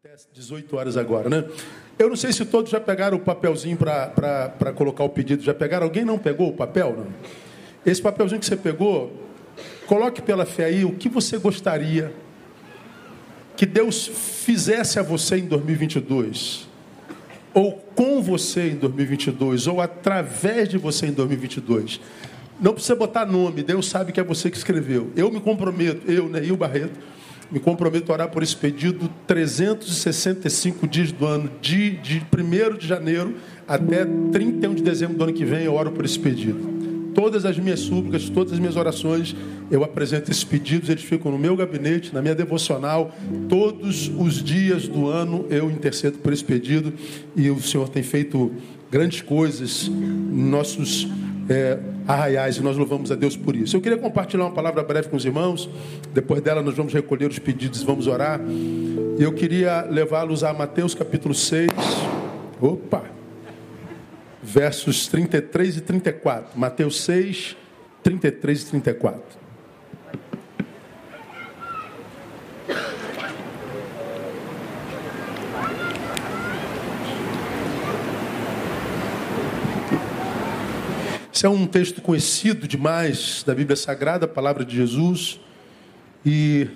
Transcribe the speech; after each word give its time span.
até 0.00 0.14
18 0.32 0.76
horas 0.76 0.96
agora, 0.96 1.28
né? 1.28 1.44
Eu 1.98 2.08
não 2.08 2.14
sei 2.14 2.32
se 2.32 2.44
todos 2.44 2.70
já 2.70 2.78
pegaram 2.78 3.16
o 3.16 3.20
papelzinho 3.20 3.76
para 3.76 4.72
colocar 4.72 5.02
o 5.02 5.08
pedido. 5.08 5.42
Já 5.42 5.52
pegaram? 5.52 5.86
Alguém 5.86 6.04
não 6.04 6.16
pegou 6.16 6.50
o 6.50 6.52
papel? 6.52 6.94
Não? 6.96 7.06
Esse 7.84 8.00
papelzinho 8.00 8.38
que 8.38 8.46
você 8.46 8.56
pegou, 8.56 9.12
coloque 9.88 10.22
pela 10.22 10.46
fé 10.46 10.66
aí 10.66 10.84
o 10.84 10.92
que 10.92 11.08
você 11.08 11.36
gostaria 11.36 12.14
que 13.56 13.66
Deus 13.66 14.06
fizesse 14.06 15.00
a 15.00 15.02
você 15.02 15.38
em 15.38 15.46
2022, 15.46 16.68
ou 17.52 17.72
com 17.96 18.22
você 18.22 18.68
em 18.68 18.76
2022, 18.76 19.66
ou 19.66 19.80
através 19.80 20.68
de 20.68 20.78
você 20.78 21.06
em 21.06 21.12
2022. 21.12 22.00
Não 22.60 22.72
precisa 22.72 22.94
botar 22.94 23.26
nome, 23.26 23.64
Deus 23.64 23.88
sabe 23.88 24.12
que 24.12 24.20
é 24.20 24.22
você 24.22 24.48
que 24.48 24.56
escreveu. 24.56 25.10
Eu 25.16 25.28
me 25.28 25.40
comprometo, 25.40 26.08
eu, 26.08 26.28
Neil 26.28 26.56
Barreto, 26.56 27.17
me 27.50 27.58
comprometo 27.58 28.12
a 28.12 28.14
orar 28.14 28.28
por 28.30 28.42
esse 28.42 28.56
pedido 28.56 29.08
365 29.26 30.86
dias 30.86 31.12
do 31.12 31.26
ano, 31.26 31.50
de, 31.60 31.92
de 31.98 32.18
1 32.20 32.76
de 32.76 32.86
janeiro 32.86 33.36
até 33.66 34.04
31 34.04 34.74
de 34.74 34.82
dezembro 34.82 35.16
do 35.16 35.24
ano 35.24 35.32
que 35.32 35.44
vem, 35.44 35.64
eu 35.64 35.74
oro 35.74 35.92
por 35.92 36.04
esse 36.04 36.18
pedido. 36.18 36.78
Todas 37.14 37.44
as 37.44 37.58
minhas 37.58 37.80
súplicas, 37.80 38.28
todas 38.28 38.52
as 38.52 38.58
minhas 38.58 38.76
orações, 38.76 39.34
eu 39.70 39.82
apresento 39.82 40.30
esses 40.30 40.44
pedidos, 40.44 40.88
eles 40.88 41.02
ficam 41.02 41.32
no 41.32 41.38
meu 41.38 41.56
gabinete, 41.56 42.14
na 42.14 42.22
minha 42.22 42.34
devocional. 42.34 43.12
Todos 43.48 44.08
os 44.16 44.42
dias 44.42 44.86
do 44.86 45.08
ano 45.08 45.44
eu 45.50 45.70
intercedo 45.70 46.18
por 46.18 46.32
esse 46.32 46.44
pedido 46.44 46.92
e 47.34 47.50
o 47.50 47.60
Senhor 47.60 47.88
tem 47.88 48.02
feito 48.02 48.52
grandes 48.90 49.20
coisas 49.20 49.90
nossos 50.30 51.08
é, 51.48 51.78
arraiais 52.06 52.56
e 52.56 52.62
nós 52.62 52.76
louvamos 52.76 53.10
a 53.10 53.14
Deus 53.14 53.36
por 53.36 53.56
isso. 53.56 53.76
Eu 53.76 53.80
queria 53.80 53.98
compartilhar 53.98 54.44
uma 54.44 54.52
palavra 54.52 54.82
breve 54.82 55.08
com 55.08 55.16
os 55.16 55.24
irmãos, 55.24 55.68
depois 56.12 56.40
dela 56.42 56.62
nós 56.62 56.74
vamos 56.74 56.92
recolher 56.92 57.30
os 57.30 57.38
pedidos 57.38 57.82
vamos 57.82 58.06
orar. 58.06 58.40
E 59.18 59.22
eu 59.22 59.32
queria 59.32 59.82
levá-los 59.82 60.44
a 60.44 60.52
Mateus 60.52 60.94
capítulo 60.94 61.34
6. 61.34 61.70
Opa! 62.60 63.04
Versos 64.42 65.06
33 65.08 65.78
e 65.78 65.80
34. 65.80 66.58
Mateus 66.58 67.02
6, 67.02 67.56
33 68.02 68.62
e 68.62 68.66
34. 68.66 69.47
Esse 81.38 81.46
é 81.46 81.48
um 81.48 81.68
texto 81.68 82.02
conhecido 82.02 82.66
demais 82.66 83.44
da 83.46 83.54
Bíblia 83.54 83.76
Sagrada, 83.76 84.24
a 84.24 84.28
palavra 84.28 84.64
de 84.64 84.74
Jesus. 84.74 85.38
E 86.26 86.66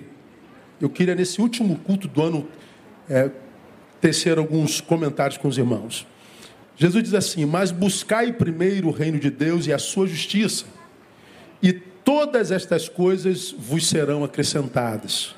eu 0.79 0.89
queria, 0.89 1.13
nesse 1.13 1.41
último 1.41 1.75
culto 1.79 2.07
do 2.07 2.23
ano, 2.23 2.47
é, 3.09 3.29
tecer 3.99 4.37
alguns 4.37 4.79
comentários 4.79 5.37
com 5.37 5.49
os 5.49 5.57
irmãos. 5.57 6.07
Jesus 6.77 7.03
diz 7.03 7.13
assim: 7.13 7.43
Mas 7.43 7.71
buscai 7.71 8.31
primeiro 8.31 8.87
o 8.87 8.91
reino 8.91 9.19
de 9.19 9.29
Deus 9.29 9.67
e 9.67 9.73
a 9.73 9.77
sua 9.77 10.07
justiça, 10.07 10.63
e 11.61 11.73
todas 11.73 12.49
estas 12.49 12.87
coisas 12.87 13.51
vos 13.51 13.85
serão 13.85 14.23
acrescentadas. 14.23 15.35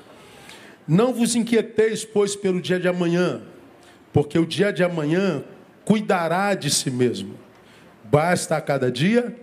Não 0.87 1.11
vos 1.11 1.35
inquieteis, 1.35 2.05
pois, 2.05 2.35
pelo 2.35 2.61
dia 2.61 2.79
de 2.79 2.87
amanhã, 2.87 3.41
porque 4.13 4.37
o 4.37 4.45
dia 4.45 4.71
de 4.71 4.83
amanhã 4.83 5.43
cuidará 5.83 6.53
de 6.53 6.69
si 6.69 6.91
mesmo. 6.91 7.44
Basta 8.15 8.55
a 8.55 8.61
cada 8.61 8.89
dia 8.89 9.35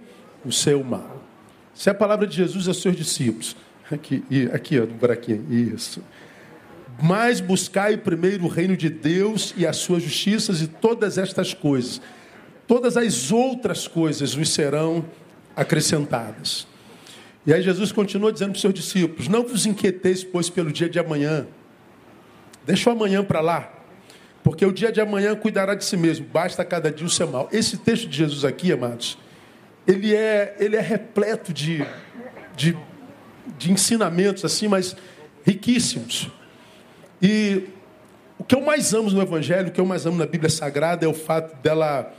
o 0.42 0.50
seu 0.50 0.82
mal. 0.82 1.22
Essa 1.76 1.90
é 1.90 1.92
a 1.92 1.94
palavra 1.94 2.26
de 2.26 2.34
Jesus 2.34 2.66
aos 2.66 2.80
seus 2.80 2.96
discípulos. 2.96 3.54
Aqui, 3.90 4.24
aqui 4.50 4.80
ó, 4.80 4.86
no 4.86 4.94
buraquinho. 4.94 5.44
Isso. 5.52 6.02
Mas 7.02 7.38
buscai 7.38 7.98
primeiro 7.98 8.46
o 8.46 8.48
reino 8.48 8.74
de 8.74 8.88
Deus 8.88 9.52
e 9.58 9.66
as 9.66 9.76
suas 9.76 10.02
justiças 10.02 10.62
e 10.62 10.66
todas 10.66 11.18
estas 11.18 11.52
coisas. 11.52 12.00
Todas 12.66 12.96
as 12.96 13.30
outras 13.30 13.86
coisas 13.86 14.32
vos 14.32 14.48
serão 14.48 15.04
acrescentadas. 15.54 16.66
E 17.46 17.52
aí 17.52 17.60
Jesus 17.60 17.92
continua 17.92 18.32
dizendo 18.32 18.52
para 18.52 18.56
os 18.56 18.62
seus 18.62 18.72
discípulos: 18.72 19.28
Não 19.28 19.46
vos 19.46 19.66
inquieteis, 19.66 20.24
pois, 20.24 20.48
pelo 20.48 20.72
dia 20.72 20.88
de 20.88 20.98
amanhã. 20.98 21.46
Deixa 22.64 22.88
o 22.88 22.94
amanhã 22.94 23.22
para 23.22 23.42
lá. 23.42 23.70
Porque 24.42 24.66
o 24.66 24.72
dia 24.72 24.90
de 24.90 25.00
amanhã 25.00 25.34
cuidará 25.36 25.74
de 25.74 25.84
si 25.84 25.96
mesmo, 25.96 26.26
basta 26.26 26.64
cada 26.64 26.90
dia 26.90 27.06
o 27.06 27.10
seu 27.10 27.28
mal. 27.28 27.48
Esse 27.52 27.76
texto 27.76 28.08
de 28.08 28.16
Jesus 28.16 28.44
aqui, 28.44 28.72
amados, 28.72 29.16
ele 29.86 30.14
é, 30.14 30.56
ele 30.58 30.76
é 30.76 30.80
repleto 30.80 31.52
de, 31.52 31.86
de, 32.56 32.76
de 33.56 33.70
ensinamentos, 33.70 34.44
assim, 34.44 34.66
mas 34.66 34.96
riquíssimos. 35.44 36.28
E 37.20 37.68
o 38.38 38.44
que 38.44 38.56
eu 38.56 38.60
mais 38.60 38.92
amo 38.92 39.10
no 39.10 39.22
Evangelho, 39.22 39.68
o 39.68 39.70
que 39.70 39.80
eu 39.80 39.86
mais 39.86 40.04
amo 40.06 40.18
na 40.18 40.26
Bíblia 40.26 40.50
Sagrada 40.50 41.04
é 41.04 41.08
o 41.08 41.14
fato 41.14 41.54
dela 41.62 42.12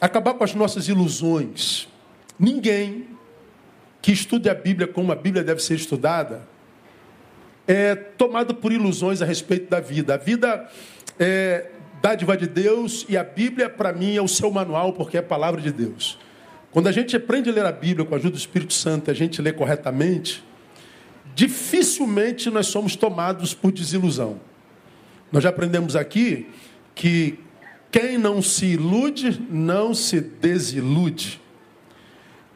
acabar 0.00 0.34
com 0.34 0.42
as 0.42 0.54
nossas 0.54 0.88
ilusões. 0.88 1.88
Ninguém 2.36 3.06
que 4.02 4.10
estude 4.10 4.48
a 4.48 4.54
Bíblia 4.54 4.88
como 4.88 5.12
a 5.12 5.14
Bíblia 5.14 5.44
deve 5.44 5.62
ser 5.62 5.74
estudada 5.74 6.48
é 7.72 7.94
tomado 7.94 8.52
por 8.52 8.72
ilusões 8.72 9.22
a 9.22 9.24
respeito 9.24 9.70
da 9.70 9.78
vida. 9.78 10.14
A 10.14 10.16
vida 10.16 10.68
é 11.20 11.70
dádiva 12.02 12.36
de 12.36 12.48
Deus 12.48 13.06
e 13.08 13.16
a 13.16 13.22
Bíblia, 13.22 13.70
para 13.70 13.92
mim, 13.92 14.16
é 14.16 14.20
o 14.20 14.26
seu 14.26 14.50
manual, 14.50 14.92
porque 14.92 15.16
é 15.16 15.20
a 15.20 15.22
palavra 15.22 15.60
de 15.60 15.70
Deus. 15.70 16.18
Quando 16.72 16.88
a 16.88 16.92
gente 16.92 17.14
aprende 17.14 17.48
a 17.48 17.52
ler 17.52 17.64
a 17.64 17.70
Bíblia 17.70 18.04
com 18.04 18.12
a 18.12 18.18
ajuda 18.18 18.32
do 18.32 18.38
Espírito 18.38 18.72
Santo, 18.72 19.08
a 19.08 19.14
gente 19.14 19.40
lê 19.40 19.52
corretamente, 19.52 20.42
dificilmente 21.32 22.50
nós 22.50 22.66
somos 22.66 22.96
tomados 22.96 23.54
por 23.54 23.70
desilusão. 23.70 24.40
Nós 25.30 25.44
já 25.44 25.50
aprendemos 25.50 25.94
aqui 25.94 26.48
que 26.92 27.38
quem 27.92 28.18
não 28.18 28.42
se 28.42 28.66
ilude, 28.66 29.40
não 29.48 29.94
se 29.94 30.20
desilude. 30.20 31.40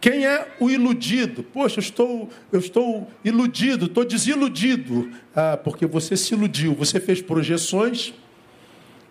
Quem 0.04 0.26
é 0.26 0.48
o 0.60 0.70
iludido? 0.70 1.42
Poxa, 1.42 1.78
eu 1.78 1.80
estou, 1.80 2.28
eu 2.52 2.58
estou 2.58 3.10
iludido, 3.24 3.86
estou 3.86 4.04
desiludido. 4.04 5.10
Ah, 5.34 5.56
porque 5.56 5.86
você 5.86 6.14
se 6.14 6.34
iludiu, 6.34 6.74
você 6.74 7.00
fez 7.00 7.22
projeções, 7.22 8.12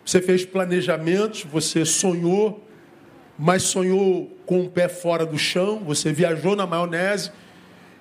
você 0.05 0.21
fez 0.21 0.45
planejamentos, 0.45 1.45
você 1.51 1.83
sonhou, 1.83 2.63
mas 3.39 3.63
sonhou 3.63 4.37
com 4.45 4.61
o 4.61 4.69
pé 4.69 4.87
fora 4.87 5.25
do 5.25 5.35
chão, 5.35 5.81
você 5.83 6.13
viajou 6.13 6.55
na 6.55 6.67
maionese. 6.67 7.31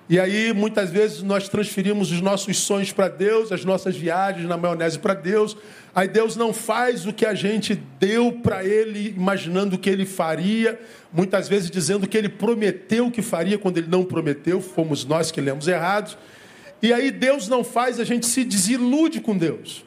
E 0.09 0.19
aí, 0.19 0.53
muitas 0.53 0.91
vezes, 0.91 1.23
nós 1.23 1.47
transferimos 1.47 2.11
os 2.11 2.19
nossos 2.19 2.57
sonhos 2.57 2.91
para 2.91 3.07
Deus, 3.07 3.51
as 3.51 3.63
nossas 3.63 3.95
viagens 3.95 4.47
na 4.47 4.57
maionese 4.57 4.99
para 4.99 5.13
Deus. 5.13 5.55
Aí 5.95 6.07
Deus 6.07 6.35
não 6.35 6.51
faz 6.51 7.05
o 7.05 7.13
que 7.13 7.25
a 7.25 7.33
gente 7.33 7.75
deu 7.99 8.31
para 8.31 8.65
Ele, 8.65 9.13
imaginando 9.15 9.75
o 9.75 9.79
que 9.79 9.89
Ele 9.89 10.05
faria, 10.05 10.79
muitas 11.11 11.47
vezes 11.47 11.69
dizendo 11.69 12.07
que 12.07 12.17
Ele 12.17 12.27
prometeu 12.27 13.09
que 13.09 13.21
faria 13.21 13.57
quando 13.57 13.77
Ele 13.77 13.87
não 13.87 14.03
prometeu, 14.03 14.59
fomos 14.59 15.05
nós 15.05 15.31
que 15.31 15.39
lemos 15.39 15.67
errados. 15.67 16.17
E 16.81 16.91
aí 16.91 17.09
Deus 17.09 17.47
não 17.47 17.63
faz, 17.63 17.99
a 17.99 18.03
gente 18.03 18.25
se 18.25 18.43
desilude 18.43 19.21
com 19.21 19.37
Deus. 19.37 19.85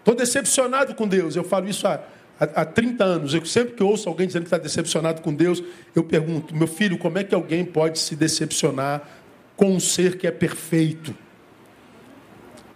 Estou 0.00 0.16
decepcionado 0.16 0.96
com 0.96 1.06
Deus. 1.06 1.36
Eu 1.36 1.44
falo 1.44 1.68
isso 1.68 1.86
há, 1.86 2.00
há, 2.42 2.62
há 2.62 2.64
30 2.64 3.04
anos. 3.04 3.34
Eu, 3.34 3.44
sempre 3.44 3.74
que 3.74 3.82
ouço 3.82 4.08
alguém 4.08 4.26
dizendo 4.26 4.42
que 4.42 4.48
está 4.48 4.58
decepcionado 4.58 5.22
com 5.22 5.32
Deus, 5.32 5.62
eu 5.94 6.02
pergunto: 6.02 6.54
meu 6.54 6.66
filho, 6.66 6.98
como 6.98 7.18
é 7.18 7.24
que 7.24 7.34
alguém 7.34 7.64
pode 7.64 7.98
se 7.98 8.16
decepcionar 8.16 9.08
com 9.56 9.72
um 9.72 9.80
ser 9.80 10.18
que 10.18 10.26
é 10.26 10.30
perfeito? 10.30 11.14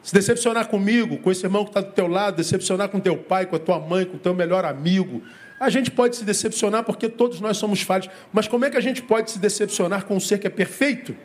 Se 0.03 0.15
decepcionar 0.15 0.69
comigo, 0.69 1.19
com 1.19 1.33
esse 1.33 1.45
irmão 1.45 1.65
que 1.65 1.71
está 1.71 1.81
do 1.81 1.91
teu 1.91 2.07
lado, 2.07 2.37
decepcionar 2.37 2.89
com 2.89 3.01
teu 3.01 3.17
pai, 3.17 3.45
com 3.45 3.57
a 3.57 3.59
tua 3.59 3.81
mãe, 3.81 4.05
com 4.05 4.17
o 4.17 4.21
teu 4.21 4.33
melhor 4.33 4.65
amigo. 4.65 5.21
A 5.59 5.69
gente 5.69 5.91
pode 5.91 6.15
se 6.15 6.25
decepcionar 6.25 6.85
porque 6.85 7.09
todos 7.09 7.41
nós 7.41 7.57
somos 7.57 7.83
falhos. 7.83 8.09
Mas 8.33 8.47
como 8.47 8.65
é 8.65 8.71
que 8.71 8.77
a 8.77 8.81
gente 8.81 9.03
pode 9.03 9.33
se 9.33 9.39
decepcionar 9.41 10.05
com 10.05 10.15
um 10.15 10.21
ser 10.21 10.39
que 10.39 10.47
é 10.47 10.51
perfeito? 10.51 11.17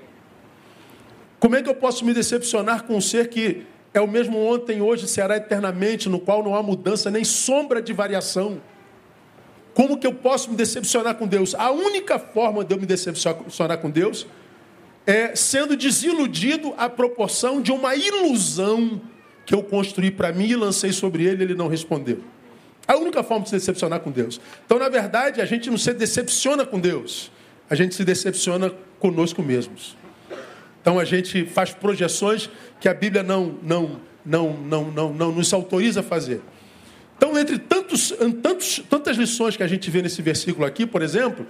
Como 1.40 1.56
é 1.56 1.62
que 1.62 1.69
eu 1.69 1.75
posso 1.75 2.03
me 2.03 2.13
decepcionar 2.13 2.84
com 2.84 2.96
um 2.96 3.01
ser 3.01 3.28
que 3.28 3.68
é 3.94 4.00
o 4.00 4.07
mesmo 4.07 4.38
ontem, 4.40 4.81
hoje, 4.81 5.07
será 5.07 5.38
eternamente, 5.38 6.07
no 6.07 6.19
qual 6.19 6.44
não 6.44 6.56
há 6.56 6.63
mudança 6.63 7.12
nem 7.12 7.24
sombra 7.24 7.81
de 7.81 7.92
variação. 7.92 8.62
Como 9.74 9.98
que 9.98 10.07
eu 10.07 10.13
posso 10.13 10.50
me 10.50 10.56
decepcionar 10.56 11.16
com 11.16 11.27
Deus? 11.27 11.54
A 11.56 11.71
única 11.71 12.18
forma 12.18 12.63
de 12.63 12.74
eu 12.74 12.80
me 12.80 12.86
decepcionar 12.86 13.77
com 13.80 13.89
Deus 13.89 14.27
é 15.06 15.36
sendo 15.36 15.75
desiludido 15.75 16.74
à 16.77 16.89
proporção 16.89 17.62
de 17.62 17.71
uma 17.71 17.95
ilusão 17.95 19.01
que 19.45 19.56
eu 19.56 19.63
construí 19.63 20.12
para 20.12 20.31
mim 20.31 20.48
e 20.48 20.56
lancei 20.56 20.94
sobre 20.94 21.25
ele, 21.25 21.44
ele 21.44 21.56
não 21.56 21.68
respondeu. 21.68 22.19
A 22.88 22.95
única 22.95 23.24
forma 23.24 23.44
de 23.44 23.50
se 23.50 23.56
decepcionar 23.56 24.00
com 24.00 24.12
Deus. 24.12 24.39
Então, 24.66 24.77
na 24.80 24.89
verdade, 24.89 25.42
a 25.42 25.45
gente 25.45 25.69
não 25.69 25.77
se 25.77 25.94
decepciona 25.94 26.66
com 26.66 26.80
Deus, 26.80 27.31
a 27.69 27.75
gente 27.75 27.95
se 27.95 28.04
decepciona 28.04 28.71
conosco 29.00 29.42
mesmos. 29.42 29.98
Então 30.81 31.00
a 31.00 31.06
gente 31.06 31.45
faz 31.45 31.72
projeções 31.72 32.50
que 32.80 32.89
a 32.89 32.94
Bíblia 32.94 33.24
não, 33.24 33.56
não, 33.62 34.01
não, 34.25 34.54
não, 34.54 34.92
não, 34.92 35.13
não 35.13 35.31
nos 35.31 35.54
autoriza 35.54 36.00
a 36.01 36.04
fazer. 36.04 36.42
Então, 37.16 37.38
entre 37.38 37.60
tantos, 37.60 38.12
tantos, 38.42 38.81
tantas 38.89 39.16
lições 39.16 39.56
que 39.56 39.62
a 39.62 39.68
gente 39.68 39.92
vê 39.92 40.01
nesse 40.01 40.24
versículo 40.24 40.66
aqui, 40.66 40.88
por 40.88 41.04
exemplo, 41.04 41.45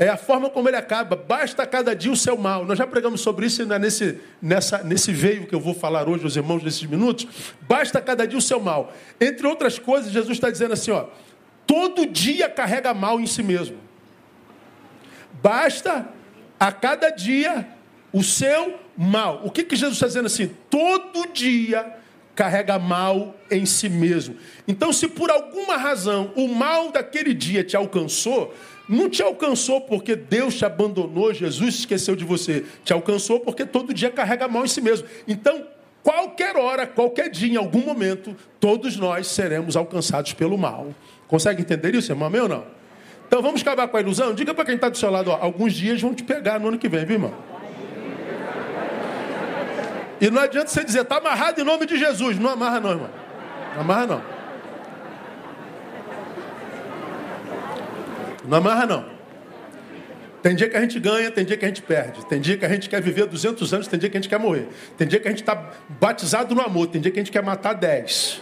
É 0.00 0.08
a 0.08 0.16
forma 0.16 0.48
como 0.48 0.68
ele 0.68 0.76
acaba. 0.76 1.16
Basta 1.16 1.66
cada 1.66 1.92
dia 1.92 2.12
o 2.12 2.16
seu 2.16 2.38
mal. 2.38 2.64
Nós 2.64 2.78
já 2.78 2.86
pregamos 2.86 3.20
sobre 3.20 3.46
isso 3.46 3.66
né, 3.66 3.80
nesse, 3.80 4.20
nessa, 4.40 4.78
nesse 4.84 5.12
veio 5.12 5.44
que 5.44 5.52
eu 5.52 5.58
vou 5.58 5.74
falar 5.74 6.08
hoje 6.08 6.22
aos 6.22 6.36
irmãos 6.36 6.62
nesses 6.62 6.84
minutos. 6.84 7.26
Basta 7.62 8.00
cada 8.00 8.24
dia 8.24 8.38
o 8.38 8.40
seu 8.40 8.60
mal. 8.60 8.92
Entre 9.20 9.44
outras 9.44 9.76
coisas, 9.76 10.12
Jesus 10.12 10.36
está 10.36 10.50
dizendo 10.50 10.74
assim: 10.74 10.92
ó, 10.92 11.06
todo 11.66 12.06
dia 12.06 12.48
carrega 12.48 12.94
mal 12.94 13.18
em 13.18 13.26
si 13.26 13.42
mesmo. 13.42 13.76
Basta 15.42 16.06
a 16.60 16.70
cada 16.70 17.10
dia 17.10 17.66
o 18.12 18.22
seu 18.22 18.74
mal. 18.96 19.42
O 19.44 19.50
que, 19.50 19.64
que 19.64 19.76
Jesus 19.76 19.94
está 19.94 20.06
dizendo 20.06 20.26
assim? 20.26 20.50
Todo 20.70 21.32
dia 21.32 21.94
carrega 22.34 22.78
mal 22.78 23.34
em 23.50 23.66
si 23.66 23.88
mesmo. 23.88 24.36
Então, 24.66 24.92
se 24.92 25.08
por 25.08 25.30
alguma 25.30 25.76
razão 25.76 26.30
o 26.36 26.46
mal 26.46 26.92
daquele 26.92 27.34
dia 27.34 27.64
te 27.64 27.76
alcançou, 27.76 28.54
não 28.88 29.10
te 29.10 29.22
alcançou 29.22 29.80
porque 29.80 30.14
Deus 30.14 30.54
te 30.54 30.64
abandonou, 30.64 31.34
Jesus 31.34 31.80
esqueceu 31.80 32.14
de 32.14 32.24
você. 32.24 32.64
Te 32.84 32.92
alcançou 32.92 33.40
porque 33.40 33.66
todo 33.66 33.92
dia 33.92 34.08
carrega 34.08 34.46
mal 34.46 34.64
em 34.64 34.68
si 34.68 34.80
mesmo. 34.80 35.06
Então, 35.26 35.66
qualquer 36.02 36.56
hora, 36.56 36.86
qualquer 36.86 37.28
dia, 37.28 37.52
em 37.52 37.56
algum 37.56 37.84
momento, 37.84 38.36
todos 38.60 38.96
nós 38.96 39.26
seremos 39.26 39.76
alcançados 39.76 40.32
pelo 40.32 40.56
mal. 40.56 40.94
Consegue 41.26 41.62
entender 41.62 41.94
isso, 41.94 42.12
irmão 42.12 42.30
meu 42.30 42.44
ou 42.44 42.48
não? 42.48 42.78
Então 43.26 43.42
vamos 43.42 43.60
acabar 43.60 43.88
com 43.88 43.96
a 43.96 44.00
ilusão? 44.00 44.32
Diga 44.32 44.54
para 44.54 44.64
quem 44.64 44.76
está 44.76 44.88
do 44.88 44.96
seu 44.96 45.10
lado, 45.10 45.30
ó, 45.30 45.38
alguns 45.38 45.74
dias 45.74 46.00
vão 46.00 46.14
te 46.14 46.22
pegar 46.22 46.58
no 46.58 46.68
ano 46.68 46.78
que 46.78 46.88
vem, 46.88 47.04
viu, 47.04 47.16
irmão? 47.16 47.57
E 50.20 50.30
não 50.30 50.42
adianta 50.42 50.68
você 50.68 50.84
dizer, 50.84 51.02
está 51.02 51.18
amarrado 51.18 51.60
em 51.60 51.64
nome 51.64 51.86
de 51.86 51.96
Jesus. 51.96 52.38
Não 52.38 52.50
amarra 52.50 52.80
não, 52.80 52.90
irmão. 52.90 53.10
Não 53.74 53.80
amarra 53.82 54.06
não. 54.06 54.38
Não 58.48 58.58
amarra, 58.58 58.86
não. 58.86 59.04
Tem 60.42 60.54
dia 60.54 60.68
que 60.70 60.76
a 60.76 60.80
gente 60.80 60.98
ganha, 60.98 61.30
tem 61.30 61.44
dia 61.44 61.56
que 61.56 61.64
a 61.64 61.68
gente 61.68 61.82
perde. 61.82 62.24
Tem 62.24 62.40
dia 62.40 62.56
que 62.56 62.64
a 62.64 62.68
gente 62.68 62.88
quer 62.88 63.02
viver 63.02 63.26
200 63.26 63.74
anos, 63.74 63.86
tem 63.86 63.98
dia 63.98 64.08
que 64.08 64.16
a 64.16 64.20
gente 64.20 64.30
quer 64.30 64.38
morrer. 64.38 64.68
Tem 64.96 65.06
dia 65.06 65.20
que 65.20 65.28
a 65.28 65.30
gente 65.30 65.42
está 65.42 65.70
batizado 66.00 66.54
no 66.54 66.62
amor, 66.62 66.86
tem 66.86 67.00
dia 67.00 67.10
que 67.10 67.18
a 67.18 67.22
gente 67.22 67.32
quer 67.32 67.42
matar 67.42 67.74
10. 67.74 68.40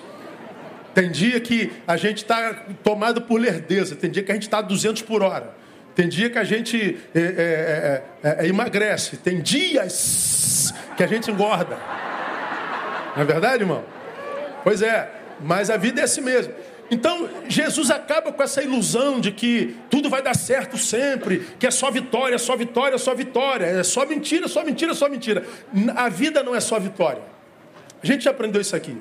Tem 0.94 1.10
dia 1.10 1.40
que 1.40 1.72
a 1.86 1.96
gente 1.96 2.18
está 2.18 2.54
tomado 2.84 3.22
por 3.22 3.40
lerdeza, 3.40 3.96
tem 3.96 4.10
dia 4.10 4.22
que 4.22 4.30
a 4.30 4.34
gente 4.34 4.44
está 4.44 4.58
a 4.58 4.62
200 4.62 5.02
por 5.02 5.22
hora. 5.22 5.54
Tem 5.96 6.08
dia 6.08 6.30
que 6.30 6.38
a 6.38 6.44
gente 6.44 6.98
é, 7.14 8.02
é, 8.22 8.36
é, 8.42 8.46
emagrece. 8.46 9.16
Tem 9.16 9.40
dias 9.40 10.45
que 10.96 11.02
a 11.02 11.06
gente 11.06 11.30
engorda. 11.30 11.76
Não 13.14 13.22
é 13.22 13.24
verdade, 13.24 13.62
irmão? 13.62 13.84
Pois 14.64 14.82
é, 14.82 15.10
mas 15.40 15.70
a 15.70 15.76
vida 15.76 16.00
é 16.00 16.04
assim 16.04 16.20
mesmo. 16.20 16.52
Então, 16.90 17.28
Jesus 17.48 17.90
acaba 17.90 18.32
com 18.32 18.42
essa 18.42 18.62
ilusão 18.62 19.20
de 19.20 19.32
que 19.32 19.76
tudo 19.90 20.08
vai 20.08 20.22
dar 20.22 20.34
certo 20.34 20.78
sempre, 20.78 21.46
que 21.58 21.66
é 21.66 21.70
só 21.70 21.90
vitória, 21.90 22.38
só 22.38 22.56
vitória, 22.56 22.96
só 22.96 23.14
vitória, 23.14 23.64
é 23.66 23.82
só 23.82 24.06
mentira, 24.06 24.46
só 24.46 24.64
mentira, 24.64 24.94
só 24.94 25.08
mentira. 25.08 25.44
A 25.96 26.08
vida 26.08 26.42
não 26.44 26.54
é 26.54 26.60
só 26.60 26.78
vitória. 26.78 27.22
A 28.02 28.06
gente 28.06 28.24
já 28.24 28.30
aprendeu 28.30 28.60
isso 28.60 28.76
aqui. 28.76 28.96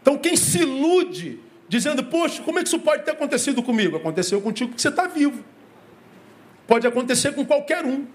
Então, 0.00 0.16
quem 0.16 0.36
se 0.36 0.60
ilude 0.60 1.40
dizendo, 1.68 2.04
poxa, 2.04 2.42
como 2.42 2.58
é 2.58 2.62
que 2.62 2.68
isso 2.68 2.78
pode 2.78 3.04
ter 3.04 3.10
acontecido 3.10 3.62
comigo? 3.62 3.96
Aconteceu 3.96 4.40
contigo 4.40 4.70
porque 4.70 4.80
você 4.80 4.88
está 4.88 5.06
vivo. 5.06 5.44
Pode 6.66 6.86
acontecer 6.86 7.32
com 7.32 7.44
qualquer 7.44 7.84
um 7.84 8.06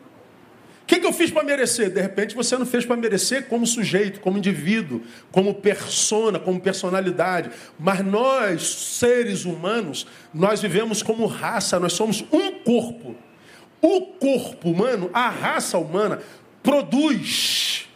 que, 0.90 1.00
que 1.00 1.06
eu 1.06 1.14
fiz 1.14 1.30
para 1.30 1.44
merecer? 1.44 1.92
De 1.92 2.02
repente 2.02 2.36
você 2.36 2.58
não 2.58 2.66
fez 2.66 2.84
para 2.84 2.98
merecer 2.98 3.48
como 3.48 3.68
sujeito, 3.68 4.20
como 4.20 4.40
indivíduo, 4.40 5.04
como 5.32 5.54
persona, 5.54 6.40
como 6.40 6.60
personalidade. 6.60 7.52
Mas 7.78 8.04
nós, 8.04 8.64
seres 8.64 9.46
humanos, 9.46 10.08
nós 10.34 10.62
vivemos 10.62 11.04
como 11.04 11.28
raça, 11.28 11.80
nós 11.80 11.94
somos 11.94 12.26
um 12.32 12.54
corpo. 12.64 13.16
O 13.80 14.02
corpo 14.02 14.72
humano, 14.72 15.12
a 15.14 15.30
raça 15.30 15.78
humana, 15.78 16.22
produz 16.64 17.88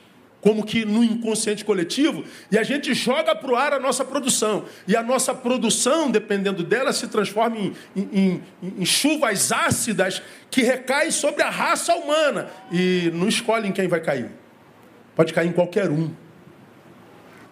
como 0.43 0.65
que 0.65 0.83
no 0.83 1.01
inconsciente 1.01 1.63
coletivo, 1.63 2.25
e 2.51 2.57
a 2.57 2.63
gente 2.63 2.93
joga 2.93 3.33
para 3.33 3.49
o 3.49 3.55
ar 3.55 3.71
a 3.71 3.79
nossa 3.79 4.03
produção. 4.03 4.65
E 4.85 4.93
a 4.93 5.01
nossa 5.01 5.33
produção, 5.33 6.11
dependendo 6.11 6.61
dela, 6.63 6.91
se 6.91 7.07
transforma 7.07 7.55
em, 7.57 7.73
em, 7.95 8.43
em, 8.61 8.85
chuvas 8.85 9.53
ácidas 9.53 10.21
que 10.51 10.61
recaem 10.61 11.11
sobre 11.11 11.43
a 11.43 11.49
raça 11.49 11.95
humana. 11.95 12.49
E 12.69 13.09
não 13.13 13.29
escolhem 13.29 13.71
quem 13.71 13.87
vai 13.87 14.01
cair. 14.01 14.29
Pode 15.15 15.31
cair 15.31 15.47
em 15.47 15.53
qualquer 15.53 15.89
um. 15.89 16.11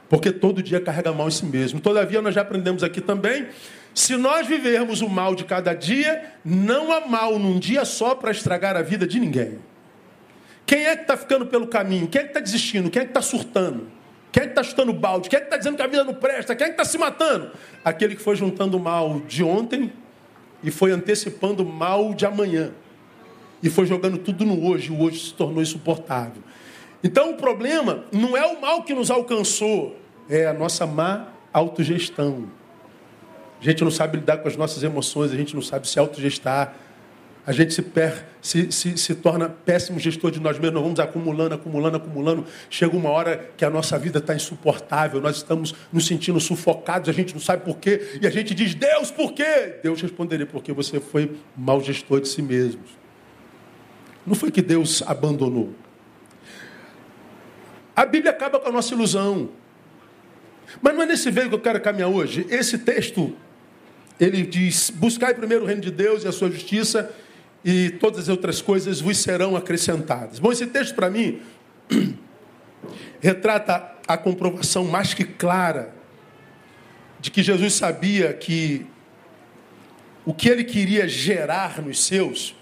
Porque 0.09 0.29
todo 0.29 0.61
dia 0.61 0.81
carrega 0.81 1.13
mal 1.13 1.29
em 1.29 1.31
si 1.31 1.45
mesmo. 1.45 1.79
Todavia, 1.79 2.21
nós 2.21 2.35
já 2.35 2.41
aprendemos 2.41 2.83
aqui 2.83 2.99
também. 2.99 3.47
Se 3.95 4.17
nós 4.17 4.45
vivermos 4.45 4.99
o 5.01 5.07
mal 5.07 5.33
de 5.33 5.45
cada 5.45 5.73
dia, 5.73 6.33
não 6.43 6.91
há 6.91 7.07
mal 7.07 7.39
num 7.39 7.57
dia 7.57 7.85
só 7.85 8.15
para 8.15 8.31
estragar 8.31 8.75
a 8.75 8.81
vida 8.81 9.07
de 9.07 9.17
ninguém. 9.17 9.70
Quem 10.71 10.85
é 10.85 10.95
que 10.95 11.01
está 11.01 11.17
ficando 11.17 11.45
pelo 11.45 11.67
caminho? 11.67 12.07
Quem 12.07 12.21
é 12.21 12.23
que 12.23 12.29
está 12.29 12.39
desistindo? 12.39 12.89
Quem 12.89 13.01
é 13.01 13.03
que 13.03 13.11
está 13.11 13.21
surtando? 13.21 13.89
Quem 14.31 14.43
é 14.43 14.45
que 14.45 14.53
está 14.53 14.63
chutando 14.63 14.93
balde? 14.93 15.27
Quem 15.27 15.35
é 15.35 15.41
que 15.41 15.47
está 15.47 15.57
dizendo 15.57 15.75
que 15.75 15.81
a 15.81 15.87
vida 15.87 16.05
não 16.05 16.13
presta? 16.13 16.55
Quem 16.55 16.63
é 16.63 16.69
que 16.69 16.81
está 16.81 16.85
se 16.85 16.97
matando? 16.97 17.51
Aquele 17.83 18.15
que 18.15 18.21
foi 18.21 18.37
juntando 18.37 18.77
o 18.77 18.79
mal 18.79 19.19
de 19.27 19.43
ontem 19.43 19.91
e 20.63 20.71
foi 20.71 20.93
antecipando 20.93 21.61
o 21.61 21.65
mal 21.65 22.13
de 22.13 22.25
amanhã. 22.25 22.71
E 23.61 23.69
foi 23.69 23.85
jogando 23.85 24.17
tudo 24.17 24.45
no 24.45 24.65
hoje. 24.65 24.93
O 24.93 25.01
hoje 25.01 25.19
se 25.19 25.33
tornou 25.33 25.61
insuportável. 25.61 26.41
Então 27.03 27.31
o 27.31 27.33
problema 27.35 28.05
não 28.09 28.37
é 28.37 28.45
o 28.45 28.61
mal 28.61 28.83
que 28.83 28.93
nos 28.93 29.11
alcançou, 29.11 29.99
é 30.29 30.47
a 30.47 30.53
nossa 30.53 30.87
má 30.87 31.33
autogestão. 31.51 32.49
A 33.59 33.63
gente 33.65 33.83
não 33.83 33.91
sabe 33.91 34.19
lidar 34.19 34.37
com 34.37 34.47
as 34.47 34.55
nossas 34.55 34.81
emoções, 34.83 35.33
a 35.33 35.35
gente 35.35 35.53
não 35.53 35.61
sabe 35.61 35.85
se 35.85 35.99
autogestar 35.99 36.73
a 37.45 37.51
gente 37.51 37.73
se, 37.73 37.81
per, 37.81 38.25
se, 38.41 38.71
se, 38.71 38.97
se, 38.97 39.15
torna 39.15 39.49
péssimo 39.49 39.99
gestor 39.99 40.29
de 40.29 40.39
nós 40.39 40.59
mesmos, 40.59 40.75
nós 40.75 40.83
vamos 40.83 40.99
acumulando, 40.99 41.55
acumulando, 41.55 41.97
acumulando. 41.97 42.45
Chega 42.69 42.95
uma 42.95 43.09
hora 43.09 43.49
que 43.57 43.65
a 43.65 43.69
nossa 43.69 43.97
vida 43.97 44.19
está 44.19 44.35
insuportável, 44.35 45.19
nós 45.19 45.37
estamos 45.37 45.73
nos 45.91 46.05
sentindo 46.05 46.39
sufocados, 46.39 47.09
a 47.09 47.11
gente 47.11 47.33
não 47.33 47.41
sabe 47.41 47.65
por 47.65 47.77
quê, 47.77 48.19
e 48.21 48.27
a 48.27 48.29
gente 48.29 48.53
diz, 48.53 48.75
Deus, 48.75 49.09
por 49.09 49.33
quê? 49.33 49.79
Deus 49.81 50.01
responderia, 50.01 50.45
porque 50.45 50.71
você 50.71 50.99
foi 50.99 51.35
mau 51.57 51.81
gestor 51.81 52.21
de 52.21 52.27
si 52.27 52.43
mesmo. 52.43 52.81
Não 54.25 54.35
foi 54.35 54.51
que 54.51 54.61
Deus 54.61 55.01
abandonou. 55.07 55.73
A 57.95 58.05
Bíblia 58.05 58.31
acaba 58.31 58.59
com 58.59 58.69
a 58.69 58.71
nossa 58.71 58.93
ilusão. 58.93 59.49
Mas 60.81 60.93
não 60.93 61.01
é 61.01 61.05
nesse 61.05 61.29
veio 61.31 61.49
que 61.49 61.55
eu 61.55 61.59
quero 61.59 61.81
caminhar 61.81 62.09
hoje. 62.09 62.45
Esse 62.49 62.77
texto, 62.77 63.35
ele 64.19 64.43
diz: 64.43 64.89
buscai 64.91 65.33
primeiro 65.33 65.63
o 65.63 65.67
reino 65.67 65.81
de 65.81 65.91
Deus 65.91 66.23
e 66.23 66.27
a 66.27 66.31
sua 66.31 66.49
justiça, 66.49 67.11
e 67.63 67.91
todas 67.91 68.21
as 68.21 68.29
outras 68.29 68.61
coisas 68.61 68.99
vos 68.99 69.17
serão 69.17 69.55
acrescentadas. 69.55 70.39
Bom, 70.39 70.51
esse 70.51 70.67
texto 70.67 70.95
para 70.95 71.09
mim 71.09 71.41
retrata 73.21 73.95
a 74.07 74.17
comprovação 74.17 74.85
mais 74.85 75.13
que 75.13 75.23
clara 75.23 75.93
de 77.19 77.29
que 77.29 77.43
Jesus 77.43 77.73
sabia 77.73 78.33
que 78.33 78.85
o 80.25 80.33
que 80.33 80.49
ele 80.49 80.63
queria 80.63 81.07
gerar 81.07 81.81
nos 81.81 82.03
seus 82.03 82.55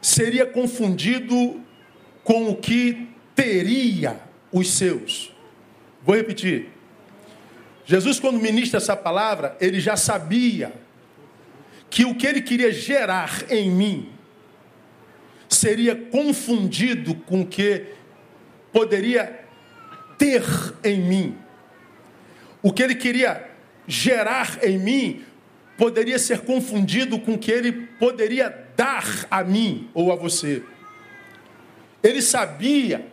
seria 0.00 0.46
confundido 0.46 1.60
com 2.24 2.48
o 2.48 2.56
que 2.56 3.08
teria 3.34 4.20
os 4.50 4.70
seus. 4.70 5.32
Vou 6.02 6.16
repetir. 6.16 6.70
Jesus, 7.84 8.18
quando 8.18 8.38
ministra 8.38 8.78
essa 8.78 8.96
palavra, 8.96 9.56
ele 9.60 9.80
já 9.80 9.96
sabia 9.96 10.72
que 11.90 12.04
o 12.04 12.14
que 12.14 12.26
ele 12.26 12.40
queria 12.40 12.72
gerar 12.72 13.50
em 13.50 13.70
mim 13.70 14.08
seria 15.48 15.96
confundido 15.96 17.14
com 17.14 17.42
o 17.42 17.46
que 17.46 17.86
poderia 18.72 19.44
ter 20.16 20.44
em 20.84 21.00
mim. 21.00 21.36
O 22.62 22.72
que 22.72 22.82
ele 22.82 22.94
queria 22.94 23.50
gerar 23.88 24.62
em 24.62 24.78
mim 24.78 25.24
poderia 25.76 26.18
ser 26.18 26.40
confundido 26.40 27.18
com 27.18 27.34
o 27.34 27.38
que 27.38 27.50
ele 27.50 27.72
poderia 27.72 28.48
dar 28.76 29.26
a 29.30 29.42
mim 29.42 29.88
ou 29.92 30.12
a 30.12 30.16
você. 30.16 30.62
Ele 32.02 32.22
sabia 32.22 33.06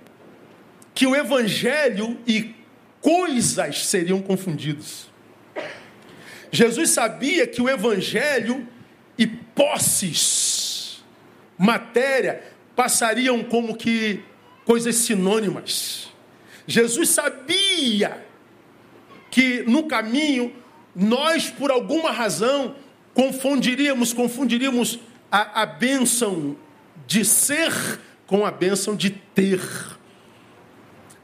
que 0.93 1.07
o 1.07 1.15
evangelho 1.15 2.19
e 2.27 2.53
coisas 3.01 3.85
seriam 3.85 4.21
confundidos. 4.21 5.06
Jesus 6.57 6.89
sabia 6.89 7.45
que 7.45 7.61
o 7.61 7.69
evangelho 7.69 8.67
e 9.15 9.27
posses, 9.27 11.03
matéria, 11.55 12.41
passariam 12.75 13.43
como 13.43 13.77
que 13.77 14.21
coisas 14.65 14.95
sinônimas. 14.95 16.11
Jesus 16.65 17.09
sabia 17.09 18.25
que 19.29 19.61
no 19.67 19.83
caminho 19.83 20.51
nós, 20.95 21.47
por 21.47 21.69
alguma 21.69 22.09
razão, 22.09 22.75
confundiríamos, 23.13 24.11
confundiríamos 24.11 24.99
a, 25.31 25.61
a 25.61 25.65
bênção 25.67 26.57
de 27.05 27.23
ser 27.23 27.71
com 28.25 28.43
a 28.43 28.49
bênção 28.49 28.95
de 28.95 29.11
ter. 29.11 29.61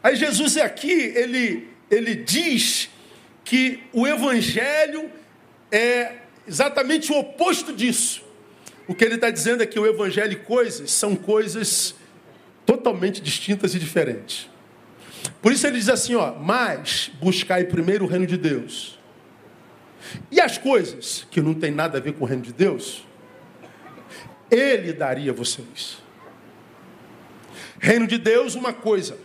Aí 0.04 0.16
Jesus 0.16 0.58
é 0.58 0.62
aqui, 0.62 0.92
ele, 0.92 1.70
ele 1.90 2.14
diz 2.14 2.88
que 3.44 3.80
o 3.92 4.06
Evangelho 4.06 5.10
é 5.74 6.18
exatamente 6.48 7.12
o 7.12 7.18
oposto 7.18 7.74
disso. 7.74 8.22
o 8.86 8.94
que 8.94 9.04
ele 9.04 9.16
está 9.16 9.30
dizendo 9.30 9.64
é 9.64 9.66
que 9.66 9.80
o 9.80 9.88
evangelho 9.88 10.34
e 10.34 10.36
coisas 10.36 10.92
são 10.92 11.16
coisas 11.16 11.96
totalmente 12.66 13.22
distintas 13.22 13.74
e 13.74 13.80
diferentes. 13.80 14.50
Por 15.42 15.54
isso 15.54 15.66
ele 15.66 15.78
diz 15.78 15.88
assim, 15.88 16.16
ó, 16.16 16.34
mas 16.36 17.10
buscai 17.22 17.64
primeiro 17.64 18.06
o 18.06 18.08
reino 18.08 18.28
de 18.28 18.38
Deus. 18.38 19.00
E 20.30 20.42
as 20.42 20.58
coisas 20.58 21.26
que 21.32 21.42
não 21.42 21.54
tem 21.54 21.72
nada 21.72 21.98
a 21.98 22.02
ver 22.02 22.14
com 22.14 22.26
o 22.26 22.28
reino 22.28 22.44
de 22.44 22.52
Deus, 22.52 23.06
ele 24.52 24.92
daria 24.92 25.32
a 25.32 25.34
vocês. 25.34 25.98
Reino 27.80 28.06
de 28.06 28.18
Deus, 28.18 28.54
uma 28.54 28.74
coisa. 28.74 29.18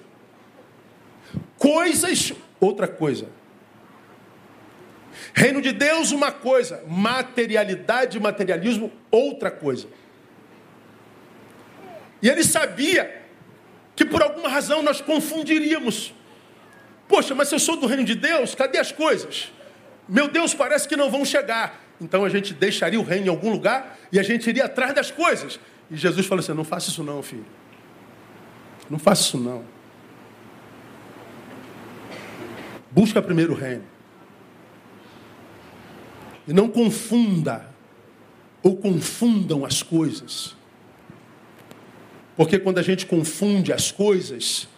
Coisas, 1.58 2.32
outra 2.60 2.86
coisa. 2.86 3.26
Reino 5.34 5.60
de 5.60 5.72
Deus, 5.72 6.10
uma 6.10 6.32
coisa. 6.32 6.82
Materialidade 6.86 8.16
e 8.16 8.20
materialismo, 8.20 8.92
outra 9.10 9.50
coisa. 9.50 9.86
E 12.20 12.28
ele 12.28 12.42
sabia 12.42 13.22
que 13.94 14.04
por 14.04 14.22
alguma 14.22 14.48
razão 14.48 14.82
nós 14.82 15.00
confundiríamos. 15.00 16.14
Poxa, 17.06 17.34
mas 17.34 17.48
se 17.48 17.54
eu 17.54 17.58
sou 17.58 17.76
do 17.76 17.86
reino 17.86 18.04
de 18.04 18.14
Deus, 18.14 18.54
cadê 18.54 18.78
as 18.78 18.92
coisas? 18.92 19.52
Meu 20.08 20.28
Deus, 20.28 20.54
parece 20.54 20.86
que 20.86 20.96
não 20.96 21.10
vão 21.10 21.24
chegar. 21.24 21.84
Então 22.00 22.24
a 22.24 22.28
gente 22.28 22.54
deixaria 22.54 23.00
o 23.00 23.02
reino 23.02 23.26
em 23.26 23.30
algum 23.30 23.50
lugar 23.50 23.98
e 24.12 24.18
a 24.18 24.22
gente 24.22 24.48
iria 24.48 24.66
atrás 24.66 24.94
das 24.94 25.10
coisas. 25.10 25.58
E 25.90 25.96
Jesus 25.96 26.26
falou 26.26 26.40
assim: 26.40 26.52
não 26.52 26.64
faça 26.64 26.90
isso 26.90 27.02
não, 27.02 27.22
filho. 27.22 27.46
Não 28.88 28.98
faça 28.98 29.22
isso 29.22 29.38
não. 29.38 29.64
Busca 32.90 33.20
primeiro 33.20 33.52
o 33.52 33.56
reino. 33.56 33.84
Não 36.52 36.68
confunda 36.68 37.68
ou 38.62 38.76
confundam 38.76 39.64
as 39.64 39.82
coisas. 39.82 40.56
Porque 42.36 42.58
quando 42.58 42.78
a 42.78 42.82
gente 42.82 43.06
confunde 43.06 43.72
as 43.72 43.92
coisas, 43.92 44.68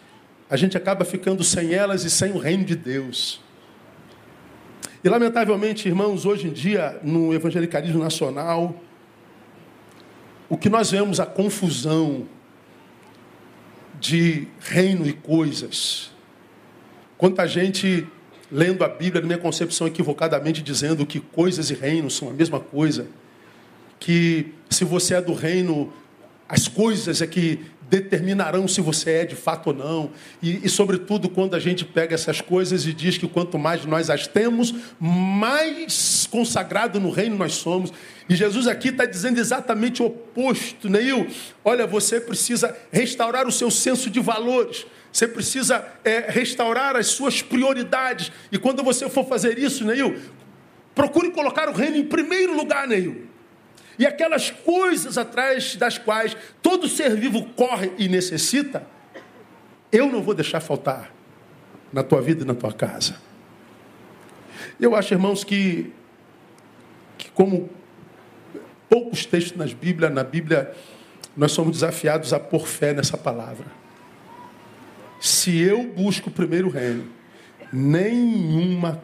a 0.48 0.56
gente 0.56 0.76
acaba 0.76 1.04
ficando 1.04 1.44
sem 1.44 1.74
elas 1.74 2.04
e 2.04 2.10
sem 2.10 2.32
o 2.32 2.38
reino 2.38 2.64
de 2.64 2.74
Deus. 2.74 3.40
E 5.02 5.08
lamentavelmente, 5.08 5.88
irmãos, 5.88 6.26
hoje 6.26 6.48
em 6.48 6.52
dia, 6.52 6.98
no 7.02 7.32
evangelicalismo 7.32 8.02
nacional, 8.02 8.82
o 10.48 10.58
que 10.58 10.68
nós 10.68 10.90
vemos 10.90 11.20
a 11.20 11.26
confusão 11.26 12.26
de 14.00 14.48
reino 14.60 15.06
e 15.06 15.12
coisas. 15.12 16.10
Quanta 17.16 17.46
gente 17.46 18.06
lendo 18.50 18.84
a 18.84 18.88
Bíblia, 18.88 19.20
na 19.20 19.26
minha 19.26 19.38
concepção, 19.38 19.86
equivocadamente 19.86 20.62
dizendo 20.62 21.06
que 21.06 21.20
coisas 21.20 21.70
e 21.70 21.74
reinos 21.74 22.16
são 22.16 22.28
a 22.28 22.32
mesma 22.32 22.60
coisa. 22.60 23.06
Que 23.98 24.52
se 24.68 24.84
você 24.84 25.14
é 25.14 25.20
do 25.20 25.34
reino, 25.34 25.92
as 26.48 26.66
coisas 26.66 27.22
é 27.22 27.26
que 27.26 27.60
determinarão 27.90 28.68
se 28.68 28.80
você 28.80 29.10
é 29.10 29.24
de 29.24 29.34
fato 29.34 29.68
ou 29.68 29.74
não. 29.74 30.10
E, 30.40 30.64
e, 30.64 30.68
sobretudo, 30.68 31.28
quando 31.28 31.54
a 31.54 31.58
gente 31.58 31.84
pega 31.84 32.14
essas 32.14 32.40
coisas 32.40 32.86
e 32.86 32.92
diz 32.92 33.18
que 33.18 33.26
quanto 33.26 33.58
mais 33.58 33.84
nós 33.84 34.08
as 34.08 34.28
temos, 34.28 34.72
mais 34.98 36.28
consagrado 36.30 37.00
no 37.00 37.10
reino 37.10 37.36
nós 37.36 37.54
somos. 37.54 37.92
E 38.28 38.36
Jesus 38.36 38.68
aqui 38.68 38.88
está 38.88 39.04
dizendo 39.04 39.40
exatamente 39.40 40.02
o 40.02 40.06
oposto, 40.06 40.88
Neil. 40.88 41.26
Olha, 41.64 41.86
você 41.86 42.20
precisa 42.20 42.76
restaurar 42.92 43.46
o 43.48 43.52
seu 43.52 43.70
senso 43.70 44.08
de 44.08 44.20
valores. 44.20 44.86
Você 45.12 45.26
precisa 45.26 45.84
é, 46.04 46.30
restaurar 46.30 46.96
as 46.96 47.08
suas 47.08 47.42
prioridades. 47.42 48.30
E 48.52 48.58
quando 48.58 48.82
você 48.82 49.08
for 49.08 49.26
fazer 49.26 49.58
isso, 49.58 49.84
Neil, 49.84 50.20
procure 50.94 51.30
colocar 51.30 51.68
o 51.68 51.72
reino 51.72 51.96
em 51.96 52.04
primeiro 52.04 52.56
lugar, 52.56 52.86
Neil 52.86 53.30
e 54.00 54.06
aquelas 54.06 54.50
coisas 54.50 55.18
atrás 55.18 55.76
das 55.76 55.98
quais 55.98 56.34
todo 56.62 56.88
ser 56.88 57.14
vivo 57.16 57.44
corre 57.50 57.92
e 57.98 58.08
necessita, 58.08 58.82
eu 59.92 60.10
não 60.10 60.22
vou 60.22 60.32
deixar 60.32 60.58
faltar 60.58 61.12
na 61.92 62.02
tua 62.02 62.22
vida 62.22 62.42
e 62.42 62.46
na 62.46 62.54
tua 62.54 62.72
casa. 62.72 63.16
Eu 64.80 64.96
acho, 64.96 65.12
irmãos, 65.12 65.44
que, 65.44 65.92
que 67.18 67.30
como 67.32 67.68
poucos 68.88 69.26
textos 69.26 69.58
nas 69.58 69.74
Bíblia, 69.74 70.08
na 70.08 70.24
Bíblia, 70.24 70.74
nós 71.36 71.52
somos 71.52 71.72
desafiados 71.72 72.32
a 72.32 72.40
pôr 72.40 72.66
fé 72.66 72.94
nessa 72.94 73.18
palavra. 73.18 73.66
Se 75.20 75.60
eu 75.60 75.84
busco 75.84 76.30
o 76.30 76.32
primeiro 76.32 76.68
reino, 76.68 77.06
nenhuma 77.72 79.02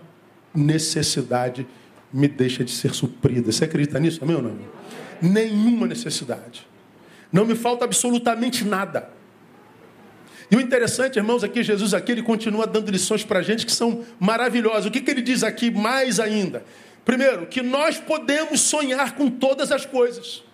necessidade 0.55 1.67
me 2.13 2.27
deixa 2.27 2.65
de 2.65 2.73
ser 2.73 2.95
suprida. 2.95 3.53
Você 3.53 3.65
acredita 3.65 4.01
nisso, 4.01 4.25
amém 4.25 4.37
ou 4.37 4.43
não? 4.43 4.77
nenhuma 5.21 5.87
necessidade. 5.87 6.67
Não 7.33 7.45
me 7.45 7.55
falta 7.55 7.85
absolutamente 7.85 8.65
nada. 8.65 9.11
E 10.51 10.57
o 10.57 10.61
interessante, 10.61 11.17
irmãos, 11.17 11.43
aqui 11.43 11.63
Jesus 11.63 11.93
aqui 11.93 12.13
ele 12.13 12.23
continua 12.23 12.67
dando 12.67 12.91
lições 12.91 13.25
para 13.25 13.41
a 13.41 13.43
gente 13.43 13.67
que 13.67 13.73
são 13.73 14.05
maravilhosas. 14.19 14.87
O 14.87 14.91
que, 14.91 15.01
que 15.01 15.11
ele 15.11 15.23
diz 15.23 15.43
aqui 15.43 15.71
mais 15.71 16.21
ainda? 16.21 16.65
Primeiro, 17.05 17.47
que 17.47 17.63
nós 17.63 17.99
podemos 17.99 18.61
sonhar 18.61 19.15
com 19.17 19.29
todas 19.29 19.73
as 19.73 19.85
coisas. 19.85 20.45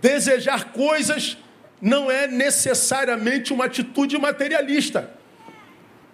Desejar 0.00 0.72
coisas 0.72 1.38
não 1.80 2.10
é 2.10 2.26
necessariamente 2.26 3.52
uma 3.52 3.66
atitude 3.66 4.18
materialista. 4.18 5.10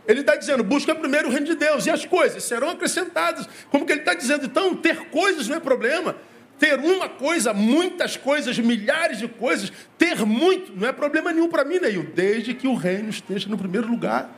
Ele 0.06 0.20
está 0.20 0.34
dizendo, 0.34 0.64
busca 0.64 0.94
primeiro 0.94 1.28
o 1.28 1.30
reino 1.30 1.46
de 1.46 1.54
Deus 1.54 1.86
e 1.86 1.90
as 1.90 2.04
coisas 2.04 2.42
serão 2.42 2.70
acrescentadas. 2.70 3.48
Como 3.70 3.86
que 3.86 3.92
ele 3.92 4.00
está 4.00 4.14
dizendo? 4.14 4.46
Então, 4.46 4.74
ter 4.74 5.06
coisas 5.10 5.48
não 5.48 5.56
é 5.56 5.60
problema 5.60 6.16
ter 6.62 6.78
uma 6.78 7.08
coisa, 7.08 7.52
muitas 7.52 8.16
coisas, 8.16 8.56
milhares 8.56 9.18
de 9.18 9.26
coisas, 9.26 9.72
ter 9.98 10.24
muito, 10.24 10.70
não 10.76 10.86
é 10.86 10.92
problema 10.92 11.32
nenhum 11.32 11.48
para 11.48 11.64
mim, 11.64 11.80
Neil, 11.80 12.12
desde 12.14 12.54
que 12.54 12.68
o 12.68 12.74
reino 12.76 13.10
esteja 13.10 13.48
no 13.48 13.58
primeiro 13.58 13.88
lugar. 13.88 14.30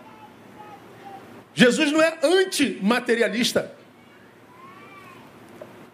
Jesus 1.52 1.92
não 1.92 2.00
é 2.00 2.18
antimaterialista. 2.22 3.70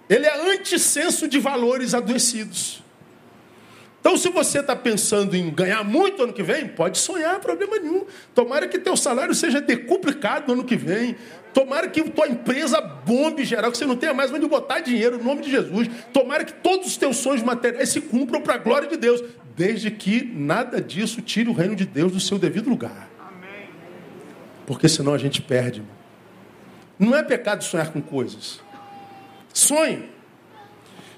Ele 0.09 0.25
é 0.25 0.55
antissenso 0.55 1.27
de 1.27 1.41
valores 1.41 1.95
adoecidos. 1.95 2.81
Então, 4.00 4.16
se 4.16 4.30
você 4.30 4.61
está 4.61 4.75
pensando 4.75 5.37
em 5.37 5.50
ganhar 5.50 5.85
muito 5.85 6.23
ano 6.23 6.33
que 6.33 6.42
vem, 6.42 6.66
pode 6.66 6.97
sonhar, 6.97 7.38
problema 7.38 7.78
nenhum. 7.78 8.07
Tomara 8.35 8.66
que 8.66 8.78
teu 8.78 8.97
salário 8.97 9.35
seja 9.35 9.61
decuplicado 9.61 10.52
ano 10.54 10.64
que 10.64 10.75
vem. 10.75 11.16
Tomara 11.52 11.87
que 11.87 12.02
tua 12.04 12.26
empresa 12.26 12.80
bombe 12.80 13.45
geral, 13.45 13.71
que 13.71 13.76
você 13.76 13.85
não 13.85 13.97
tenha 13.97 14.14
mais 14.14 14.33
onde 14.33 14.47
botar 14.47 14.80
dinheiro 14.80 15.19
no 15.19 15.25
nome 15.25 15.42
de 15.42 15.50
Jesus. 15.50 15.88
Tomara 16.14 16.45
que 16.45 16.52
todos 16.54 16.87
os 16.87 16.97
teus 16.97 17.19
sonhos 17.19 17.42
materiais 17.42 17.90
se 17.90 18.00
cumpram 18.00 18.40
para 18.40 18.54
a 18.54 18.59
glória 18.59 18.88
de 18.88 18.97
Deus, 18.97 19.23
desde 19.54 19.90
que 19.90 20.25
nada 20.25 20.80
disso 20.80 21.21
tire 21.21 21.50
o 21.50 21.52
reino 21.52 21.76
de 21.76 21.85
Deus 21.85 22.12
do 22.12 22.21
seu 22.21 22.38
devido 22.38 22.71
lugar. 22.71 23.11
Porque 24.64 24.88
senão 24.88 25.12
a 25.12 25.19
gente 25.19 25.42
perde. 25.42 25.83
Não 26.99 27.14
é 27.14 27.23
pecado 27.23 27.64
sonhar 27.64 27.92
com 27.92 28.00
coisas. 28.00 28.61
Sonhe. 29.52 30.09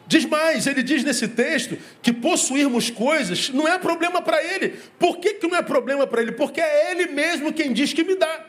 Diz 0.06 0.24
mais, 0.24 0.66
ele 0.66 0.82
diz 0.82 1.04
nesse 1.04 1.28
texto 1.28 1.78
que 2.02 2.12
possuirmos 2.12 2.90
coisas 2.90 3.50
não 3.50 3.66
é 3.66 3.78
problema 3.78 4.20
para 4.20 4.42
ele. 4.42 4.70
Por 4.98 5.18
que, 5.18 5.34
que 5.34 5.46
não 5.46 5.56
é 5.56 5.62
problema 5.62 6.06
para 6.06 6.22
ele? 6.22 6.32
Porque 6.32 6.60
é 6.60 6.90
ele 6.90 7.06
mesmo 7.12 7.52
quem 7.52 7.72
diz 7.72 7.92
que 7.92 8.02
me 8.02 8.16
dá. 8.16 8.46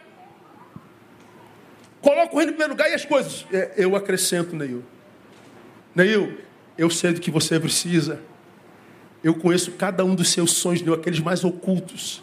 Coloca 2.01 2.33
o 2.33 2.37
reino 2.37 2.51
em 2.51 2.55
primeiro 2.55 2.73
lugar 2.73 2.89
e 2.89 2.93
as 2.93 3.05
coisas. 3.05 3.45
É, 3.53 3.73
eu 3.77 3.95
acrescento, 3.95 4.55
Neil. 4.55 4.83
Neil, 5.95 6.37
eu 6.77 6.89
sei 6.89 7.13
do 7.13 7.21
que 7.21 7.29
você 7.29 7.59
precisa. 7.59 8.19
Eu 9.23 9.35
conheço 9.35 9.71
cada 9.73 10.03
um 10.03 10.15
dos 10.15 10.29
seus 10.29 10.51
sonhos, 10.53 10.81
Neil, 10.81 10.95
aqueles 10.95 11.19
mais 11.19 11.43
ocultos. 11.43 12.22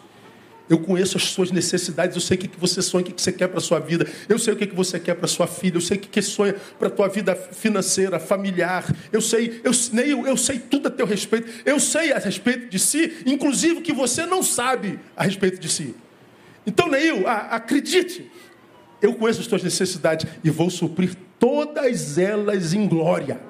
Eu 0.71 0.79
conheço 0.79 1.17
as 1.17 1.23
suas 1.23 1.51
necessidades, 1.51 2.15
eu 2.15 2.21
sei 2.21 2.37
o 2.37 2.39
que 2.39 2.49
você 2.57 2.81
sonha, 2.81 3.03
o 3.03 3.05
que 3.05 3.21
você 3.21 3.33
quer 3.33 3.49
para 3.49 3.57
a 3.57 3.61
sua 3.61 3.77
vida. 3.77 4.07
Eu 4.29 4.39
sei 4.39 4.53
o 4.53 4.55
que 4.55 4.65
você 4.67 4.97
quer 5.01 5.15
para 5.15 5.25
a 5.25 5.27
sua 5.27 5.45
filha, 5.45 5.75
eu 5.75 5.81
sei 5.81 5.97
o 5.97 5.99
que 5.99 6.21
sonha 6.21 6.55
para 6.79 6.87
a 6.87 6.91
tua 6.91 7.09
vida 7.09 7.35
financeira, 7.35 8.17
familiar. 8.21 8.85
Eu 9.11 9.19
sei, 9.19 9.59
eu, 9.65 9.73
Neil, 9.91 10.25
eu 10.25 10.37
sei 10.37 10.59
tudo 10.59 10.87
a 10.87 10.89
teu 10.89 11.05
respeito. 11.05 11.51
Eu 11.65 11.77
sei 11.77 12.13
a 12.13 12.19
respeito 12.19 12.69
de 12.69 12.79
si, 12.79 13.17
inclusive 13.25 13.79
o 13.79 13.81
que 13.81 13.91
você 13.91 14.25
não 14.25 14.41
sabe 14.41 14.97
a 15.13 15.25
respeito 15.25 15.59
de 15.59 15.67
si. 15.67 15.93
Então, 16.65 16.89
Neil, 16.89 17.27
acredite, 17.27 18.31
eu 19.01 19.13
conheço 19.15 19.41
as 19.41 19.47
tuas 19.47 19.63
necessidades 19.63 20.25
e 20.41 20.49
vou 20.49 20.69
suprir 20.69 21.17
todas 21.37 22.17
elas 22.17 22.73
em 22.73 22.87
glória. 22.87 23.41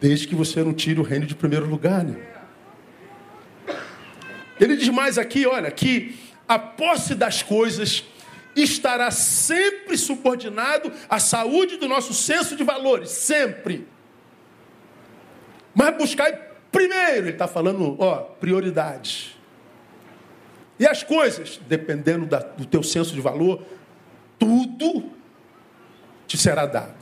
Desde 0.00 0.26
que 0.26 0.34
você 0.34 0.64
não 0.64 0.72
tire 0.72 0.98
o 0.98 1.02
reino 1.02 1.26
de 1.26 1.34
primeiro 1.34 1.66
lugar, 1.66 2.02
né? 2.02 2.35
Ele 4.60 4.76
diz 4.76 4.88
mais 4.88 5.18
aqui, 5.18 5.46
olha, 5.46 5.70
que 5.70 6.16
a 6.48 6.58
posse 6.58 7.14
das 7.14 7.42
coisas 7.42 8.04
estará 8.54 9.10
sempre 9.10 9.98
subordinado 9.98 10.90
à 11.08 11.18
saúde 11.18 11.76
do 11.76 11.86
nosso 11.86 12.14
senso 12.14 12.56
de 12.56 12.64
valores, 12.64 13.10
sempre. 13.10 13.86
Mas 15.74 15.96
buscar 15.96 16.32
primeiro, 16.72 17.26
ele 17.26 17.30
está 17.30 17.46
falando, 17.46 17.96
ó, 17.98 18.16
prioridades. 18.16 19.36
E 20.78 20.86
as 20.86 21.02
coisas, 21.02 21.60
dependendo 21.66 22.26
da, 22.26 22.38
do 22.38 22.64
teu 22.64 22.82
senso 22.82 23.14
de 23.14 23.20
valor, 23.20 23.62
tudo 24.38 25.10
te 26.26 26.36
será 26.36 26.66
dado. 26.66 26.94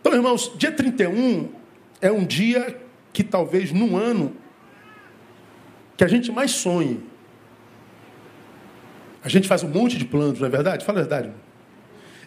Então, 0.00 0.14
irmãos, 0.14 0.52
dia 0.56 0.70
31 0.70 1.52
é 2.00 2.10
um 2.10 2.24
dia 2.24 2.80
que 3.12 3.24
talvez 3.24 3.72
num 3.72 3.96
ano 3.96 4.36
que 5.96 6.04
a 6.04 6.08
gente 6.08 6.30
mais 6.30 6.50
sonhe. 6.50 7.00
A 9.22 9.28
gente 9.28 9.48
faz 9.48 9.62
um 9.62 9.68
monte 9.68 9.98
de 9.98 10.04
planos, 10.04 10.38
não 10.38 10.46
é 10.46 10.50
verdade? 10.50 10.84
Fala 10.84 11.00
a 11.00 11.02
verdade. 11.02 11.32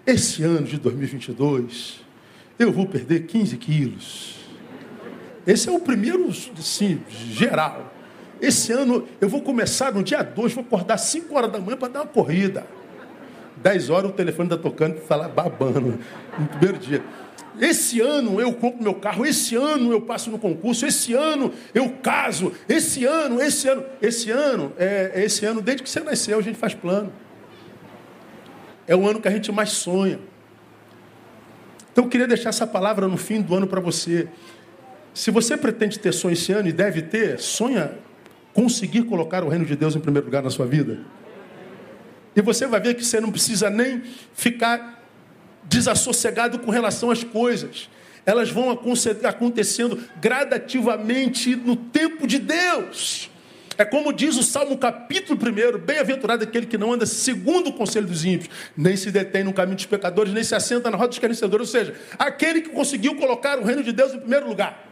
Esse 0.06 0.44
ano 0.44 0.66
de 0.66 0.78
2022, 0.78 2.02
eu 2.58 2.72
vou 2.72 2.86
perder 2.86 3.26
15 3.26 3.58
quilos. 3.58 4.36
Esse 5.46 5.70
é 5.70 5.72
o 5.72 5.80
primeiro, 5.80 6.32
sim, 6.34 7.02
geral. 7.10 7.94
Esse 8.42 8.72
ano 8.72 9.08
eu 9.20 9.30
vou 9.30 9.42
começar 9.42 9.94
no 9.94 10.04
dia 10.04 10.22
2, 10.24 10.54
vou 10.54 10.64
acordar 10.64 10.98
5 10.98 11.34
horas 11.36 11.52
da 11.52 11.60
manhã 11.60 11.78
para 11.78 11.88
dar 11.88 12.02
uma 12.02 12.08
corrida. 12.08 12.66
10 13.58 13.90
horas 13.90 14.12
o 14.12 14.14
telefone 14.14 14.48
está 14.48 14.58
tocando 14.58 14.98
está 14.98 15.16
lá 15.16 15.28
babando 15.28 16.00
no 16.38 16.48
primeiro 16.48 16.78
dia. 16.78 17.04
Esse 17.60 18.00
ano 18.00 18.40
eu 18.40 18.54
compro 18.54 18.82
meu 18.82 18.94
carro, 18.94 19.26
esse 19.26 19.56
ano 19.56 19.92
eu 19.92 20.02
passo 20.02 20.32
no 20.32 20.40
concurso, 20.40 20.86
esse 20.86 21.14
ano 21.14 21.54
eu 21.74 21.90
caso, 22.02 22.54
esse 22.68 23.06
ano, 23.06 23.42
esse 23.42 23.68
ano, 23.68 23.86
esse 24.02 24.32
ano, 24.32 24.74
é, 24.78 25.24
esse 25.24 25.46
ano, 25.46 25.62
desde 25.62 25.84
que 25.84 25.90
você 25.90 26.00
nasceu, 26.00 26.40
a 26.40 26.42
gente 26.42 26.58
faz 26.58 26.74
plano. 26.74 27.12
É 28.88 28.96
o 28.96 29.08
ano 29.08 29.22
que 29.22 29.28
a 29.28 29.32
gente 29.32 29.52
mais 29.52 29.72
sonha. 29.72 30.20
Então 31.92 32.06
eu 32.06 32.10
queria 32.10 32.28
deixar 32.28 32.50
essa 32.50 32.66
palavra 32.66 33.08
no 33.08 33.18
fim 33.18 33.42
do 33.42 33.54
ano 33.54 33.68
para 33.68 33.82
você. 33.82 34.30
Se 35.14 35.30
você 35.30 35.58
pretende 35.58 36.00
ter 36.00 36.14
sonho 36.14 36.34
esse 36.34 36.52
ano 36.54 36.70
e 36.70 36.72
deve 36.72 37.02
ter, 37.02 37.40
sonha 37.40 37.92
conseguir 38.54 39.04
colocar 39.04 39.44
o 39.44 39.50
reino 39.50 39.66
de 39.66 39.76
Deus 39.76 39.96
em 39.96 40.00
primeiro 40.00 40.26
lugar 40.26 40.42
na 40.42 40.50
sua 40.50 40.66
vida. 40.66 41.00
E 42.36 42.42
você 42.42 42.66
vai 42.68 42.80
ver 42.80 42.94
que 42.94 43.04
você 43.04 43.20
não 43.20 43.32
precisa 43.32 43.70
nem 43.70 44.02
ficar 44.34 44.99
desassossegado 45.70 46.60
com 46.60 46.72
relação 46.72 47.12
às 47.12 47.24
coisas. 47.24 47.90
Elas 48.26 48.50
vão 48.50 48.70
acontecendo 48.70 50.04
gradativamente 50.20 51.56
no 51.56 51.76
tempo 51.76 52.28
de 52.28 52.40
Deus. 52.40 53.30
É 53.78 53.86
como 53.86 54.12
diz 54.12 54.36
o 54.36 54.44
Salmo 54.44 54.78
capítulo 54.78 55.40
1, 55.40 55.78
bem-aventurado 55.78 56.44
aquele 56.44 56.66
que 56.66 56.78
não 56.78 56.92
anda 56.92 57.06
segundo 57.06 57.70
o 57.70 57.74
conselho 57.74 58.06
dos 58.08 58.26
ímpios, 58.26 58.50
nem 58.76 58.98
se 58.98 59.10
detém 59.10 59.42
no 59.42 59.54
caminho 59.54 59.78
dos 59.78 59.86
pecadores, 59.86 60.34
nem 60.34 60.44
se 60.44 60.54
assenta 60.54 60.92
na 60.92 60.98
roda 60.98 61.08
dos 61.08 61.16
escarnecedores, 61.16 61.68
ou 61.68 61.72
seja, 61.80 61.96
aquele 62.18 62.60
que 62.60 62.70
conseguiu 62.72 63.16
colocar 63.16 63.58
o 63.58 63.64
reino 63.64 63.82
de 63.82 63.94
Deus 63.94 64.14
em 64.14 64.20
primeiro 64.20 64.50
lugar. 64.50 64.86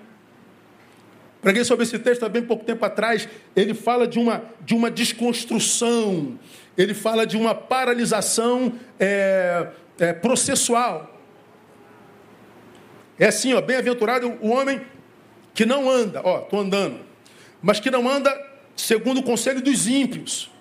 Preguei 1.42 1.66
sobre 1.66 1.84
esse 1.84 2.00
texto 2.00 2.24
há 2.24 2.30
bem 2.30 2.42
pouco 2.42 2.64
tempo 2.64 2.84
atrás. 2.84 3.28
Ele 3.56 3.74
fala 3.74 4.08
de 4.08 4.20
uma, 4.20 4.44
de 4.66 4.74
uma 4.74 4.90
desconstrução, 4.90 6.40
ele 6.78 6.94
fala 6.94 7.26
de 7.26 7.36
uma 7.36 7.54
paralisação 7.54 8.74
é, 8.98 9.68
é, 10.00 10.14
processual. 10.14 11.20
É 13.20 13.28
assim, 13.28 13.54
ó, 13.54 13.62
bem-aventurado 13.62 14.38
o 14.42 14.50
homem 14.50 14.82
que 15.54 15.66
não 15.66 15.90
anda, 15.90 16.22
ó, 16.24 16.42
estou 16.42 16.60
andando, 16.60 17.00
mas 17.62 17.80
que 17.80 17.90
não 17.90 18.08
anda 18.08 18.32
segundo 18.76 19.22
o 19.22 19.24
conselho 19.24 19.62
dos 19.62 19.88
ímpios. 19.88 20.52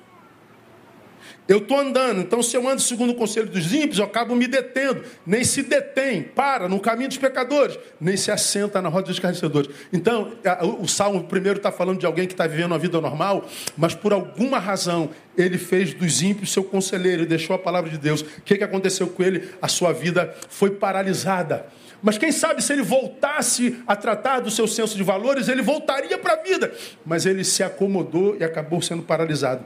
Eu 1.48 1.58
estou 1.58 1.78
andando, 1.78 2.20
então 2.20 2.42
se 2.42 2.56
eu 2.56 2.68
ando 2.68 2.82
segundo 2.82 3.10
o 3.10 3.14
conselho 3.14 3.48
dos 3.48 3.72
ímpios, 3.72 3.98
eu 3.98 4.04
acabo 4.04 4.34
me 4.34 4.48
detendo. 4.48 5.02
Nem 5.24 5.44
se 5.44 5.62
detém, 5.62 6.22
para 6.22 6.68
no 6.68 6.80
caminho 6.80 7.08
dos 7.08 7.18
pecadores, 7.18 7.78
nem 8.00 8.16
se 8.16 8.32
assenta 8.32 8.82
na 8.82 8.88
roda 8.88 9.06
dos 9.06 9.16
escarnecedores. 9.16 9.70
Então, 9.92 10.32
o 10.80 10.88
Salmo 10.88 11.22
primeiro 11.24 11.58
está 11.58 11.70
falando 11.70 12.00
de 12.00 12.06
alguém 12.06 12.26
que 12.26 12.34
está 12.34 12.48
vivendo 12.48 12.72
uma 12.72 12.78
vida 12.78 13.00
normal, 13.00 13.46
mas 13.76 13.94
por 13.94 14.12
alguma 14.12 14.58
razão 14.58 15.10
ele 15.38 15.58
fez 15.58 15.94
dos 15.94 16.22
ímpios 16.22 16.52
seu 16.52 16.64
conselheiro 16.64 17.26
deixou 17.26 17.54
a 17.54 17.58
palavra 17.58 17.90
de 17.90 17.98
Deus. 17.98 18.22
O 18.22 18.42
que, 18.42 18.56
que 18.56 18.64
aconteceu 18.64 19.06
com 19.08 19.22
ele? 19.22 19.48
A 19.60 19.68
sua 19.68 19.92
vida 19.92 20.34
foi 20.48 20.70
paralisada. 20.70 21.66
Mas 22.02 22.18
quem 22.18 22.32
sabe 22.32 22.62
se 22.62 22.72
ele 22.72 22.82
voltasse 22.82 23.78
a 23.86 23.94
tratar 23.94 24.40
do 24.40 24.50
seu 24.50 24.66
senso 24.66 24.96
de 24.96 25.02
valores, 25.02 25.48
ele 25.48 25.62
voltaria 25.62 26.16
para 26.18 26.34
a 26.34 26.42
vida. 26.42 26.72
Mas 27.04 27.26
ele 27.26 27.44
se 27.44 27.62
acomodou 27.62 28.36
e 28.38 28.44
acabou 28.44 28.80
sendo 28.80 29.02
paralisado 29.02 29.64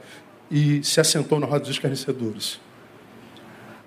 e 0.51 0.83
se 0.83 0.99
assentou 0.99 1.39
na 1.39 1.47
roda 1.47 1.61
dos 1.61 1.69
escarnecedores. 1.69 2.59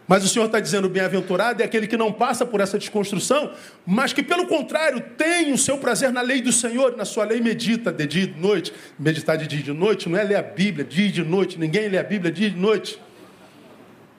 Mas 0.06 0.24
o 0.24 0.28
Senhor 0.28 0.46
está 0.46 0.60
dizendo: 0.60 0.88
bem-aventurado 0.88 1.62
é 1.62 1.64
aquele 1.64 1.86
que 1.86 1.96
não 1.96 2.12
passa 2.12 2.44
por 2.44 2.60
essa 2.60 2.78
desconstrução, 2.78 3.52
mas 3.86 4.12
que, 4.12 4.22
pelo 4.22 4.46
contrário, 4.46 5.00
tem 5.16 5.52
o 5.52 5.58
seu 5.58 5.78
prazer 5.78 6.12
na 6.12 6.20
lei 6.20 6.40
do 6.40 6.52
Senhor, 6.52 6.96
na 6.96 7.04
sua 7.04 7.24
lei 7.24 7.40
medita 7.40 7.92
de 7.92 8.06
dia 8.06 8.24
e 8.24 8.26
de 8.26 8.40
noite. 8.40 8.72
Meditar 8.98 9.36
de 9.36 9.46
dia 9.46 9.60
e 9.60 9.62
de 9.62 9.72
noite 9.72 10.08
não 10.08 10.18
é 10.18 10.22
ler 10.22 10.36
a 10.36 10.42
Bíblia, 10.42 10.84
dia 10.84 11.06
e 11.06 11.10
de 11.10 11.22
noite, 11.22 11.58
ninguém 11.58 11.88
lê 11.88 11.98
a 11.98 12.02
Bíblia 12.02 12.32
dia 12.32 12.48
e 12.48 12.50
de 12.50 12.58
noite. 12.58 13.00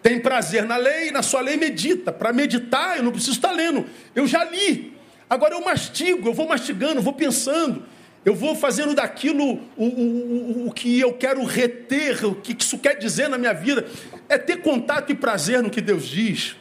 Tem 0.02 0.20
prazer 0.20 0.66
na 0.66 0.78
lei, 0.78 1.10
na 1.10 1.24
sua 1.24 1.42
lei 1.42 1.58
medita. 1.58 2.12
Para 2.12 2.32
meditar, 2.32 2.98
eu 2.98 3.04
não 3.04 3.12
preciso 3.12 3.34
estar 3.34 3.52
lendo, 3.52 3.86
eu 4.16 4.28
já 4.28 4.44
li. 4.44 4.94
Agora 5.28 5.56
eu 5.56 5.62
mastigo, 5.62 6.30
eu 6.30 6.34
vou 6.34 6.48
mastigando, 6.48 7.02
vou 7.02 7.14
pensando. 7.14 7.84
Eu 8.26 8.34
vou 8.34 8.56
fazendo 8.56 8.96
daquilo 8.96 9.60
o, 9.78 9.86
o, 9.86 10.68
o, 10.68 10.72
que 10.72 11.00
eu 11.00 11.14
quero 11.14 11.46
reter, 11.46 12.26
o 12.26 12.34
que 12.34 12.58
isso 12.60 12.80
quer 12.80 12.98
dizer 12.98 13.30
na 13.30 13.38
minha 13.38 13.54
vida. 13.54 13.86
É 14.28 14.36
ter 14.36 14.58
contato 14.64 15.12
e 15.12 15.16
prazer 15.16 15.62
no 15.62 15.70
que 15.70 15.80
Deus 15.80 16.08
diz. 16.08 16.56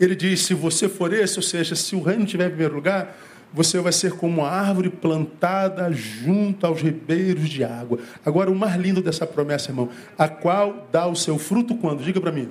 Ele 0.00 0.16
diz: 0.16 0.40
se 0.40 0.54
você 0.54 0.88
for 0.88 1.12
esse, 1.12 1.38
ou 1.38 1.42
seja, 1.42 1.74
se 1.74 1.94
o 1.94 2.02
reino 2.02 2.24
estiver 2.24 2.46
em 2.46 2.48
primeiro 2.48 2.74
lugar, 2.74 3.14
você 3.52 3.78
vai 3.78 3.92
ser 3.92 4.12
como 4.12 4.40
uma 4.40 4.48
árvore 4.48 4.88
plantada 4.88 5.92
junto 5.92 6.66
aos 6.66 6.80
ribeiros 6.80 7.50
de 7.50 7.62
água. 7.62 7.98
Agora, 8.24 8.50
o 8.50 8.54
mais 8.54 8.74
lindo 8.74 9.02
dessa 9.02 9.26
promessa, 9.26 9.70
irmão, 9.70 9.90
a 10.16 10.26
qual 10.26 10.88
dá 10.90 11.06
o 11.06 11.14
seu 11.14 11.38
fruto 11.38 11.74
quando? 11.76 12.02
Diga 12.02 12.20
para 12.20 12.32
mim. 12.32 12.48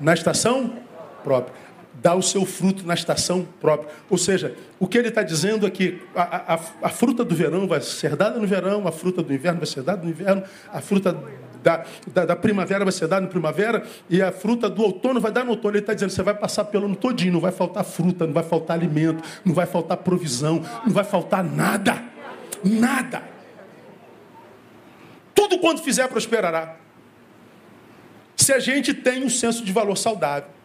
Na 0.00 0.14
estação 0.14 0.72
própria 1.22 1.65
dá 2.02 2.14
o 2.14 2.22
seu 2.22 2.44
fruto 2.44 2.86
na 2.86 2.94
estação 2.94 3.46
própria. 3.60 3.90
Ou 4.10 4.18
seja, 4.18 4.54
o 4.78 4.86
que 4.86 4.98
ele 4.98 5.08
está 5.08 5.22
dizendo 5.22 5.66
é 5.66 5.70
que 5.70 6.02
a, 6.14 6.54
a, 6.54 6.60
a, 6.82 6.88
fruta 6.88 7.24
do 7.24 7.34
verão 7.34 7.66
vai 7.66 7.80
ser 7.80 8.16
dada 8.16 8.38
no 8.38 8.46
verão, 8.46 8.86
a 8.86 8.92
fruta 8.92 9.22
do 9.22 9.32
inverno 9.32 9.58
vai 9.58 9.66
ser 9.66 9.82
dada 9.82 10.02
no 10.02 10.10
inverno, 10.10 10.42
a 10.72 10.80
fruta 10.80 11.16
da, 11.62 11.84
da, 12.06 12.24
da 12.26 12.36
primavera 12.36 12.84
vai 12.84 12.92
ser 12.92 13.08
dada 13.08 13.22
no 13.22 13.28
primavera 13.28 13.84
e 14.08 14.22
a 14.22 14.30
fruta 14.30 14.68
do 14.68 14.82
outono 14.82 15.20
vai 15.20 15.32
dar 15.32 15.44
no 15.44 15.50
outono. 15.50 15.74
Ele 15.74 15.80
está 15.80 15.94
dizendo, 15.94 16.10
você 16.10 16.22
vai 16.22 16.34
passar 16.34 16.64
pelo 16.66 16.86
ano 16.86 16.96
todinho, 16.96 17.32
não 17.32 17.40
vai 17.40 17.52
faltar 17.52 17.84
fruta, 17.84 18.26
não 18.26 18.32
vai 18.32 18.44
faltar 18.44 18.76
alimento, 18.76 19.22
não 19.44 19.54
vai 19.54 19.66
faltar 19.66 19.96
provisão, 19.98 20.62
não 20.84 20.92
vai 20.92 21.04
faltar 21.04 21.42
nada. 21.42 22.02
Nada. 22.62 23.22
Tudo 25.34 25.58
quanto 25.58 25.82
fizer 25.82 26.08
prosperará. 26.08 26.76
Se 28.36 28.52
a 28.52 28.58
gente 28.58 28.94
tem 28.94 29.24
um 29.24 29.30
senso 29.30 29.64
de 29.64 29.72
valor 29.72 29.96
saudável. 29.96 30.55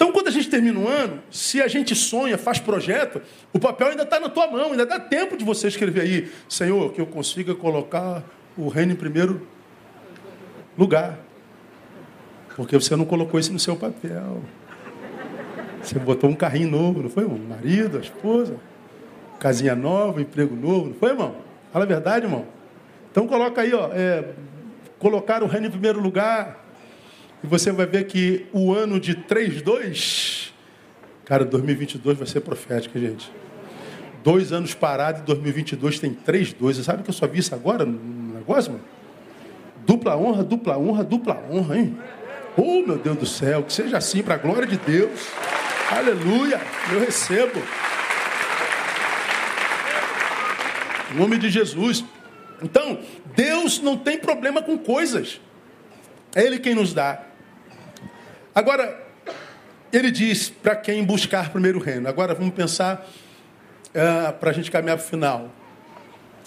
Então, 0.00 0.12
quando 0.12 0.28
a 0.28 0.30
gente 0.30 0.48
termina 0.48 0.80
um 0.80 0.88
ano, 0.88 1.20
se 1.30 1.60
a 1.60 1.68
gente 1.68 1.94
sonha, 1.94 2.38
faz 2.38 2.58
projeto, 2.58 3.20
o 3.52 3.58
papel 3.58 3.88
ainda 3.88 4.02
está 4.02 4.18
na 4.18 4.30
tua 4.30 4.46
mão, 4.46 4.70
ainda 4.70 4.86
dá 4.86 4.98
tempo 4.98 5.36
de 5.36 5.44
você 5.44 5.68
escrever 5.68 6.00
aí, 6.00 6.32
Senhor, 6.48 6.90
que 6.94 7.02
eu 7.02 7.06
consiga 7.06 7.54
colocar 7.54 8.24
o 8.56 8.68
reino 8.68 8.92
em 8.92 8.96
primeiro 8.96 9.46
lugar. 10.78 11.18
Porque 12.56 12.74
você 12.74 12.96
não 12.96 13.04
colocou 13.04 13.38
isso 13.38 13.52
no 13.52 13.58
seu 13.58 13.76
papel. 13.76 14.42
Você 15.82 15.98
botou 15.98 16.30
um 16.30 16.34
carrinho 16.34 16.70
novo, 16.70 17.02
não 17.02 17.10
foi, 17.10 17.24
irmão? 17.24 17.38
Marido, 17.38 17.98
a 17.98 18.00
esposa, 18.00 18.56
casinha 19.38 19.74
nova, 19.74 20.22
emprego 20.22 20.56
novo, 20.56 20.86
não 20.86 20.94
foi, 20.94 21.10
irmão? 21.10 21.36
Fala 21.74 21.84
a 21.84 21.88
verdade, 21.88 22.24
irmão. 22.24 22.46
Então 23.10 23.26
coloca 23.26 23.60
aí, 23.60 23.74
ó, 23.74 23.90
é, 23.92 24.30
colocar 24.98 25.42
o 25.42 25.46
reino 25.46 25.66
em 25.66 25.70
primeiro 25.70 26.00
lugar, 26.00 26.69
e 27.42 27.46
você 27.46 27.72
vai 27.72 27.86
ver 27.86 28.04
que 28.04 28.46
o 28.52 28.72
ano 28.72 29.00
de 29.00 29.14
3-2, 29.14 30.50
cara, 31.24 31.44
2022 31.44 32.18
vai 32.18 32.26
ser 32.26 32.40
profético, 32.40 32.98
gente. 32.98 33.30
Dois 34.22 34.52
anos 34.52 34.74
parados 34.74 35.22
e 35.22 35.24
2022 35.24 35.98
tem 35.98 36.14
3-2. 36.14 36.74
Você 36.74 36.82
sabe 36.82 37.02
que 37.02 37.08
eu 37.08 37.14
só 37.14 37.26
vi 37.26 37.38
isso 37.38 37.54
agora 37.54 37.86
no 37.86 38.34
negócio, 38.34 38.72
mano? 38.72 38.84
Dupla 39.86 40.16
honra, 40.16 40.44
dupla 40.44 40.78
honra, 40.78 41.02
dupla 41.02 41.42
honra, 41.50 41.78
hein? 41.78 41.98
Oh, 42.56 42.82
meu 42.86 42.98
Deus 42.98 43.16
do 43.16 43.26
céu, 43.26 43.62
que 43.62 43.72
seja 43.72 43.96
assim, 43.96 44.22
para 44.22 44.34
a 44.34 44.38
glória 44.38 44.66
de 44.66 44.76
Deus. 44.76 45.28
Aleluia, 45.90 46.60
eu 46.92 47.00
recebo. 47.00 47.62
Em 51.10 51.18
nome 51.18 51.38
de 51.38 51.48
Jesus. 51.48 52.04
Então, 52.62 53.00
Deus 53.34 53.80
não 53.80 53.96
tem 53.96 54.18
problema 54.18 54.60
com 54.60 54.76
coisas. 54.76 55.40
É 56.34 56.44
Ele 56.44 56.58
quem 56.58 56.74
nos 56.74 56.92
dá. 56.92 57.29
Agora, 58.54 59.06
ele 59.92 60.10
diz 60.10 60.48
para 60.48 60.74
quem 60.74 61.04
buscar 61.04 61.50
primeiro 61.50 61.78
o 61.78 61.82
reino. 61.82 62.08
Agora 62.08 62.34
vamos 62.34 62.54
pensar 62.54 63.08
uh, 63.88 64.32
para 64.38 64.50
a 64.50 64.52
gente 64.52 64.70
caminhar 64.70 64.96
para 64.96 65.06
o 65.06 65.08
final. 65.08 65.50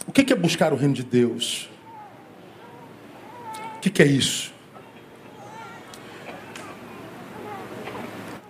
O 0.05 0.11
que, 0.11 0.23
que 0.23 0.33
é 0.33 0.35
buscar 0.35 0.73
o 0.73 0.75
reino 0.75 0.93
de 0.93 1.03
Deus? 1.03 1.69
O 3.77 3.79
que, 3.79 3.89
que 3.89 4.01
é 4.01 4.05
isso? 4.05 4.51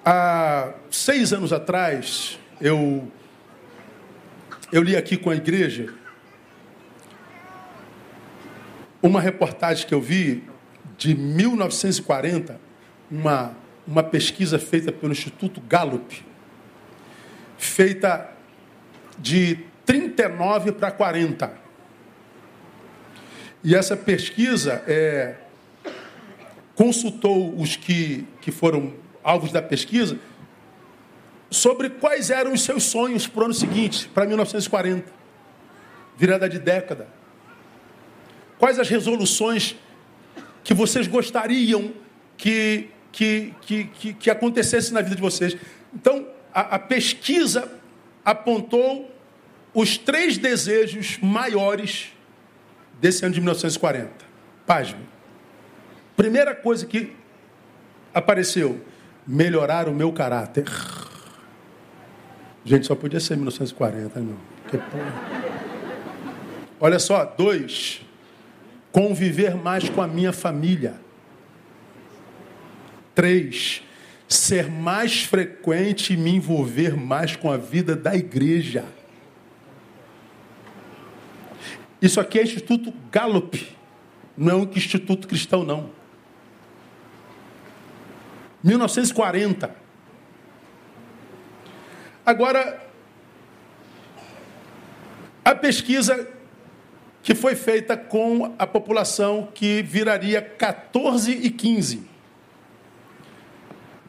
Há 0.05 0.73
seis 0.89 1.31
anos 1.31 1.53
atrás, 1.53 2.39
eu, 2.59 3.07
eu 4.71 4.81
li 4.81 4.97
aqui 4.97 5.15
com 5.15 5.29
a 5.29 5.35
igreja 5.35 5.93
uma 9.01 9.21
reportagem 9.21 9.85
que 9.85 9.93
eu 9.93 10.01
vi 10.01 10.43
de 10.97 11.13
1940 11.13 12.72
uma, 13.09 13.55
uma 13.87 14.03
pesquisa 14.03 14.57
feita 14.59 14.91
pelo 14.91 15.11
Instituto 15.11 15.61
Gallup, 15.61 16.23
feita 17.57 18.29
de 19.17 19.59
39 19.85 20.71
para 20.73 20.91
40. 20.91 21.53
E 23.63 23.75
essa 23.75 23.95
pesquisa 23.95 24.83
é, 24.87 25.35
consultou 26.75 27.57
os 27.59 27.75
que, 27.75 28.27
que 28.41 28.51
foram 28.51 28.93
alvos 29.23 29.51
da 29.51 29.61
pesquisa 29.61 30.19
sobre 31.49 31.89
quais 31.89 32.29
eram 32.29 32.51
os 32.51 32.63
seus 32.63 32.83
sonhos 32.83 33.27
para 33.27 33.41
o 33.41 33.45
ano 33.45 33.53
seguinte, 33.53 34.09
para 34.09 34.25
1940, 34.25 35.05
virada 36.17 36.49
de 36.49 36.59
década. 36.59 37.07
Quais 38.57 38.79
as 38.79 38.89
resoluções 38.89 39.75
que 40.63 40.73
vocês 40.73 41.05
gostariam 41.07 41.93
que, 42.37 42.89
que, 43.13 43.53
que, 43.61 43.83
que, 43.85 44.13
que 44.13 44.29
acontecesse 44.29 44.91
na 44.91 45.01
vida 45.01 45.15
de 45.15 45.21
vocês? 45.21 45.55
Então, 45.93 46.27
a, 46.53 46.75
a 46.75 46.79
pesquisa 46.79 47.71
apontou 48.25 49.09
os 49.73 49.97
três 49.97 50.37
desejos 50.37 51.19
maiores 51.21 52.11
desse 52.99 53.23
ano 53.23 53.33
de 53.33 53.39
1940. 53.39 54.11
Página. 54.65 55.01
Primeira 56.17 56.55
coisa 56.55 56.85
que 56.87 57.15
apareceu: 58.13 58.83
melhorar 59.25 59.87
o 59.87 59.93
meu 59.93 60.11
caráter. 60.11 60.65
Gente, 62.65 62.87
só 62.87 62.95
podia 62.95 63.19
ser 63.19 63.35
1940, 63.35 64.19
não. 64.19 64.37
Olha 66.79 66.97
só, 66.97 67.25
dois, 67.25 68.01
conviver 68.91 69.55
mais 69.55 69.87
com 69.89 70.01
a 70.01 70.07
minha 70.07 70.33
família. 70.33 71.02
Três, 73.15 73.83
ser 74.27 74.69
mais 74.69 75.23
frequente 75.23 76.13
e 76.13 76.17
me 76.17 76.31
envolver 76.31 76.95
mais 76.97 77.35
com 77.35 77.51
a 77.51 77.57
vida 77.57 77.95
da 77.95 78.15
igreja. 78.15 78.85
Isso 82.01 82.19
aqui 82.19 82.39
é 82.39 82.43
Instituto 82.43 82.93
Gallup, 83.11 83.77
não 84.35 84.51
é 84.51 84.55
um 84.55 84.71
instituto 84.75 85.27
cristão, 85.27 85.63
não. 85.63 85.89
1940. 88.63 89.75
Agora, 92.25 92.81
a 95.43 95.53
pesquisa 95.53 96.29
que 97.21 97.35
foi 97.35 97.55
feita 97.55 97.95
com 97.95 98.53
a 98.57 98.65
população 98.65 99.49
que 99.53 99.81
viraria 99.81 100.41
14 100.41 101.31
e 101.31 101.49
15. 101.49 102.12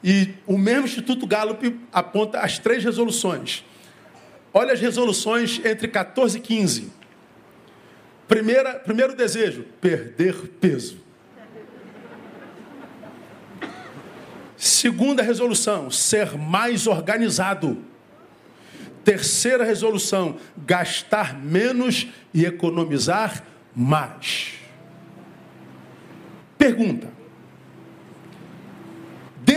E 0.06 0.34
o 0.46 0.58
mesmo 0.58 0.84
Instituto 0.84 1.26
Gallup 1.26 1.80
aponta 1.90 2.40
as 2.40 2.58
três 2.58 2.84
resoluções. 2.84 3.64
Olha 4.52 4.74
as 4.74 4.80
resoluções 4.80 5.58
entre 5.64 5.88
14 5.88 6.36
e 6.36 6.40
15. 6.42 6.92
Primeira, 8.28 8.74
primeiro 8.74 9.16
desejo: 9.16 9.64
perder 9.80 10.34
peso. 10.60 10.98
Segunda 14.58 15.22
resolução: 15.22 15.90
ser 15.90 16.36
mais 16.36 16.86
organizado. 16.86 17.82
Terceira 19.02 19.64
resolução: 19.64 20.36
gastar 20.66 21.34
menos 21.34 22.08
e 22.34 22.44
economizar 22.44 23.42
mais. 23.74 24.52
Pergunta: 26.58 27.13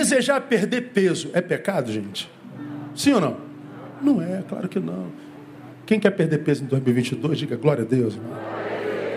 desejar 0.08 0.42
perder 0.42 0.90
peso 0.94 1.30
é 1.34 1.42
pecado, 1.42 1.92
gente? 1.92 2.32
Sim 2.96 3.14
ou 3.14 3.22
não? 3.22 3.38
Não 4.02 4.22
é, 4.22 4.44
claro 4.48 4.70
que 4.70 4.80
não. 4.80 5.08
Quem 5.86 6.00
quer 6.00 6.12
perder 6.12 6.40
peso 6.40 6.64
em 6.64 6.68
2022, 6.68 7.40
diga 7.40 7.56
glória 7.56 7.84
a 7.84 7.88
Deus. 7.88 8.16
Irmão. 8.16 8.38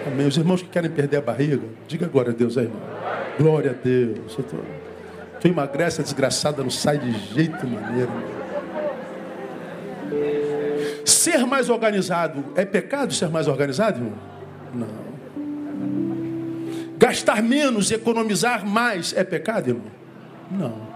Amém. 0.06 0.26
Os 0.26 0.36
irmãos 0.36 0.62
que 0.62 0.68
querem 0.68 0.90
perder 0.90 1.18
a 1.18 1.20
barriga, 1.20 1.60
diga 1.86 2.06
glória 2.06 2.32
a 2.32 2.34
Deus 2.34 2.56
aí, 2.58 2.64
irmão. 2.64 2.80
Glória 3.38 3.70
a 3.70 3.74
Deus. 3.74 4.34
Tu, 4.34 4.42
tu 5.40 5.48
emagrece, 5.48 6.00
a 6.00 6.04
desgraçada 6.04 6.62
não 6.62 6.70
sai 6.70 6.98
de 6.98 7.12
jeito 7.34 7.66
maneiro. 7.66 8.10
Ser 11.04 11.46
mais 11.46 11.68
organizado 11.68 12.44
é 12.56 12.64
pecado 12.64 13.12
ser 13.12 13.28
mais 13.28 13.46
organizado, 13.48 13.98
irmão? 13.98 14.18
Não. 14.74 15.10
Gastar 16.98 17.42
menos, 17.42 17.90
economizar 17.90 18.66
mais 18.66 19.12
é 19.16 19.24
pecado, 19.24 19.68
irmão? 19.68 19.99
Não. 20.50 20.88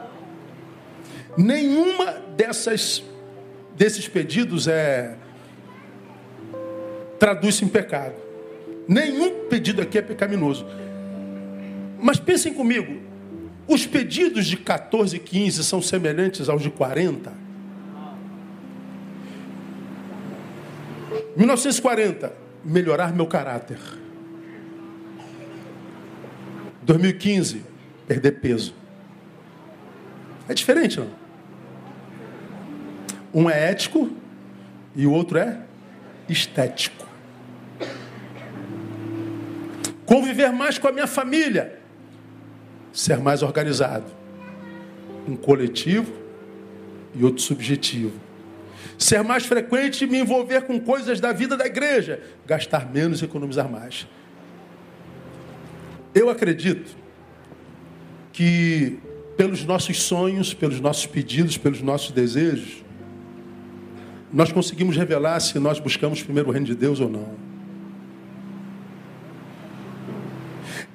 Nenhuma 1.37 2.13
dessas 2.37 3.03
desses 3.77 4.07
pedidos 4.07 4.69
é 4.69 5.17
traduz-se 7.19 7.65
em 7.65 7.69
pecado. 7.69 8.15
Nenhum 8.87 9.49
pedido 9.49 9.83
aqui 9.83 9.99
é 9.99 10.03
pecaminoso. 10.03 10.67
Mas 11.99 12.19
pensem 12.19 12.53
comigo, 12.53 13.01
os 13.67 13.87
pedidos 13.87 14.47
de 14.47 14.57
14 14.57 15.17
e 15.17 15.19
15 15.19 15.65
são 15.65 15.81
semelhantes 15.81 16.49
aos 16.49 16.63
de 16.63 16.71
40? 16.71 17.33
1940, 21.37 22.33
melhorar 22.65 23.13
meu 23.15 23.27
caráter. 23.27 23.79
2015, 26.83 27.63
perder 28.07 28.33
peso. 28.33 28.75
É 30.49 30.55
diferente, 30.55 31.01
não? 31.01 31.09
Um 33.33 33.51
é 33.51 33.71
ético 33.71 34.11
e 34.95 35.07
o 35.07 35.13
outro 35.13 35.39
é 35.39 35.59
estético. 36.29 37.05
Conviver 40.07 40.53
mais 40.53 40.79
com 40.79 40.87
a 40.87 40.93
minha 40.93 41.07
família. 41.07 41.79
Ser 42.93 43.19
mais 43.19 43.43
organizado. 43.43 44.07
Um 45.27 45.35
coletivo 45.35 46.13
e 47.15 47.25
outro 47.25 47.43
subjetivo. 47.43 48.21
Ser 48.99 49.25
mais 49.25 49.47
frequente 49.47 50.05
e 50.05 50.07
me 50.07 50.19
envolver 50.19 50.63
com 50.63 50.79
coisas 50.79 51.19
da 51.19 51.33
vida 51.33 51.57
da 51.57 51.67
igreja. 51.67 52.21
Gastar 52.47 52.93
menos 52.93 53.23
e 53.23 53.25
economizar 53.25 53.69
mais. 53.69 54.07
Eu 56.15 56.31
acredito 56.31 56.95
que 58.33 58.99
pelos 59.37 59.65
nossos 59.65 60.03
sonhos, 60.03 60.55
pelos 60.55 60.81
nossos 60.81 61.07
pedidos, 61.07 61.57
pelos 61.57 61.81
nossos 61.81 62.11
desejos, 62.13 62.85
nós 64.33 64.51
conseguimos 64.51 64.97
revelar 64.97 65.39
se 65.41 65.59
nós 65.59 65.79
buscamos 65.79 66.23
primeiro 66.23 66.49
o 66.49 66.53
reino 66.53 66.67
de 66.67 66.75
Deus 66.75 67.01
ou 67.01 67.09
não. 67.09 67.29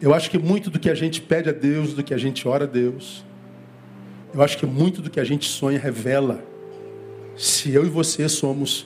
Eu 0.02 0.14
acho 0.14 0.30
que 0.30 0.38
muito 0.38 0.70
do 0.70 0.80
que 0.80 0.90
a 0.90 0.96
gente 0.96 1.22
pede 1.22 1.50
a 1.50 1.54
Deus, 1.54 1.94
do 1.94 2.04
que 2.04 2.14
a 2.14 2.18
gente 2.18 2.48
ora 2.48 2.64
a 2.64 2.68
Deus, 2.68 3.24
eu 4.34 4.42
acho 4.42 4.58
que 4.58 4.66
muito 4.66 5.02
do 5.02 5.10
que 5.10 5.20
a 5.20 5.24
gente 5.24 5.48
sonha 5.50 5.80
revela 5.80 6.44
se 7.36 7.72
eu 7.74 7.86
e 7.86 7.90
você 7.90 8.28
somos 8.30 8.86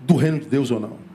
do 0.00 0.16
reino 0.16 0.40
de 0.40 0.46
Deus 0.46 0.70
ou 0.70 0.80
não. 0.80 1.07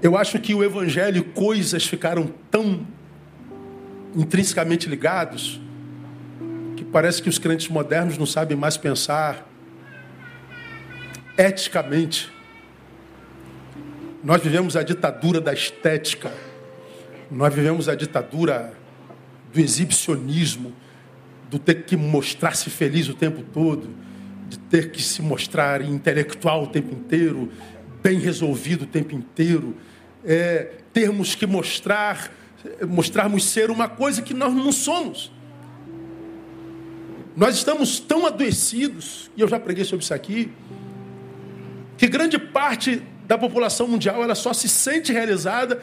Eu 0.00 0.16
acho 0.16 0.38
que 0.38 0.54
o 0.54 0.62
Evangelho 0.62 1.18
e 1.18 1.22
coisas 1.22 1.84
ficaram 1.84 2.32
tão 2.50 2.86
intrinsecamente 4.14 4.88
ligados 4.88 5.60
que 6.76 6.84
parece 6.84 7.20
que 7.20 7.28
os 7.28 7.38
crentes 7.38 7.68
modernos 7.68 8.16
não 8.16 8.26
sabem 8.26 8.56
mais 8.56 8.76
pensar 8.76 9.44
eticamente. 11.36 12.30
Nós 14.22 14.40
vivemos 14.40 14.76
a 14.76 14.84
ditadura 14.84 15.40
da 15.40 15.52
estética. 15.52 16.32
Nós 17.28 17.52
vivemos 17.52 17.88
a 17.88 17.96
ditadura 17.96 18.72
do 19.52 19.60
exibicionismo, 19.60 20.72
do 21.50 21.58
ter 21.58 21.84
que 21.84 21.96
mostrar-se 21.96 22.70
feliz 22.70 23.08
o 23.08 23.14
tempo 23.14 23.42
todo, 23.52 23.88
de 24.48 24.58
ter 24.58 24.92
que 24.92 25.02
se 25.02 25.22
mostrar 25.22 25.82
intelectual 25.82 26.64
o 26.64 26.66
tempo 26.68 26.94
inteiro, 26.94 27.50
bem 28.02 28.18
resolvido 28.18 28.82
o 28.82 28.86
tempo 28.86 29.14
inteiro, 29.14 29.76
é, 30.24 30.72
termos 30.92 31.34
que 31.34 31.46
mostrar, 31.46 32.32
mostrarmos 32.88 33.44
ser 33.44 33.70
uma 33.70 33.88
coisa 33.88 34.22
que 34.22 34.34
nós 34.34 34.52
não 34.52 34.72
somos. 34.72 35.32
Nós 37.36 37.54
estamos 37.54 38.00
tão 38.00 38.26
adoecidos, 38.26 39.30
e 39.36 39.40
eu 39.40 39.48
já 39.48 39.60
preguei 39.60 39.84
sobre 39.84 40.04
isso 40.04 40.14
aqui, 40.14 40.50
que 41.96 42.08
grande 42.08 42.38
parte 42.38 43.02
da 43.26 43.36
população 43.36 43.86
mundial 43.86 44.22
ela 44.22 44.34
só 44.34 44.52
se 44.52 44.68
sente 44.68 45.12
realizada 45.12 45.80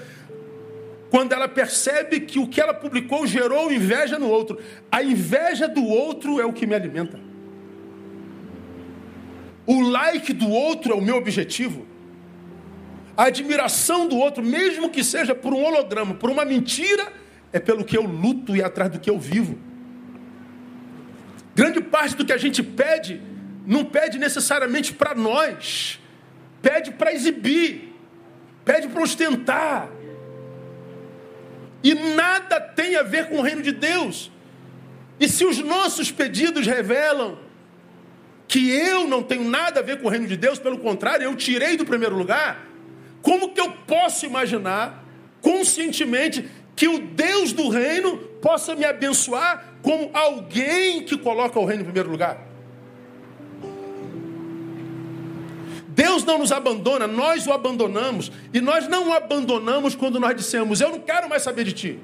quando 1.09 1.31
ela 1.31 1.47
percebe 1.47 2.21
que 2.21 2.39
o 2.39 2.47
que 2.47 2.59
ela 2.59 2.73
publicou 2.73 3.25
gerou 3.25 3.71
inveja 3.71 4.19
no 4.19 4.27
outro. 4.27 4.59
A 4.91 5.03
inveja 5.03 5.67
do 5.67 5.85
outro 5.85 6.41
é 6.41 6.45
o 6.45 6.51
que 6.51 6.65
me 6.65 6.75
alimenta. 6.75 7.19
O 9.65 9.81
like 9.81 10.33
do 10.33 10.49
outro 10.49 10.91
é 10.91 10.95
o 10.95 11.01
meu 11.01 11.15
objetivo. 11.15 11.85
A 13.17 13.25
admiração 13.25 14.07
do 14.07 14.17
outro, 14.17 14.43
mesmo 14.43 14.89
que 14.89 15.03
seja 15.03 15.33
por 15.33 15.53
um 15.53 15.63
holograma, 15.63 16.13
por 16.15 16.29
uma 16.29 16.43
mentira, 16.43 17.11
é 17.53 17.59
pelo 17.59 17.85
que 17.85 17.97
eu 17.97 18.03
luto 18.03 18.55
e 18.55 18.61
atrás 18.61 18.91
do 18.91 18.99
que 18.99 19.09
eu 19.09 19.17
vivo. 19.17 19.57
Grande 21.55 21.79
parte 21.79 22.15
do 22.15 22.25
que 22.25 22.33
a 22.33 22.37
gente 22.37 22.61
pede, 22.61 23.21
não 23.65 23.85
pede 23.85 24.17
necessariamente 24.17 24.93
para 24.93 25.15
nós, 25.15 25.99
pede 26.61 26.91
para 26.91 27.13
exibir, 27.13 27.93
pede 28.65 28.89
para 28.89 29.01
ostentar. 29.01 29.89
E 31.81 31.93
nada 31.93 32.59
tem 32.59 32.97
a 32.97 33.03
ver 33.03 33.29
com 33.29 33.37
o 33.37 33.41
reino 33.41 33.61
de 33.61 33.71
Deus. 33.71 34.29
E 35.17 35.29
se 35.29 35.45
os 35.45 35.59
nossos 35.59 36.11
pedidos 36.11 36.67
revelam 36.67 37.39
que 38.47 38.69
eu 38.69 39.07
não 39.07 39.23
tenho 39.23 39.49
nada 39.49 39.79
a 39.79 39.83
ver 39.83 40.01
com 40.01 40.07
o 40.07 40.09
reino 40.09 40.27
de 40.27 40.35
Deus, 40.35 40.59
pelo 40.59 40.77
contrário, 40.79 41.23
eu 41.23 41.35
tirei 41.35 41.77
do 41.77 41.85
primeiro 41.85 42.15
lugar, 42.17 42.74
como 43.25 43.49
que 43.49 43.59
eu 43.59 43.71
posso 43.87 44.23
imaginar 44.23 45.03
conscientemente 45.41 46.47
que 46.75 46.87
o 46.87 46.99
Deus 46.99 47.51
do 47.51 47.69
reino 47.69 48.17
possa 48.39 48.75
me 48.75 48.85
abençoar 48.85 49.77
como 49.81 50.11
alguém 50.13 51.01
que 51.03 51.17
coloca 51.17 51.59
o 51.59 51.65
reino 51.65 51.81
em 51.81 51.85
primeiro 51.85 52.11
lugar? 52.11 52.37
Deus 55.87 56.23
não 56.23 56.37
nos 56.37 56.51
abandona, 56.51 57.07
nós 57.07 57.47
o 57.47 57.51
abandonamos. 57.51 58.31
E 58.53 58.61
nós 58.61 58.87
não 58.87 59.09
o 59.09 59.13
abandonamos 59.13 59.95
quando 59.95 60.19
nós 60.19 60.35
dissemos: 60.35 60.79
Eu 60.79 60.91
não 60.91 60.99
quero 60.99 61.27
mais 61.27 61.41
saber 61.41 61.63
de 61.63 61.73
ti. 61.73 61.99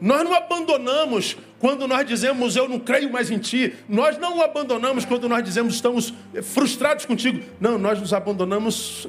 Nós 0.00 0.22
não 0.22 0.34
abandonamos 0.34 1.36
quando 1.58 1.88
nós 1.88 2.06
dizemos 2.06 2.54
eu 2.54 2.68
não 2.68 2.78
creio 2.78 3.10
mais 3.10 3.28
em 3.30 3.38
ti. 3.38 3.74
Nós 3.88 4.18
não 4.18 4.38
o 4.38 4.42
abandonamos 4.42 5.04
quando 5.04 5.28
nós 5.28 5.42
dizemos 5.42 5.74
estamos 5.74 6.14
frustrados 6.42 7.06
contigo. 7.06 7.40
Não, 7.60 7.76
nós 7.76 7.98
nos 7.98 8.12
abandonamos 8.12 9.08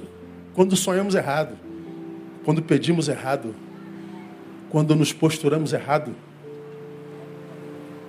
quando 0.54 0.76
sonhamos 0.76 1.16
errado, 1.16 1.58
quando 2.44 2.62
pedimos 2.62 3.08
errado, 3.08 3.56
quando 4.70 4.96
nos 4.96 5.12
posturamos 5.14 5.74
errado. 5.74 6.16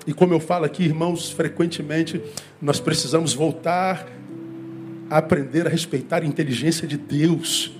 E 0.06 0.12
como 0.12 0.34
eu 0.34 0.40
falo 0.40 0.64
aqui, 0.64 0.84
irmãos, 0.84 1.30
frequentemente 1.30 2.20
nós 2.60 2.80
precisamos 2.80 3.32
voltar 3.32 4.06
a 5.08 5.18
aprender 5.18 5.66
a 5.66 5.70
respeitar 5.70 6.22
a 6.22 6.26
inteligência 6.26 6.86
de 6.86 6.96
Deus. 6.96 7.72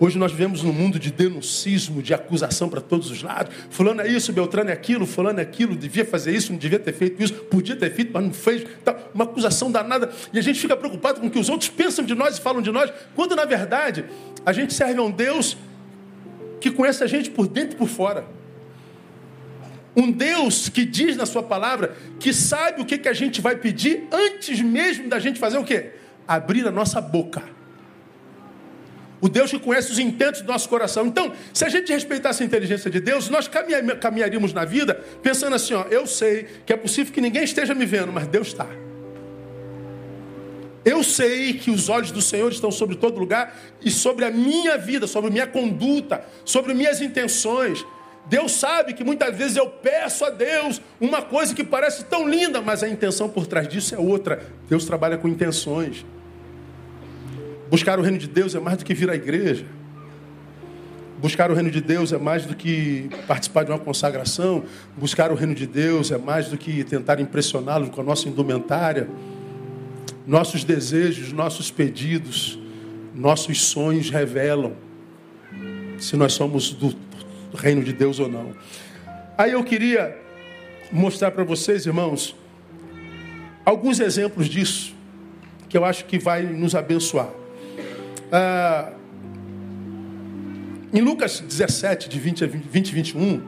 Hoje 0.00 0.16
nós 0.16 0.30
vivemos 0.30 0.62
num 0.62 0.72
mundo 0.72 0.96
de 0.96 1.10
denuncismo, 1.10 2.00
de 2.00 2.14
acusação 2.14 2.68
para 2.68 2.80
todos 2.80 3.10
os 3.10 3.20
lados. 3.20 3.52
Fulano 3.68 4.00
é 4.00 4.08
isso, 4.08 4.32
Beltrano 4.32 4.70
é 4.70 4.72
aquilo, 4.72 5.04
fulano 5.04 5.40
é 5.40 5.42
aquilo, 5.42 5.74
devia 5.74 6.04
fazer 6.04 6.32
isso, 6.32 6.52
não 6.52 6.58
devia 6.58 6.78
ter 6.78 6.92
feito 6.92 7.20
isso, 7.20 7.34
podia 7.34 7.74
ter 7.74 7.92
feito, 7.92 8.12
mas 8.12 8.22
não 8.22 8.32
fez. 8.32 8.64
Tá, 8.84 8.96
uma 9.12 9.24
acusação 9.24 9.72
danada. 9.72 10.10
E 10.32 10.38
a 10.38 10.42
gente 10.42 10.60
fica 10.60 10.76
preocupado 10.76 11.20
com 11.20 11.26
o 11.26 11.30
que 11.30 11.38
os 11.38 11.48
outros 11.48 11.68
pensam 11.68 12.04
de 12.04 12.14
nós 12.14 12.38
e 12.38 12.40
falam 12.40 12.62
de 12.62 12.70
nós, 12.70 12.92
quando 13.16 13.34
na 13.34 13.44
verdade 13.44 14.04
a 14.46 14.52
gente 14.52 14.72
serve 14.72 15.00
a 15.00 15.02
um 15.02 15.10
Deus 15.10 15.56
que 16.60 16.70
conhece 16.70 17.02
a 17.02 17.06
gente 17.08 17.30
por 17.30 17.48
dentro 17.48 17.74
e 17.74 17.78
por 17.78 17.88
fora. 17.88 18.24
Um 19.96 20.12
Deus 20.12 20.68
que 20.68 20.84
diz 20.84 21.16
na 21.16 21.26
sua 21.26 21.42
palavra 21.42 21.96
que 22.20 22.32
sabe 22.32 22.80
o 22.80 22.84
que, 22.84 22.98
que 22.98 23.08
a 23.08 23.12
gente 23.12 23.40
vai 23.40 23.56
pedir 23.56 24.06
antes 24.12 24.60
mesmo 24.60 25.08
da 25.08 25.18
gente 25.18 25.40
fazer 25.40 25.58
o 25.58 25.64
quê? 25.64 25.90
Abrir 26.26 26.68
a 26.68 26.70
nossa 26.70 27.00
boca. 27.00 27.57
O 29.20 29.28
Deus 29.28 29.50
que 29.50 29.58
conhece 29.58 29.90
os 29.90 29.98
intentos 29.98 30.42
do 30.42 30.46
nosso 30.46 30.68
coração. 30.68 31.06
Então, 31.06 31.32
se 31.52 31.64
a 31.64 31.68
gente 31.68 31.92
respeitasse 31.92 32.42
a 32.42 32.46
inteligência 32.46 32.90
de 32.90 33.00
Deus, 33.00 33.28
nós 33.28 33.48
caminharíamos 33.48 34.52
na 34.52 34.64
vida 34.64 34.94
pensando 35.22 35.56
assim: 35.56 35.74
ó, 35.74 35.84
eu 35.90 36.06
sei 36.06 36.46
que 36.64 36.72
é 36.72 36.76
possível 36.76 37.12
que 37.12 37.20
ninguém 37.20 37.42
esteja 37.42 37.74
me 37.74 37.84
vendo, 37.84 38.12
mas 38.12 38.26
Deus 38.26 38.48
está. 38.48 38.66
Eu 40.84 41.02
sei 41.02 41.54
que 41.54 41.70
os 41.70 41.88
olhos 41.88 42.10
do 42.10 42.22
Senhor 42.22 42.50
estão 42.50 42.70
sobre 42.70 42.96
todo 42.96 43.18
lugar 43.18 43.54
e 43.84 43.90
sobre 43.90 44.24
a 44.24 44.30
minha 44.30 44.78
vida, 44.78 45.06
sobre 45.06 45.30
minha 45.30 45.46
conduta, 45.46 46.24
sobre 46.44 46.72
minhas 46.72 47.00
intenções. 47.00 47.84
Deus 48.26 48.52
sabe 48.52 48.94
que 48.94 49.02
muitas 49.02 49.36
vezes 49.36 49.56
eu 49.56 49.68
peço 49.68 50.24
a 50.24 50.30
Deus 50.30 50.80
uma 51.00 51.22
coisa 51.22 51.54
que 51.54 51.64
parece 51.64 52.04
tão 52.04 52.28
linda, 52.28 52.60
mas 52.60 52.82
a 52.82 52.88
intenção 52.88 53.28
por 53.28 53.46
trás 53.46 53.66
disso 53.66 53.94
é 53.94 53.98
outra. 53.98 54.42
Deus 54.68 54.84
trabalha 54.84 55.18
com 55.18 55.26
intenções. 55.26 56.06
Buscar 57.70 57.98
o 57.98 58.02
reino 58.02 58.16
de 58.16 58.26
Deus 58.26 58.54
é 58.54 58.60
mais 58.60 58.78
do 58.78 58.84
que 58.84 58.94
vir 58.94 59.10
à 59.10 59.14
igreja. 59.14 59.66
Buscar 61.20 61.50
o 61.50 61.54
reino 61.54 61.70
de 61.70 61.80
Deus 61.80 62.12
é 62.12 62.18
mais 62.18 62.46
do 62.46 62.54
que 62.54 63.10
participar 63.26 63.64
de 63.64 63.70
uma 63.70 63.78
consagração. 63.78 64.64
Buscar 64.96 65.30
o 65.30 65.34
reino 65.34 65.54
de 65.54 65.66
Deus 65.66 66.10
é 66.10 66.16
mais 66.16 66.48
do 66.48 66.56
que 66.56 66.82
tentar 66.84 67.20
impressioná-lo 67.20 67.90
com 67.90 68.00
a 68.00 68.04
nossa 68.04 68.28
indumentária. 68.28 69.08
Nossos 70.26 70.64
desejos, 70.64 71.32
nossos 71.32 71.70
pedidos, 71.70 72.58
nossos 73.14 73.62
sonhos 73.64 74.10
revelam 74.10 74.72
se 75.98 76.16
nós 76.16 76.32
somos 76.32 76.70
do 76.70 76.94
reino 77.54 77.82
de 77.82 77.92
Deus 77.92 78.18
ou 78.18 78.28
não. 78.28 78.54
Aí 79.36 79.52
eu 79.52 79.62
queria 79.62 80.16
mostrar 80.90 81.32
para 81.32 81.44
vocês, 81.44 81.84
irmãos, 81.84 82.34
alguns 83.64 84.00
exemplos 84.00 84.48
disso, 84.48 84.94
que 85.68 85.76
eu 85.76 85.84
acho 85.84 86.06
que 86.06 86.18
vai 86.18 86.42
nos 86.42 86.74
abençoar. 86.74 87.37
Ah, 88.30 88.92
em 90.92 91.00
Lucas 91.00 91.40
17, 91.40 92.08
de 92.08 92.18
20 92.18 92.44
a 92.44 92.46
20, 92.46 92.94
21, 92.94 93.42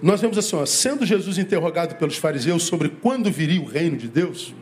nós 0.00 0.20
vemos 0.20 0.38
assim: 0.38 0.56
ó, 0.56 0.66
sendo 0.66 1.04
Jesus 1.06 1.38
interrogado 1.38 1.96
pelos 1.96 2.16
fariseus 2.16 2.64
sobre 2.64 2.88
quando 2.88 3.30
viria 3.30 3.60
o 3.60 3.64
reino 3.64 3.96
de 3.96 4.08
Deus, 4.08 4.54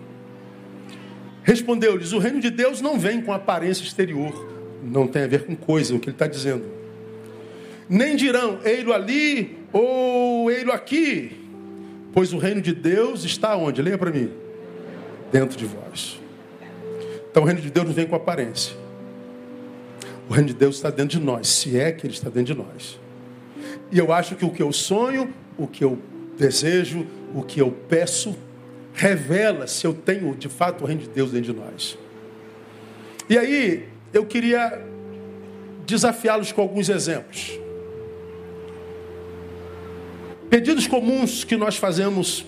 respondeu-lhes: 1.42 2.12
O 2.12 2.18
reino 2.18 2.40
de 2.40 2.50
Deus 2.50 2.80
não 2.80 2.98
vem 2.98 3.20
com 3.20 3.32
aparência 3.32 3.82
exterior, 3.82 4.48
não 4.82 5.06
tem 5.06 5.22
a 5.22 5.26
ver 5.26 5.44
com 5.44 5.56
coisa, 5.56 5.92
é 5.92 5.96
o 5.96 6.00
que 6.00 6.08
ele 6.08 6.14
está 6.14 6.26
dizendo 6.26 6.80
nem 7.90 8.14
dirão, 8.14 8.60
ei-lo 8.64 8.92
ali 8.92 9.58
ou 9.72 10.48
ei-lo 10.48 10.70
aqui, 10.70 11.32
pois 12.12 12.32
o 12.32 12.38
reino 12.38 12.62
de 12.62 12.72
Deus 12.72 13.24
está 13.24 13.56
onde? 13.56 13.82
Leia 13.82 13.98
para 13.98 14.12
mim. 14.12 14.30
Dentro 15.32 15.58
de 15.58 15.66
vós. 15.66 16.20
Então 17.30 17.42
o 17.42 17.46
reino 17.46 17.60
de 17.60 17.70
Deus 17.70 17.86
não 17.86 17.94
vem 17.94 18.06
com 18.06 18.16
aparência. 18.16 18.74
O 20.28 20.32
reino 20.32 20.48
de 20.48 20.54
Deus 20.54 20.76
está 20.76 20.90
dentro 20.90 21.18
de 21.18 21.24
nós, 21.24 21.48
se 21.48 21.78
é 21.78 21.92
que 21.92 22.06
ele 22.06 22.14
está 22.14 22.28
dentro 22.28 22.54
de 22.54 22.60
nós. 22.60 22.98
E 23.90 23.98
eu 23.98 24.12
acho 24.12 24.36
que 24.36 24.44
o 24.44 24.50
que 24.50 24.62
eu 24.62 24.72
sonho, 24.72 25.32
o 25.58 25.66
que 25.66 25.84
eu 25.84 25.98
desejo, 26.38 27.06
o 27.34 27.42
que 27.42 27.60
eu 27.60 27.70
peço, 27.88 28.36
revela 28.94 29.66
se 29.66 29.86
eu 29.86 29.92
tenho 29.92 30.34
de 30.34 30.48
fato 30.48 30.84
o 30.84 30.86
reino 30.86 31.02
de 31.02 31.08
Deus 31.08 31.32
dentro 31.32 31.52
de 31.52 31.60
nós. 31.60 31.98
E 33.28 33.38
aí, 33.38 33.88
eu 34.12 34.26
queria 34.26 34.84
desafiá-los 35.86 36.52
com 36.52 36.60
alguns 36.60 36.88
exemplos. 36.88 37.58
Pedidos 40.48 40.86
comuns 40.88 41.44
que 41.44 41.56
nós 41.56 41.76
fazemos 41.76 42.44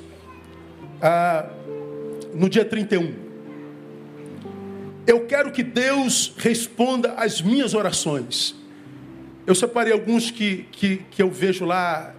ah, 1.01 1.49
no 2.35 2.49
dia 2.49 2.65
31. 2.65 3.22
Eu 5.07 5.27
quero 5.27 5.51
que 5.51 5.63
Deus 5.63 6.33
responda 6.39 7.15
às 7.15 7.43
minhas 7.43 7.75
orações. 7.75 8.55
Eu 9.47 9.55
separei 9.55 9.93
alguns 9.93 10.31
que, 10.31 10.67
que, 10.71 10.99
que 11.11 11.23
eu 11.23 11.31
vejo 11.31 11.65
lá 11.65 12.15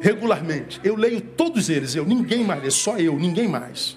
regularmente. 0.00 0.78
Eu 0.84 0.96
leio 0.96 1.20
todos 1.20 1.70
eles, 1.70 1.94
eu, 1.94 2.04
ninguém 2.04 2.44
mais 2.44 2.62
lê, 2.62 2.70
só 2.70 2.98
eu, 2.98 3.18
ninguém 3.18 3.48
mais. 3.48 3.96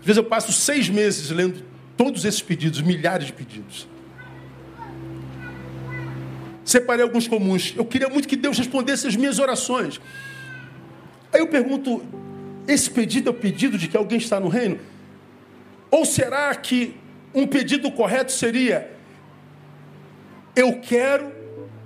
Às 0.00 0.06
vezes 0.06 0.16
eu 0.16 0.24
passo 0.24 0.52
seis 0.52 0.88
meses 0.88 1.30
lendo 1.30 1.62
todos 1.96 2.24
esses 2.24 2.42
pedidos, 2.42 2.80
milhares 2.80 3.26
de 3.26 3.32
pedidos. 3.32 3.88
Separei 6.64 7.02
alguns 7.02 7.28
comuns. 7.28 7.72
Eu 7.76 7.84
queria 7.84 8.08
muito 8.08 8.28
que 8.28 8.36
Deus 8.36 8.58
respondesse 8.58 9.06
as 9.06 9.16
minhas 9.16 9.38
orações. 9.38 10.00
Aí 11.32 11.40
eu 11.40 11.46
pergunto: 11.46 12.02
esse 12.66 12.90
pedido 12.90 13.28
é 13.28 13.32
o 13.32 13.34
pedido 13.34 13.78
de 13.78 13.88
que 13.88 13.96
alguém 13.96 14.18
está 14.18 14.38
no 14.38 14.48
reino? 14.48 14.78
Ou 15.90 16.04
será 16.04 16.54
que 16.54 16.96
um 17.34 17.46
pedido 17.46 17.90
correto 17.90 18.32
seria: 18.32 18.90
eu 20.54 20.80
quero 20.80 21.32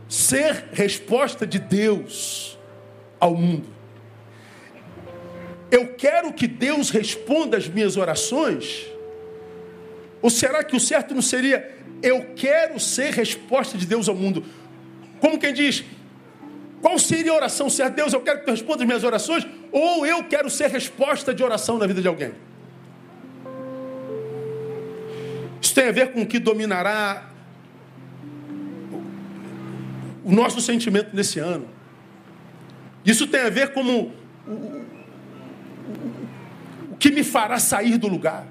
ser 0.08 0.68
resposta 0.72 1.46
de 1.46 1.58
Deus 1.58 2.58
ao 3.20 3.34
mundo? 3.34 3.68
Eu 5.70 5.94
quero 5.94 6.32
que 6.32 6.46
Deus 6.46 6.90
responda 6.90 7.56
as 7.56 7.68
minhas 7.68 7.96
orações? 7.96 8.86
Ou 10.20 10.28
será 10.30 10.62
que 10.62 10.76
o 10.76 10.80
certo 10.80 11.14
não 11.14 11.22
seria: 11.22 11.76
eu 12.02 12.32
quero 12.34 12.78
ser 12.80 13.12
resposta 13.12 13.78
de 13.78 13.86
Deus 13.86 14.08
ao 14.08 14.14
mundo? 14.14 14.44
Como 15.20 15.38
quem 15.38 15.54
diz, 15.54 15.84
qual 16.80 16.98
seria 16.98 17.30
a 17.30 17.36
oração 17.36 17.70
certa? 17.70 17.94
Deus, 17.94 18.12
eu 18.12 18.20
quero 18.20 18.40
que 18.40 18.44
tu 18.44 18.50
responda 18.50 18.82
as 18.82 18.86
minhas 18.86 19.04
orações, 19.04 19.46
ou 19.70 20.04
eu 20.04 20.24
quero 20.24 20.50
ser 20.50 20.68
resposta 20.68 21.32
de 21.32 21.42
oração 21.42 21.78
na 21.78 21.86
vida 21.86 22.02
de 22.02 22.08
alguém? 22.08 22.32
Isso 25.72 25.80
tem 25.80 25.88
a 25.88 25.92
ver 25.92 26.12
com 26.12 26.20
o 26.20 26.26
que 26.26 26.38
dominará 26.38 27.30
o 30.22 30.30
nosso 30.30 30.60
sentimento 30.60 31.16
nesse 31.16 31.38
ano. 31.38 31.66
Isso 33.06 33.26
tem 33.26 33.40
a 33.40 33.48
ver 33.48 33.72
com 33.72 33.82
o, 33.82 34.12
o, 36.90 36.96
que 36.98 37.10
me 37.10 37.24
fará 37.24 37.58
sair 37.58 37.96
do 37.96 38.06
lugar. 38.06 38.46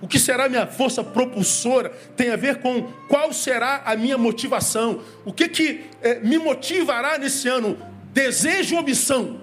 o 0.00 0.08
que 0.08 0.18
será 0.18 0.48
minha 0.48 0.66
força 0.66 1.04
propulsora, 1.04 1.90
tem 2.16 2.30
a 2.30 2.36
ver 2.36 2.56
com 2.56 2.82
qual 3.08 3.32
será 3.32 3.82
a 3.84 3.94
minha 3.94 4.18
motivação. 4.18 5.00
O 5.24 5.32
que, 5.32 5.48
que 5.48 5.84
é, 6.02 6.18
me 6.18 6.38
motivará 6.38 7.18
nesse 7.18 7.46
ano? 7.46 7.78
Desejo 8.12 8.74
ou 8.74 8.82
missão? 8.82 9.40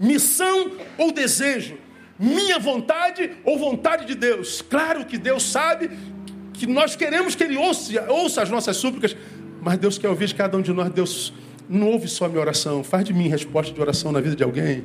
Missão 0.00 0.72
ou 0.98 1.12
desejo? 1.12 1.78
Minha 2.18 2.58
vontade 2.58 3.30
ou 3.44 3.58
vontade 3.58 4.04
de 4.06 4.14
Deus? 4.14 4.62
Claro 4.62 5.04
que 5.04 5.18
Deus 5.18 5.42
sabe 5.42 5.90
que 6.52 6.66
nós 6.66 6.94
queremos 6.94 7.34
que 7.34 7.44
Ele 7.44 7.56
ouça, 7.56 8.10
ouça 8.10 8.42
as 8.42 8.50
nossas 8.50 8.76
súplicas, 8.76 9.16
mas 9.60 9.78
Deus 9.78 9.98
quer 9.98 10.08
ouvir 10.08 10.26
de 10.26 10.34
cada 10.34 10.56
um 10.56 10.62
de 10.62 10.72
nós. 10.72 10.90
Deus 10.90 11.32
não 11.68 11.88
ouve 11.88 12.08
só 12.08 12.26
a 12.26 12.28
minha 12.28 12.40
oração, 12.40 12.84
faz 12.84 13.04
de 13.04 13.12
mim 13.12 13.28
resposta 13.28 13.72
de 13.72 13.80
oração 13.80 14.12
na 14.12 14.20
vida 14.20 14.36
de 14.36 14.42
alguém. 14.42 14.84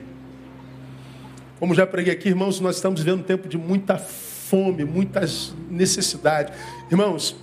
Como 1.59 1.73
já 1.73 1.87
preguei 1.87 2.13
aqui, 2.13 2.29
irmãos, 2.29 2.59
nós 2.59 2.75
estamos 2.75 3.01
vivendo 3.01 3.21
um 3.21 3.23
tempo 3.23 3.47
de 3.47 3.57
muita 3.57 3.97
fome, 3.97 4.85
muitas 4.85 5.53
necessidades. 5.69 6.53
Irmãos, 6.89 7.35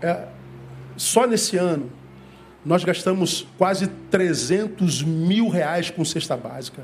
é, 0.00 0.26
só 0.96 1.26
nesse 1.26 1.56
ano, 1.56 1.90
nós 2.64 2.82
gastamos 2.84 3.46
quase 3.58 3.86
300 4.10 5.02
mil 5.02 5.48
reais 5.48 5.90
com 5.90 6.04
cesta 6.04 6.36
básica. 6.36 6.82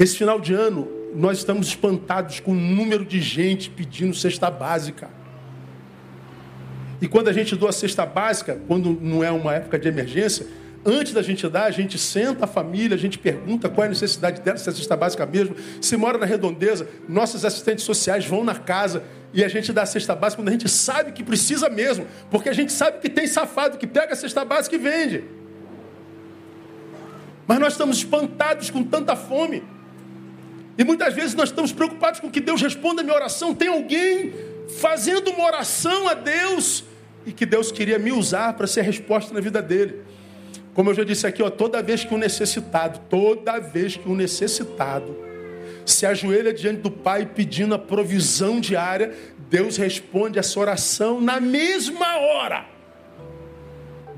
Esse 0.00 0.16
final 0.16 0.40
de 0.40 0.54
ano, 0.54 0.88
nós 1.14 1.36
estamos 1.36 1.66
espantados 1.66 2.40
com 2.40 2.52
o 2.52 2.54
número 2.54 3.04
de 3.04 3.20
gente 3.20 3.68
pedindo 3.68 4.14
cesta 4.16 4.50
básica. 4.50 5.10
E 7.02 7.06
quando 7.06 7.28
a 7.28 7.34
gente 7.34 7.54
doa 7.54 7.68
a 7.68 7.72
cesta 7.72 8.06
básica, 8.06 8.58
quando 8.66 8.98
não 8.98 9.22
é 9.22 9.30
uma 9.30 9.54
época 9.54 9.78
de 9.78 9.86
emergência, 9.86 10.46
Antes 10.82 11.12
da 11.12 11.20
gente 11.20 11.46
dar, 11.46 11.64
a 11.64 11.70
gente 11.70 11.98
senta 11.98 12.46
a 12.46 12.48
família, 12.48 12.94
a 12.94 12.98
gente 12.98 13.18
pergunta 13.18 13.68
qual 13.68 13.84
é 13.84 13.86
a 13.88 13.90
necessidade 13.90 14.40
dela, 14.40 14.56
se 14.56 14.66
é 14.66 14.72
cesta 14.72 14.96
básica 14.96 15.26
mesmo. 15.26 15.54
Se 15.78 15.94
mora 15.94 16.16
na 16.16 16.24
redondeza, 16.24 16.88
nossos 17.06 17.44
assistentes 17.44 17.84
sociais 17.84 18.24
vão 18.24 18.42
na 18.42 18.54
casa 18.54 19.02
e 19.34 19.44
a 19.44 19.48
gente 19.48 19.74
dá 19.74 19.82
a 19.82 19.86
cesta 19.86 20.16
básica 20.16 20.40
quando 20.40 20.48
a 20.48 20.52
gente 20.52 20.70
sabe 20.70 21.12
que 21.12 21.22
precisa 21.22 21.68
mesmo. 21.68 22.06
Porque 22.30 22.48
a 22.48 22.54
gente 22.54 22.72
sabe 22.72 22.98
que 22.98 23.10
tem 23.10 23.26
safado 23.26 23.76
que 23.76 23.86
pega 23.86 24.14
a 24.14 24.16
cesta 24.16 24.42
básica 24.42 24.74
e 24.74 24.78
vende. 24.78 25.24
Mas 27.46 27.58
nós 27.58 27.74
estamos 27.74 27.98
espantados 27.98 28.70
com 28.70 28.82
tanta 28.82 29.14
fome. 29.14 29.62
E 30.80 30.84
muitas 30.84 31.12
vezes 31.12 31.34
nós 31.34 31.50
estamos 31.50 31.72
preocupados 31.72 32.20
com 32.20 32.30
que 32.30 32.40
Deus 32.40 32.62
responda 32.62 33.02
a 33.02 33.04
minha 33.04 33.14
oração. 33.14 33.54
Tem 33.54 33.68
alguém 33.68 34.32
fazendo 34.78 35.30
uma 35.30 35.44
oração 35.44 36.08
a 36.08 36.14
Deus 36.14 36.84
e 37.26 37.32
que 37.32 37.44
Deus 37.44 37.70
queria 37.70 37.98
me 37.98 38.10
usar 38.10 38.54
para 38.54 38.66
ser 38.66 38.80
resposta 38.80 39.34
na 39.34 39.40
vida 39.40 39.60
dele. 39.60 40.00
Como 40.72 40.88
eu 40.88 40.94
já 40.94 41.04
disse 41.04 41.26
aqui, 41.26 41.42
ó, 41.42 41.50
toda 41.50 41.82
vez 41.82 42.02
que 42.02 42.14
um 42.14 42.16
necessitado, 42.16 42.98
toda 43.10 43.58
vez 43.58 43.94
que 43.94 44.08
um 44.08 44.14
necessitado 44.14 45.14
se 45.84 46.06
ajoelha 46.06 46.50
diante 46.50 46.80
do 46.80 46.90
Pai 46.90 47.26
pedindo 47.26 47.74
a 47.74 47.78
provisão 47.78 48.58
diária, 48.58 49.14
Deus 49.50 49.76
responde 49.76 50.38
essa 50.38 50.58
oração 50.58 51.20
na 51.20 51.38
mesma 51.38 52.16
hora. 52.16 52.64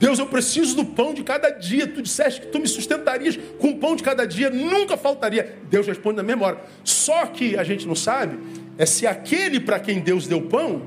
Deus, 0.02 0.18
eu 0.18 0.26
preciso 0.26 0.74
do 0.74 0.84
pão 0.84 1.14
de 1.14 1.22
cada 1.22 1.48
dia. 1.48 1.86
Tu 1.86 2.02
disseste 2.02 2.40
que 2.40 2.48
tu 2.48 2.58
me 2.58 2.66
sustentarias 2.66 3.38
com 3.60 3.68
o 3.68 3.76
pão 3.78 3.94
de 3.94 4.02
cada 4.02 4.26
dia, 4.26 4.50
nunca 4.50 4.96
faltaria. 4.96 5.58
Deus 5.70 5.86
responde 5.86 6.16
na 6.16 6.24
mesma 6.24 6.44
hora. 6.44 6.60
Só 6.82 7.24
que 7.26 7.56
a 7.56 7.62
gente 7.62 7.86
não 7.86 7.94
sabe 7.94 8.36
é 8.76 8.84
se 8.84 9.06
aquele 9.06 9.60
para 9.60 9.78
quem 9.78 10.00
Deus 10.00 10.26
deu 10.26 10.42
pão 10.42 10.82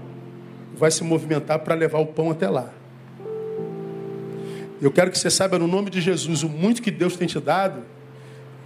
vai 0.75 0.91
se 0.91 1.01
movimentar 1.01 1.59
para 1.59 1.73
levar 1.75 1.99
o 1.99 2.07
pão 2.07 2.29
até 2.29 2.49
lá. 2.49 2.73
Eu 4.81 4.91
quero 4.91 5.09
que 5.09 5.17
você 5.17 5.29
saiba, 5.29 5.57
no 5.57 5.65
nome 5.65 5.89
de 5.89 6.01
Jesus, 6.01 6.43
o 6.43 6.49
muito 6.49 6.81
que 6.81 6.91
Deus 6.91 7.15
tem 7.15 7.25
te 7.25 7.39
dado, 7.39 7.83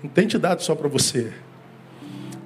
não 0.02 0.10
tem 0.10 0.26
te 0.26 0.40
dado 0.40 0.64
só 0.64 0.74
para 0.74 0.88
você. 0.88 1.32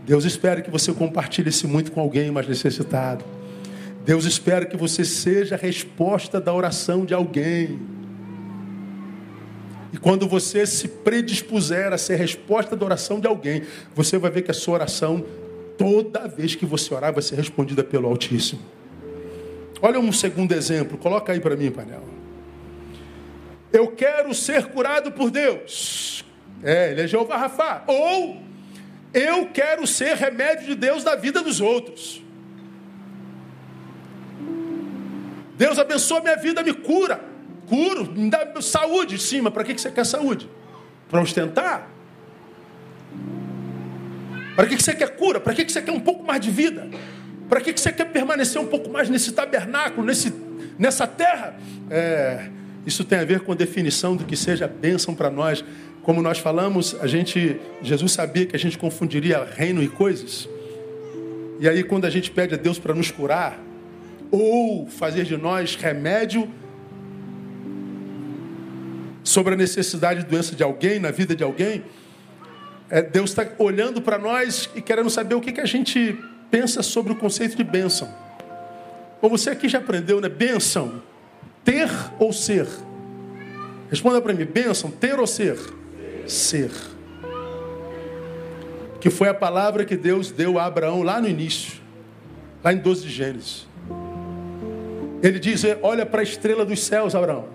Deus 0.06 0.26
espera 0.26 0.62
que 0.62 0.70
você 0.70 0.92
compartilhe 0.92 1.48
esse 1.48 1.66
muito 1.66 1.90
com 1.90 2.02
alguém 2.02 2.30
mais 2.32 2.50
necessitado. 2.50 3.24
Deus 4.06 4.26
espera 4.26 4.66
que 4.66 4.76
você 4.76 5.06
seja 5.06 5.56
a 5.56 5.58
resposta 5.58 6.40
da 6.40 6.54
oração 6.54 7.06
de 7.06 7.14
alguém. 7.14 7.80
E 9.94 9.98
quando 9.98 10.28
você 10.28 10.66
se 10.66 10.88
predispuser 10.88 11.94
a 11.94 11.98
ser 11.98 12.16
resposta 12.16 12.76
da 12.76 12.84
oração 12.84 13.20
de 13.20 13.28
alguém, 13.28 13.62
você 13.94 14.18
vai 14.18 14.32
ver 14.32 14.42
que 14.42 14.52
a 14.52 14.54
sua 14.54 14.74
oração, 14.74 15.24
toda 15.78 16.28
vez 16.28 16.56
que 16.56 16.66
você 16.66 16.94
orar, 16.94 17.14
vai 17.14 17.22
ser 17.22 17.36
respondida 17.36 17.84
pelo 17.84 18.08
Altíssimo. 18.08 18.62
Olha 19.82 20.00
um 20.00 20.12
segundo 20.12 20.54
exemplo, 20.54 20.98
coloca 20.98 21.32
aí 21.32 21.40
para 21.40 21.56
mim, 21.56 21.70
painel. 21.70 22.04
Eu 23.72 23.90
quero 23.90 24.34
ser 24.34 24.66
curado 24.68 25.12
por 25.12 25.30
Deus. 25.30 26.26
É, 26.64 26.92
ele 26.92 27.02
é 27.02 27.08
Jeová 27.08 27.38
Rafa. 27.38 27.84
Ou 27.88 28.42
eu 29.14 29.48
quero 29.48 29.86
ser 29.86 30.16
remédio 30.16 30.68
de 30.68 30.76
Deus 30.76 31.04
da 31.04 31.16
vida 31.16 31.42
dos 31.42 31.62
outros. 31.62 32.23
Deus 35.58 35.78
abençoa 35.78 36.22
minha 36.22 36.36
vida, 36.36 36.64
me 36.64 36.74
cura. 36.74 37.20
Curo, 37.68 38.12
me 38.12 38.30
dá 38.30 38.54
saúde. 38.62 39.18
Sim, 39.18 39.42
mas 39.42 39.54
para 39.54 39.64
que 39.64 39.80
você 39.80 39.92
quer 39.92 40.06
saúde? 40.06 40.50
Para 41.10 41.22
ostentar? 41.22 41.90
Para 44.56 44.68
que 44.68 44.82
você 44.82 44.94
quer 44.94 45.16
cura? 45.16 45.40
Para 45.40 45.54
que 45.54 45.68
você 45.68 45.82
quer 45.82 45.92
um 45.92 46.00
pouco 46.00 46.24
mais 46.24 46.42
de 46.42 46.52
vida? 46.52 46.90
Para 47.50 47.62
que 47.62 47.72
você 47.72 47.92
quer 47.92 48.06
permanecer 48.06 48.62
um 48.62 48.68
pouco 48.68 48.90
mais 48.90 49.10
nesse 49.10 49.32
tabernáculo, 49.32 50.06
nesse, 50.06 50.34
nessa 50.78 51.08
terra? 51.08 51.56
É, 51.90 52.50
isso 52.86 53.04
tem 53.04 53.20
a 53.20 53.26
ver 53.26 53.42
com 53.42 53.52
a 53.52 53.56
definição 53.56 54.16
do 54.16 54.26
que 54.26 54.36
seja 54.36 54.68
bênção 54.68 55.16
para 55.16 55.30
nós. 55.30 55.64
Como 56.02 56.22
nós 56.22 56.38
falamos, 56.38 56.96
a 57.00 57.08
gente, 57.08 57.60
Jesus 57.82 58.12
sabia 58.12 58.46
que 58.46 58.56
a 58.56 58.60
gente 58.60 58.78
confundiria 58.78 59.48
reino 59.56 59.82
e 59.82 59.88
coisas. 59.88 60.50
E 61.60 61.70
aí, 61.70 61.84
quando 61.84 62.06
a 62.06 62.10
gente 62.10 62.30
pede 62.30 62.54
a 62.56 62.58
Deus 62.58 62.78
para 62.78 62.94
nos 62.94 63.10
curar, 63.10 63.58
ou 64.34 64.88
fazer 64.88 65.26
de 65.26 65.38
nós 65.38 65.76
remédio 65.76 66.52
sobre 69.24 69.54
a 69.54 69.56
necessidade 69.58 70.24
de 70.24 70.26
doença 70.26 70.56
de 70.56 70.64
alguém, 70.64 71.00
na 71.00 71.12
vida 71.12 71.36
de 71.36 71.44
alguém, 71.44 71.84
é, 72.90 73.00
Deus 73.04 73.30
está 73.30 73.48
olhando 73.60 74.02
para 74.02 74.18
nós 74.18 74.68
e 74.74 74.82
querendo 74.82 75.12
saber 75.12 75.36
o 75.36 75.42
que, 75.42 75.52
que 75.52 75.62
a 75.62 75.68
gente 75.68 76.18
pensa 76.50 76.82
sobre 76.82 77.14
o 77.14 77.16
conceito 77.16 77.56
de 77.56 77.64
bênção. 77.64 78.12
Bom, 79.22 79.30
você 79.30 79.52
aqui 79.52 79.70
já 79.70 79.78
aprendeu, 79.78 80.20
né? 80.20 80.30
Bênção 80.30 81.04
ter 81.64 81.88
ou 82.18 82.34
ser? 82.34 82.68
Responda 83.92 84.20
para 84.20 84.34
mim: 84.34 84.46
bênção, 84.46 84.90
ter 84.90 85.20
ou 85.20 85.28
ser? 85.28 85.60
Ser. 86.26 86.72
Que 89.00 89.12
foi 89.12 89.30
a 89.30 89.34
palavra 89.34 89.86
que 89.86 89.96
Deus 89.96 90.32
deu 90.32 90.58
a 90.58 90.66
Abraão 90.66 91.04
lá 91.04 91.22
no 91.22 91.28
início, 91.28 91.80
lá 92.64 92.74
em 92.74 92.78
12 92.78 93.04
de 93.04 93.10
Gênesis. 93.10 93.73
Ele 95.24 95.40
diz: 95.40 95.64
Olha 95.82 96.06
para 96.06 96.20
a 96.20 96.24
estrela 96.24 96.66
dos 96.66 96.84
céus, 96.84 97.16
Abraão. 97.16 97.48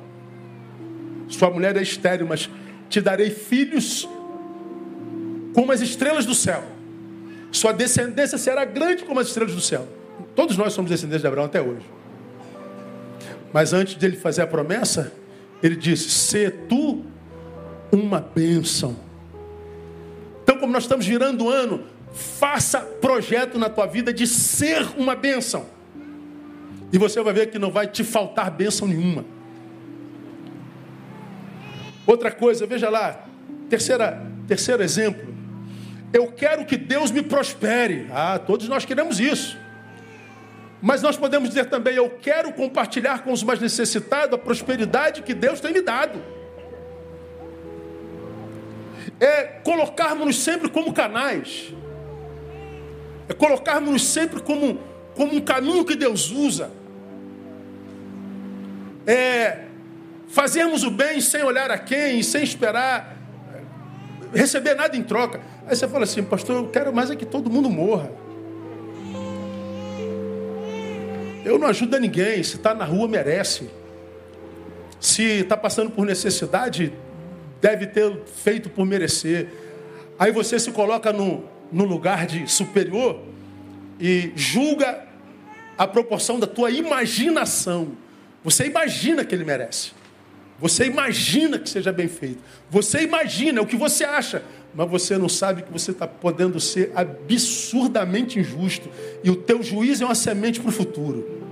Sua 1.28 1.50
mulher 1.50 1.76
é 1.76 1.82
estéril, 1.82 2.26
mas 2.26 2.48
te 2.88 3.02
darei 3.02 3.28
filhos 3.28 4.08
como 5.54 5.70
as 5.70 5.82
estrelas 5.82 6.24
do 6.24 6.34
céu. 6.34 6.64
Sua 7.52 7.72
descendência 7.72 8.38
será 8.38 8.64
grande 8.64 9.04
como 9.04 9.20
as 9.20 9.28
estrelas 9.28 9.54
do 9.54 9.60
céu. 9.60 9.86
Todos 10.34 10.56
nós 10.56 10.72
somos 10.72 10.90
descendentes 10.90 11.20
de 11.20 11.26
Abraão 11.26 11.44
até 11.44 11.60
hoje. 11.60 11.84
Mas 13.52 13.74
antes 13.74 13.96
de 13.96 14.06
ele 14.06 14.16
fazer 14.16 14.42
a 14.42 14.46
promessa, 14.46 15.12
ele 15.62 15.76
disse: 15.76 16.08
Se 16.08 16.50
tu 16.50 17.04
uma 17.92 18.20
bênção. 18.20 18.96
Então, 20.42 20.58
como 20.58 20.72
nós 20.72 20.84
estamos 20.84 21.06
virando 21.06 21.44
o 21.44 21.50
ano, 21.50 21.84
faça 22.12 22.80
projeto 22.80 23.58
na 23.58 23.68
tua 23.68 23.86
vida 23.86 24.12
de 24.12 24.26
ser 24.26 24.88
uma 24.96 25.14
bênção. 25.14 25.66
E 26.92 26.98
você 26.98 27.20
vai 27.22 27.32
ver 27.32 27.50
que 27.50 27.58
não 27.58 27.70
vai 27.70 27.86
te 27.86 28.02
faltar 28.02 28.50
bênção 28.50 28.88
nenhuma. 28.88 29.24
Outra 32.06 32.30
coisa, 32.30 32.66
veja 32.66 32.88
lá, 32.88 33.26
terceira, 33.68 34.26
terceiro 34.46 34.82
exemplo. 34.82 35.28
Eu 36.12 36.32
quero 36.32 36.64
que 36.64 36.76
Deus 36.76 37.10
me 37.10 37.22
prospere. 37.22 38.06
Ah, 38.10 38.38
todos 38.38 38.66
nós 38.66 38.86
queremos 38.86 39.20
isso. 39.20 39.58
Mas 40.80 41.02
nós 41.02 41.16
podemos 41.16 41.48
dizer 41.48 41.66
também: 41.66 41.94
eu 41.94 42.08
quero 42.08 42.52
compartilhar 42.52 43.22
com 43.22 43.32
os 43.32 43.42
mais 43.42 43.60
necessitados 43.60 44.34
a 44.34 44.38
prosperidade 44.38 45.22
que 45.22 45.34
Deus 45.34 45.60
tem 45.60 45.72
me 45.72 45.82
dado. 45.82 46.18
É 49.20 49.42
colocarmos-nos 49.44 50.38
sempre 50.38 50.68
como 50.70 50.92
canais, 50.92 51.74
é 53.28 53.34
colocarmos-nos 53.34 54.06
sempre 54.06 54.40
como, 54.40 54.78
como 55.14 55.34
um 55.34 55.40
caminho 55.40 55.84
que 55.84 55.96
Deus 55.96 56.30
usa, 56.30 56.70
é 59.08 59.64
fazermos 60.28 60.84
o 60.84 60.90
bem 60.90 61.20
sem 61.20 61.42
olhar 61.42 61.70
a 61.70 61.78
quem, 61.78 62.22
sem 62.22 62.42
esperar 62.42 63.16
receber 64.34 64.74
nada 64.74 64.96
em 64.96 65.02
troca. 65.02 65.40
Aí 65.66 65.74
você 65.74 65.88
fala 65.88 66.04
assim, 66.04 66.22
pastor, 66.22 66.56
eu 66.56 66.68
quero 66.68 66.92
mais 66.92 67.10
é 67.10 67.16
que 67.16 67.26
todo 67.26 67.50
mundo 67.50 67.68
morra. 67.70 68.10
Eu 71.44 71.58
não 71.58 71.66
ajudo 71.66 71.98
ninguém. 71.98 72.42
Se 72.42 72.56
está 72.56 72.74
na 72.74 72.84
rua, 72.84 73.08
merece. 73.08 73.70
Se 75.00 75.22
está 75.22 75.56
passando 75.56 75.90
por 75.90 76.04
necessidade, 76.04 76.92
deve 77.60 77.86
ter 77.86 78.22
feito 78.26 78.68
por 78.68 78.84
merecer. 78.84 79.48
Aí 80.18 80.32
você 80.32 80.58
se 80.58 80.72
coloca 80.72 81.12
no, 81.12 81.44
no 81.72 81.84
lugar 81.84 82.26
de 82.26 82.46
superior 82.50 83.20
e 83.98 84.32
julga 84.34 85.06
a 85.76 85.86
proporção 85.86 86.38
da 86.38 86.46
tua 86.46 86.70
imaginação. 86.70 87.92
Você 88.44 88.66
imagina 88.66 89.24
que 89.24 89.34
ele 89.34 89.44
merece. 89.44 89.92
Você 90.58 90.86
imagina 90.86 91.58
que 91.58 91.68
seja 91.68 91.92
bem 91.92 92.08
feito. 92.08 92.42
Você 92.70 93.02
imagina 93.02 93.60
é 93.60 93.62
o 93.62 93.66
que 93.66 93.76
você 93.76 94.04
acha. 94.04 94.42
Mas 94.74 94.90
você 94.90 95.16
não 95.16 95.28
sabe 95.28 95.62
que 95.62 95.72
você 95.72 95.92
está 95.92 96.06
podendo 96.06 96.60
ser 96.60 96.92
absurdamente 96.94 98.38
injusto. 98.38 98.88
E 99.22 99.30
o 99.30 99.36
teu 99.36 99.62
juízo 99.62 100.02
é 100.02 100.06
uma 100.06 100.14
semente 100.14 100.60
para 100.60 100.68
o 100.68 100.72
futuro. 100.72 101.42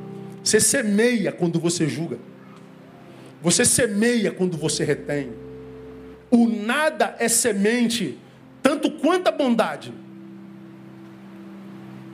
Você 0.42 0.60
semeia 0.60 1.32
quando 1.32 1.58
você 1.58 1.88
julga. 1.88 2.18
Você 3.42 3.64
semeia 3.64 4.32
quando 4.32 4.56
você 4.56 4.84
retém. 4.84 5.32
O 6.30 6.48
nada 6.48 7.14
é 7.18 7.28
semente, 7.28 8.18
tanto 8.62 8.90
quanto 8.90 9.28
a 9.28 9.32
bondade. 9.32 9.92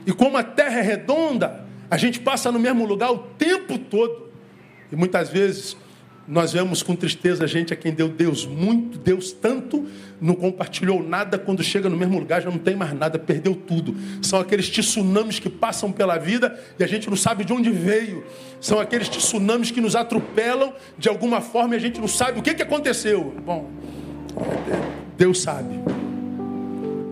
E 0.05 0.11
como 0.11 0.37
a 0.37 0.43
terra 0.43 0.79
é 0.79 0.81
redonda, 0.81 1.65
a 1.89 1.97
gente 1.97 2.19
passa 2.19 2.51
no 2.51 2.59
mesmo 2.59 2.85
lugar 2.85 3.11
o 3.11 3.19
tempo 3.19 3.77
todo. 3.77 4.22
E 4.93 4.95
muitas 4.95 5.27
vezes 5.27 5.75
nós 6.27 6.53
vemos 6.53 6.83
com 6.83 6.95
tristeza 6.95 7.45
a 7.45 7.47
gente 7.47 7.73
a 7.73 7.75
quem 7.75 7.91
deu 7.91 8.07
Deus 8.07 8.45
muito, 8.45 8.99
Deus 8.99 9.31
tanto, 9.31 9.87
não 10.21 10.35
compartilhou 10.35 11.01
nada, 11.01 11.39
quando 11.39 11.63
chega 11.63 11.89
no 11.89 11.97
mesmo 11.97 12.19
lugar 12.19 12.43
já 12.43 12.51
não 12.51 12.59
tem 12.59 12.75
mais 12.75 12.93
nada, 12.93 13.17
perdeu 13.17 13.55
tudo. 13.55 13.95
São 14.21 14.39
aqueles 14.39 14.69
tsunamis 14.69 15.39
que 15.39 15.49
passam 15.49 15.91
pela 15.91 16.19
vida 16.19 16.55
e 16.77 16.83
a 16.83 16.87
gente 16.87 17.09
não 17.09 17.17
sabe 17.17 17.43
de 17.43 17.51
onde 17.51 17.71
veio. 17.71 18.23
São 18.61 18.79
aqueles 18.79 19.09
tsunamis 19.09 19.71
que 19.71 19.81
nos 19.81 19.95
atropelam 19.95 20.73
de 20.95 21.09
alguma 21.09 21.41
forma 21.41 21.73
e 21.73 21.77
a 21.77 21.81
gente 21.81 21.99
não 21.99 22.07
sabe 22.07 22.37
o 22.37 22.43
que, 22.43 22.53
que 22.53 22.61
aconteceu. 22.61 23.33
Bom, 23.43 23.71
Deus 25.17 25.41
sabe. 25.41 25.73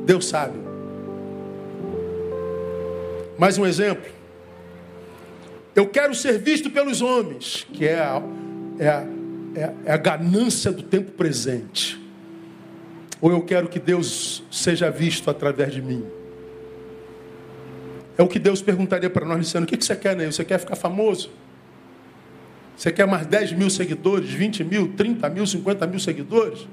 Deus 0.06 0.28
sabe. 0.28 0.60
Mais 3.40 3.58
um 3.58 3.66
exemplo. 3.66 4.21
Eu 5.76 5.88
quero 5.88 6.14
ser 6.14 6.38
visto 6.40 6.70
pelos 6.70 7.02
homens, 7.02 7.66
que 7.74 7.88
é 7.88 8.00
a 8.00 8.22
é 8.82 8.88
a, 8.88 9.06
é, 9.56 9.74
é 9.86 9.92
a 9.94 9.98
ganância 9.98 10.72
do 10.72 10.82
tempo 10.82 11.12
presente. 11.12 12.02
Ou 13.22 13.32
eu 13.32 13.42
quero 13.44 13.70
que 13.70 13.80
Deus 13.80 14.44
seja 14.50 14.90
visto 14.90 15.30
através 15.30 15.72
de 15.72 15.82
mim. 15.82 16.04
É 18.18 18.24
o 18.24 18.28
que 18.28 18.40
Deus 18.40 18.62
perguntaria 18.62 19.10
para 19.10 19.26
nós, 19.26 19.46
dizendo: 19.46 19.64
o 19.64 19.68
que 19.68 19.78
você 19.78 19.96
quer, 19.96 20.16
Neil? 20.16 20.32
Você 20.32 20.44
quer 20.44 20.58
ficar 20.58 20.76
famoso? 20.76 21.30
Você 22.76 22.92
quer 22.92 23.06
mais 23.06 23.28
10 23.28 23.54
mil 23.54 23.70
seguidores, 23.70 24.32
20 24.32 24.64
mil, 24.64 24.94
30 24.94 25.30
mil, 25.30 25.46
50 25.46 25.86
mil 25.86 26.00
seguidores? 26.00 26.68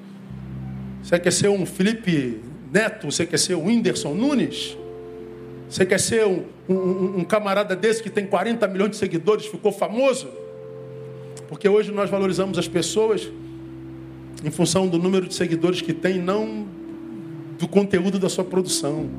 Você 1.02 1.18
quer 1.18 1.32
ser 1.32 1.48
um 1.48 1.66
Felipe 1.66 2.40
Neto? 2.72 3.10
Você 3.10 3.26
quer 3.26 3.38
ser 3.38 3.54
um 3.54 3.66
Whindersson 3.66 4.14
Nunes? 4.14 4.78
Você 5.68 5.84
quer 5.84 6.00
ser 6.00 6.26
um, 6.26 6.44
um, 6.68 7.18
um 7.18 7.24
camarada 7.24 7.76
desse 7.76 8.02
que 8.02 8.08
tem 8.08 8.26
40 8.26 8.66
milhões 8.68 8.92
de 8.92 8.96
seguidores, 8.96 9.46
ficou 9.46 9.70
famoso? 9.70 10.28
Porque 11.48 11.68
hoje 11.68 11.92
nós 11.92 12.08
valorizamos 12.08 12.58
as 12.58 12.66
pessoas 12.66 13.30
em 14.44 14.50
função 14.50 14.86
do 14.86 14.98
número 14.98 15.26
de 15.26 15.34
seguidores 15.34 15.80
que 15.80 15.92
tem, 15.92 16.18
não 16.18 16.66
do 17.58 17.66
conteúdo 17.66 18.18
da 18.18 18.28
sua 18.28 18.44
produção. 18.44 19.10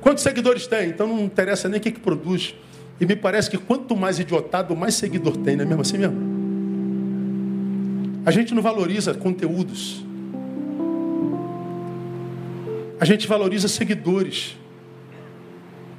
Quantos 0.00 0.22
seguidores 0.22 0.66
tem? 0.66 0.90
Então 0.90 1.08
não 1.08 1.24
interessa 1.24 1.68
nem 1.68 1.80
o 1.80 1.82
que, 1.82 1.90
que 1.90 2.00
produz. 2.00 2.54
E 3.00 3.06
me 3.06 3.16
parece 3.16 3.50
que 3.50 3.56
quanto 3.56 3.96
mais 3.96 4.18
idiotado, 4.18 4.76
mais 4.76 4.94
seguidor 4.94 5.36
tem, 5.38 5.56
não 5.56 5.64
é 5.64 5.66
mesmo 5.66 5.80
assim 5.80 5.98
mesmo? 5.98 6.34
A 8.26 8.30
gente 8.30 8.54
não 8.54 8.62
valoriza 8.62 9.14
conteúdos. 9.14 10.03
A 13.04 13.06
gente 13.06 13.28
valoriza 13.28 13.68
seguidores. 13.68 14.56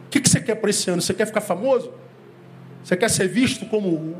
O 0.08 0.10
que, 0.10 0.20
que 0.20 0.28
você 0.28 0.42
quer 0.42 0.56
para 0.56 0.72
esse 0.72 0.90
ano? 0.90 1.04
Você 1.04 1.14
quer 1.14 1.28
ficar 1.28 1.40
famoso? 1.40 1.94
Você 2.84 2.98
quer 2.98 3.12
ser 3.12 3.28
visto 3.28 3.68
como 3.68 4.16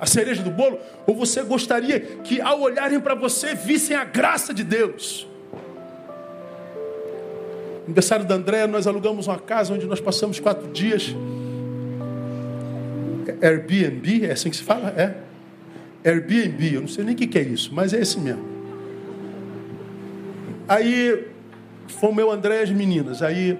a 0.00 0.06
cereja 0.06 0.42
do 0.42 0.50
bolo? 0.50 0.78
Ou 1.06 1.14
você 1.14 1.42
gostaria 1.42 2.00
que, 2.00 2.40
ao 2.40 2.62
olharem 2.62 2.98
para 2.98 3.14
você, 3.14 3.54
vissem 3.54 3.94
a 3.94 4.04
graça 4.04 4.54
de 4.54 4.64
Deus? 4.64 5.28
Aniversário 7.84 8.24
da 8.24 8.36
André, 8.36 8.66
nós 8.66 8.86
alugamos 8.86 9.26
uma 9.26 9.38
casa 9.38 9.74
onde 9.74 9.84
nós 9.84 10.00
passamos 10.00 10.40
quatro 10.40 10.66
dias. 10.68 11.14
Airbnb, 13.42 14.24
é 14.24 14.32
assim 14.32 14.48
que 14.48 14.56
se 14.56 14.62
fala? 14.62 14.88
É. 14.96 15.14
Airbnb, 16.08 16.74
eu 16.74 16.80
não 16.80 16.88
sei 16.88 17.04
nem 17.04 17.14
o 17.14 17.18
que 17.18 17.38
é 17.38 17.42
isso, 17.42 17.70
mas 17.74 17.92
é 17.92 18.00
esse 18.00 18.18
mesmo. 18.18 18.48
Aí, 20.66 21.28
foi 21.92 22.12
meu 22.12 22.30
André 22.30 22.60
e 22.60 22.62
as 22.62 22.70
meninas. 22.70 23.22
Aí, 23.22 23.58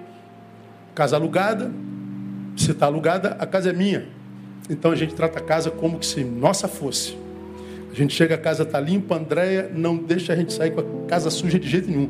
casa 0.95 1.15
alugada. 1.15 1.71
Se 2.55 2.71
está 2.71 2.85
alugada, 2.85 3.35
a 3.39 3.45
casa 3.45 3.69
é 3.69 3.73
minha. 3.73 4.07
Então 4.69 4.91
a 4.91 4.95
gente 4.95 5.13
trata 5.15 5.39
a 5.39 5.41
casa 5.41 5.71
como 5.71 5.99
que 5.99 6.05
se 6.05 6.23
nossa 6.23 6.67
fosse. 6.67 7.17
A 7.91 7.95
gente 7.95 8.13
chega, 8.13 8.35
a 8.35 8.37
casa 8.37 8.63
está 8.63 8.79
limpa, 8.79 9.15
a 9.15 9.17
Andréia 9.17 9.69
não 9.73 9.97
deixa 9.97 10.31
a 10.33 10.35
gente 10.35 10.53
sair 10.53 10.71
com 10.71 10.81
a 10.81 11.07
casa 11.07 11.29
suja 11.29 11.59
de 11.59 11.67
jeito 11.67 11.89
nenhum. 11.89 12.09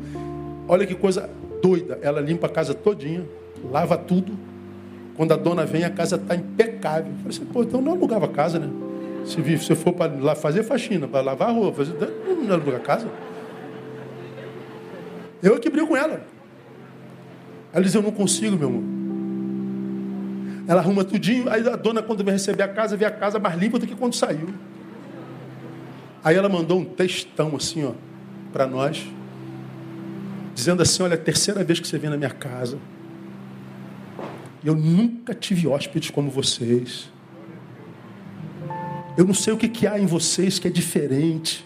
Olha 0.68 0.86
que 0.86 0.94
coisa 0.94 1.28
doida. 1.60 1.98
Ela 2.02 2.20
limpa 2.20 2.46
a 2.46 2.50
casa 2.50 2.72
todinha, 2.72 3.24
lava 3.70 3.96
tudo. 3.96 4.32
Quando 5.16 5.32
a 5.32 5.36
dona 5.36 5.66
vem, 5.66 5.84
a 5.84 5.90
casa 5.90 6.16
está 6.16 6.34
impecável. 6.36 7.10
Eu 7.10 7.18
falei 7.18 7.28
assim, 7.30 7.44
pô, 7.46 7.62
então 7.62 7.80
não 7.80 7.92
alugava 7.92 8.26
a 8.26 8.28
casa, 8.28 8.58
né? 8.58 8.68
Se 9.24 9.40
você 9.40 9.74
for 9.74 9.92
para 9.92 10.12
lá 10.12 10.34
fazer 10.34 10.62
faxina, 10.62 11.06
para 11.06 11.20
lavar 11.20 11.50
a 11.50 11.52
roupa, 11.52 11.84
fazer... 11.84 11.94
não 12.46 12.54
aluga 12.54 12.76
a 12.76 12.80
casa. 12.80 13.08
Eu 15.42 15.58
que 15.58 15.68
brigo 15.68 15.88
com 15.88 15.96
ela. 15.96 16.24
Ela 17.72 17.82
diz, 17.82 17.94
eu 17.94 18.02
não 18.02 18.12
consigo, 18.12 18.56
meu 18.56 18.68
amor. 18.68 18.82
Ela 20.68 20.80
arruma 20.80 21.04
tudinho, 21.04 21.50
aí 21.50 21.66
a 21.66 21.74
dona, 21.74 22.02
quando 22.02 22.22
vem 22.22 22.34
receber 22.34 22.62
a 22.62 22.68
casa, 22.68 22.96
vê 22.96 23.04
a 23.04 23.10
casa 23.10 23.38
mais 23.38 23.58
limpa 23.58 23.78
do 23.78 23.86
que 23.86 23.96
quando 23.96 24.14
saiu. 24.14 24.48
Aí 26.22 26.36
ela 26.36 26.48
mandou 26.48 26.78
um 26.78 26.84
textão 26.84 27.56
assim, 27.56 27.84
ó, 27.84 27.92
para 28.52 28.66
nós, 28.66 29.04
dizendo 30.54 30.82
assim: 30.82 31.02
olha, 31.02 31.14
é 31.14 31.16
a 31.16 31.20
terceira 31.20 31.64
vez 31.64 31.80
que 31.80 31.88
você 31.88 31.98
vem 31.98 32.10
na 32.10 32.16
minha 32.16 32.30
casa. 32.30 32.78
Eu 34.64 34.76
nunca 34.76 35.34
tive 35.34 35.66
hóspedes 35.66 36.10
como 36.10 36.30
vocês. 36.30 37.10
Eu 39.18 39.24
não 39.24 39.34
sei 39.34 39.52
o 39.52 39.56
que, 39.56 39.68
que 39.68 39.86
há 39.86 39.98
em 39.98 40.06
vocês 40.06 40.60
que 40.60 40.68
é 40.68 40.70
diferente. 40.70 41.64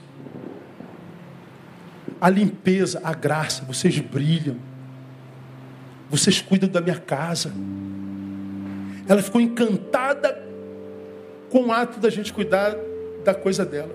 A 2.20 2.28
limpeza, 2.28 3.00
a 3.04 3.12
graça, 3.12 3.64
vocês 3.64 3.98
brilham. 3.98 4.56
Vocês 6.10 6.40
cuidam 6.40 6.68
da 6.68 6.80
minha 6.80 6.98
casa. 6.98 7.52
Ela 9.08 9.22
ficou 9.22 9.40
encantada 9.40 10.42
com 11.50 11.66
o 11.66 11.72
ato 11.72 12.00
da 12.00 12.10
gente 12.10 12.32
cuidar 12.32 12.76
da 13.24 13.34
coisa 13.34 13.64
dela. 13.64 13.94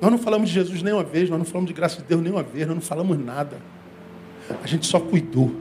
Nós 0.00 0.10
não 0.10 0.18
falamos 0.18 0.48
de 0.48 0.54
Jesus 0.54 0.82
nenhuma 0.82 1.04
vez, 1.04 1.30
nós 1.30 1.38
não 1.38 1.46
falamos 1.46 1.68
de 1.68 1.74
graça 1.74 2.02
de 2.02 2.04
Deus 2.04 2.20
nenhuma 2.20 2.42
vez, 2.42 2.66
nós 2.66 2.76
não 2.76 2.82
falamos 2.82 3.18
nada. 3.18 3.56
A 4.62 4.66
gente 4.66 4.86
só 4.86 5.00
cuidou. 5.00 5.54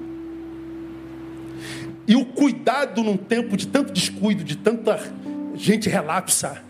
E 2.08 2.16
o 2.16 2.26
cuidado 2.26 3.02
num 3.04 3.18
tempo 3.18 3.58
de 3.58 3.68
tanto 3.68 3.92
descuido, 3.92 4.44
de 4.44 4.58
tanta 4.58 5.00
gente 5.56 5.90
relapsa, 5.90 6.62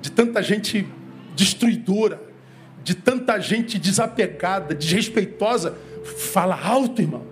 de 0.00 0.12
tanta 0.12 0.42
gente 0.42 0.86
destruidora, 1.34 2.20
de 2.84 2.94
tanta 2.94 3.40
gente 3.40 3.78
desapegada, 3.78 4.74
desrespeitosa, 4.74 5.74
fala 6.04 6.56
alto, 6.62 7.00
irmão. 7.00 7.22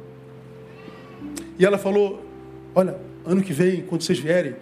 E 1.59 1.65
ela 1.65 1.77
falou: 1.79 2.27
Olha, 2.75 2.97
ano 3.25 3.43
que 3.43 3.53
vem, 3.53 3.83
quando 3.83 4.03
vocês 4.03 4.19
vierem, 4.19 4.57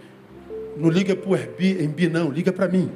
não 0.77 0.91
liga 0.91 1.15
para 1.15 1.31
o 1.31 1.35
Airbnb, 1.35 2.09
não, 2.09 2.31
liga 2.31 2.53
para 2.53 2.69
mim. 2.69 2.91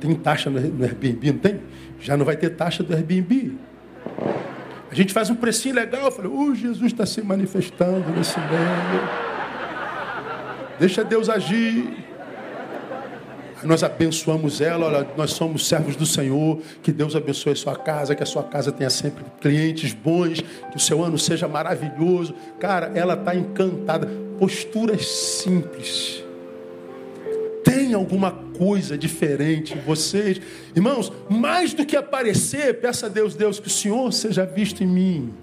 Tem 0.00 0.14
taxa 0.14 0.48
no 0.48 0.58
Airbnb, 0.82 1.32
não 1.32 1.38
tem? 1.38 1.60
Já 2.00 2.16
não 2.16 2.24
vai 2.24 2.36
ter 2.36 2.50
taxa 2.50 2.82
do 2.82 2.94
Airbnb. 2.94 3.52
A 4.90 4.94
gente 4.94 5.12
faz 5.12 5.28
um 5.30 5.34
precinho 5.34 5.74
legal. 5.74 6.06
Eu 6.06 6.12
falei, 6.12 6.30
oh, 6.34 6.54
Jesus 6.54 6.90
está 6.90 7.04
se 7.04 7.22
manifestando 7.22 8.10
nesse 8.10 8.38
meio. 8.40 9.08
Deixa 10.78 11.04
Deus 11.04 11.28
agir. 11.28 12.09
Nós 13.62 13.82
abençoamos 13.82 14.60
ela, 14.60 14.86
olha, 14.86 15.08
nós 15.16 15.32
somos 15.32 15.66
servos 15.66 15.94
do 15.94 16.06
Senhor, 16.06 16.60
que 16.82 16.90
Deus 16.90 17.14
abençoe 17.14 17.52
a 17.52 17.56
sua 17.56 17.76
casa, 17.76 18.14
que 18.14 18.22
a 18.22 18.26
sua 18.26 18.42
casa 18.42 18.72
tenha 18.72 18.88
sempre 18.88 19.24
clientes 19.40 19.92
bons, 19.92 20.40
que 20.70 20.76
o 20.76 20.80
seu 20.80 21.04
ano 21.04 21.18
seja 21.18 21.46
maravilhoso. 21.46 22.34
Cara, 22.58 22.90
ela 22.94 23.14
está 23.14 23.34
encantada. 23.34 24.08
Posturas 24.38 25.06
simples. 25.06 26.24
Tem 27.62 27.92
alguma 27.92 28.32
coisa 28.56 28.96
diferente 28.96 29.74
em 29.74 29.80
vocês. 29.80 30.40
Irmãos, 30.74 31.12
mais 31.28 31.74
do 31.74 31.84
que 31.84 31.96
aparecer, 31.96 32.80
peça 32.80 33.06
a 33.06 33.08
Deus, 33.08 33.34
Deus, 33.34 33.60
que 33.60 33.68
o 33.68 33.70
Senhor 33.70 34.10
seja 34.12 34.46
visto 34.46 34.82
em 34.82 34.86
mim. 34.86 35.34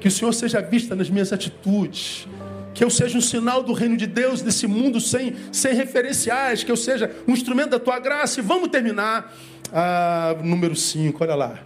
Que 0.00 0.08
o 0.08 0.10
Senhor 0.10 0.32
seja 0.32 0.60
visto 0.60 0.94
nas 0.96 1.08
minhas 1.08 1.32
atitudes 1.32 2.26
que 2.74 2.82
eu 2.82 2.90
seja 2.90 3.16
um 3.16 3.20
sinal 3.20 3.62
do 3.62 3.72
reino 3.72 3.96
de 3.96 4.06
Deus 4.06 4.42
nesse 4.42 4.66
mundo 4.66 5.00
sem, 5.00 5.34
sem 5.52 5.74
referenciais, 5.74 6.64
que 6.64 6.72
eu 6.72 6.76
seja 6.76 7.08
um 7.26 7.32
instrumento 7.32 7.70
da 7.70 7.78
tua 7.78 8.00
graça. 8.00 8.40
E 8.40 8.42
vamos 8.42 8.68
terminar. 8.68 9.32
Ah, 9.72 10.36
número 10.42 10.74
5, 10.74 11.22
olha 11.22 11.34
lá. 11.36 11.58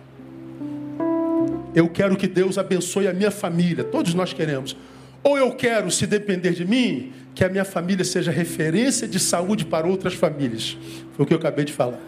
eu 1.75 1.89
quero 1.89 2.17
que 2.17 2.29
Deus 2.29 2.59
abençoe 2.59 3.09
a 3.09 3.13
minha 3.13 3.31
família. 3.31 3.83
Todos 3.83 4.13
nós 4.13 4.35
queremos. 4.35 4.77
Ou 5.25 5.39
eu 5.39 5.51
quero, 5.53 5.91
se 5.91 6.07
depender 6.07 6.53
de 6.53 6.65
mim, 6.65 7.13
que 7.35 7.43
a 7.43 7.49
minha 7.49 7.65
família 7.65 8.05
seja 8.05 8.31
referência 8.31 9.09
de 9.09 9.19
saúde 9.19 9.65
para 9.65 9.87
outras 9.87 10.15
famílias. 10.15 10.77
Foi 11.15 11.25
o 11.25 11.27
que 11.27 11.33
eu 11.33 11.39
acabei 11.39 11.65
de 11.65 11.73
falar. 11.73 12.01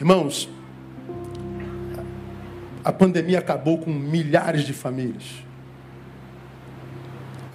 Irmãos, 0.00 0.48
a 2.84 2.92
pandemia 2.92 3.38
acabou 3.38 3.78
com 3.78 3.90
milhares 3.90 4.64
de 4.64 4.72
famílias. 4.72 5.44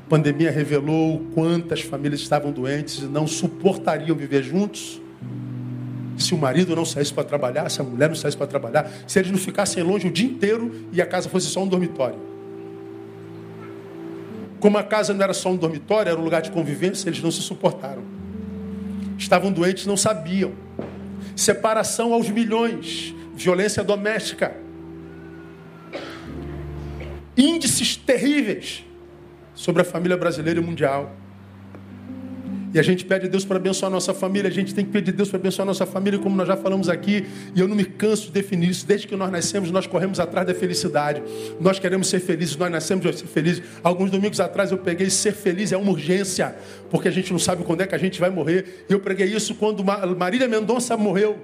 Pandemia 0.10 0.50
revelou 0.50 1.20
quantas 1.34 1.82
famílias 1.82 2.22
estavam 2.22 2.52
doentes 2.52 3.00
e 3.00 3.06
não 3.06 3.28
suportariam 3.28 4.16
viver 4.16 4.42
juntos 4.42 5.02
se 6.18 6.34
o 6.34 6.38
marido 6.38 6.76
não 6.76 6.86
saísse 6.86 7.14
para 7.14 7.26
trabalhar, 7.26 7.70
se 7.70 7.82
a 7.82 7.84
mulher 7.84 8.08
não 8.08 8.16
saísse 8.16 8.38
para 8.38 8.48
trabalhar, 8.48 8.90
se 9.06 9.20
eles 9.20 9.30
não 9.30 9.38
ficassem 9.38 9.84
longe 9.84 10.08
o 10.08 10.12
dia 10.12 10.26
inteiro 10.26 10.88
e 10.92 11.02
a 11.02 11.06
casa 11.06 11.30
fosse 11.30 11.48
só 11.48 11.62
um 11.62 11.68
dormitório. 11.68 12.20
Como 14.60 14.78
a 14.78 14.84
casa 14.84 15.14
não 15.14 15.24
era 15.24 15.34
só 15.34 15.52
um 15.52 15.58
dormitório, 15.58 16.10
era 16.10 16.20
um 16.20 16.24
lugar 16.24 16.42
de 16.42 16.50
convivência, 16.52 17.08
eles 17.10 17.22
não 17.22 17.30
se 17.30 17.42
suportaram. 17.42 18.02
Estavam 19.18 19.52
doentes, 19.52 19.86
não 19.86 19.98
sabiam. 19.98 20.54
Separação 21.36 22.14
aos 22.14 22.30
milhões, 22.30 23.14
violência 23.36 23.84
doméstica. 23.84 24.56
Índices 27.38 27.96
terríveis 27.96 28.87
sobre 29.58 29.82
a 29.82 29.86
família 29.86 30.16
brasileira 30.16 30.60
e 30.60 30.64
mundial. 30.64 31.12
E 32.74 32.80
a 32.80 32.84
gente 32.84 33.04
pede 33.06 33.26
a 33.26 33.30
Deus 33.30 33.44
para 33.44 33.58
abençoar 33.58 33.90
a 33.92 33.94
nossa 33.94 34.14
família, 34.14 34.50
a 34.50 34.54
gente 34.54 34.76
tem 34.76 34.86
que 34.86 34.92
pedir 34.92 35.12
a 35.12 35.16
Deus 35.16 35.30
para 35.30 35.40
abençoar 35.40 35.64
a 35.64 35.66
nossa 35.66 35.86
família, 35.86 36.20
como 36.20 36.36
nós 36.36 36.48
já 36.48 36.56
falamos 36.56 36.90
aqui, 36.90 37.26
e 37.56 37.60
eu 37.60 37.68
não 37.68 37.76
me 37.76 37.84
canso 37.84 38.28
de 38.28 38.34
definir 38.34 38.70
isso. 38.70 38.86
Desde 38.86 39.08
que 39.08 39.16
nós 39.16 39.32
nascemos, 39.32 39.72
nós 39.72 39.88
corremos 39.88 40.20
atrás 40.20 40.46
da 40.46 40.54
felicidade. 40.54 41.24
Nós 41.60 41.80
queremos 41.80 42.08
ser 42.08 42.20
felizes, 42.20 42.56
nós 42.56 42.70
nascemos 42.70 43.04
para 43.04 43.14
ser 43.14 43.26
felizes. 43.26 43.64
Alguns 43.84 44.12
domingos 44.12 44.40
atrás 44.40 44.72
eu 44.72 44.78
peguei 44.78 45.10
ser 45.10 45.32
feliz 45.32 45.72
é 45.72 45.78
uma 45.78 45.92
urgência, 45.92 46.56
porque 46.92 47.08
a 47.08 47.12
gente 47.12 47.32
não 47.32 47.40
sabe 47.40 47.64
quando 47.64 47.82
é 47.82 47.88
que 47.88 47.96
a 47.96 47.98
gente 47.98 48.20
vai 48.20 48.30
morrer. 48.30 48.86
Eu 48.88 49.00
preguei 49.00 49.28
isso 49.28 49.56
quando 49.56 49.84
Marília 49.84 50.48
Mendonça 50.48 50.96
morreu. 50.96 51.36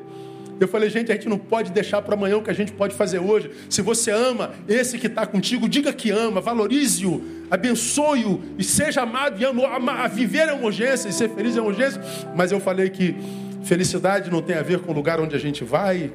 Eu 0.60 0.68
falei, 0.68 0.90
gente, 0.90 1.12
a 1.12 1.16
gente 1.16 1.28
não 1.28 1.38
pode 1.38 1.72
deixar 1.72 2.02
para 2.02 2.16
amanhã 2.16 2.38
o 2.38 2.42
que 2.42 2.50
a 2.50 2.54
gente 2.54 2.72
pode 2.72 2.96
fazer 2.96 3.20
hoje. 3.20 3.50
Se 3.70 3.82
você 3.82 4.12
ama 4.12 4.52
esse 4.68 4.98
que 4.98 5.08
está 5.08 5.26
contigo, 5.26 5.68
diga 5.68 5.92
que 5.92 6.10
ama, 6.12 6.40
valorize-o, 6.40 7.22
abençoe-o 7.50 8.42
e 8.58 8.64
seja 8.64 9.02
amado 9.02 9.42
e 9.42 9.46
amo. 9.46 9.66
A 9.66 10.08
viver 10.08 10.48
é 10.48 10.54
uma 10.54 10.66
urgência 10.66 11.10
e 11.10 11.14
ser 11.14 11.30
feliz 11.30 11.58
é 11.58 11.62
uma 11.62 11.70
urgência. 11.70 12.02
Mas 12.36 12.52
eu 12.52 12.60
falei 12.60 12.90
que 12.90 13.16
felicidade 13.64 14.32
não 14.32 14.42
tem 14.42 14.56
a 14.56 14.62
ver 14.62 14.80
com 14.80 14.92
o 14.92 14.96
lugar 14.96 15.20
onde 15.20 15.36
a 15.36 15.40
gente 15.40 15.64
vai, 15.64 16.12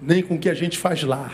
nem 0.00 0.22
com 0.22 0.34
o 0.34 0.38
que 0.38 0.48
a 0.48 0.54
gente 0.54 0.78
faz 0.78 1.02
lá. 1.02 1.30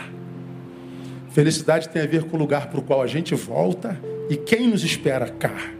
Felicidade 1.29 1.89
tem 1.89 2.01
a 2.01 2.07
ver 2.07 2.23
com 2.23 2.35
o 2.35 2.39
lugar 2.39 2.67
para 2.67 2.79
o 2.79 2.83
qual 2.83 3.01
a 3.01 3.07
gente 3.07 3.35
volta 3.35 3.99
e 4.29 4.35
quem 4.35 4.67
nos 4.67 4.83
espera 4.83 5.29
cá. 5.29 5.76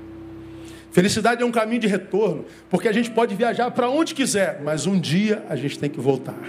Felicidade 0.98 1.44
é 1.44 1.46
um 1.46 1.52
caminho 1.52 1.80
de 1.80 1.86
retorno, 1.86 2.44
porque 2.72 2.88
a 2.88 2.92
gente 2.92 3.12
pode 3.12 3.36
viajar 3.36 3.70
para 3.70 3.88
onde 3.88 4.16
quiser, 4.16 4.60
mas 4.64 4.88
um 4.88 5.00
dia 5.00 5.44
a 5.48 5.56
gente 5.56 5.78
tem 5.78 5.92
que 5.92 6.00
voltar. 6.00 6.42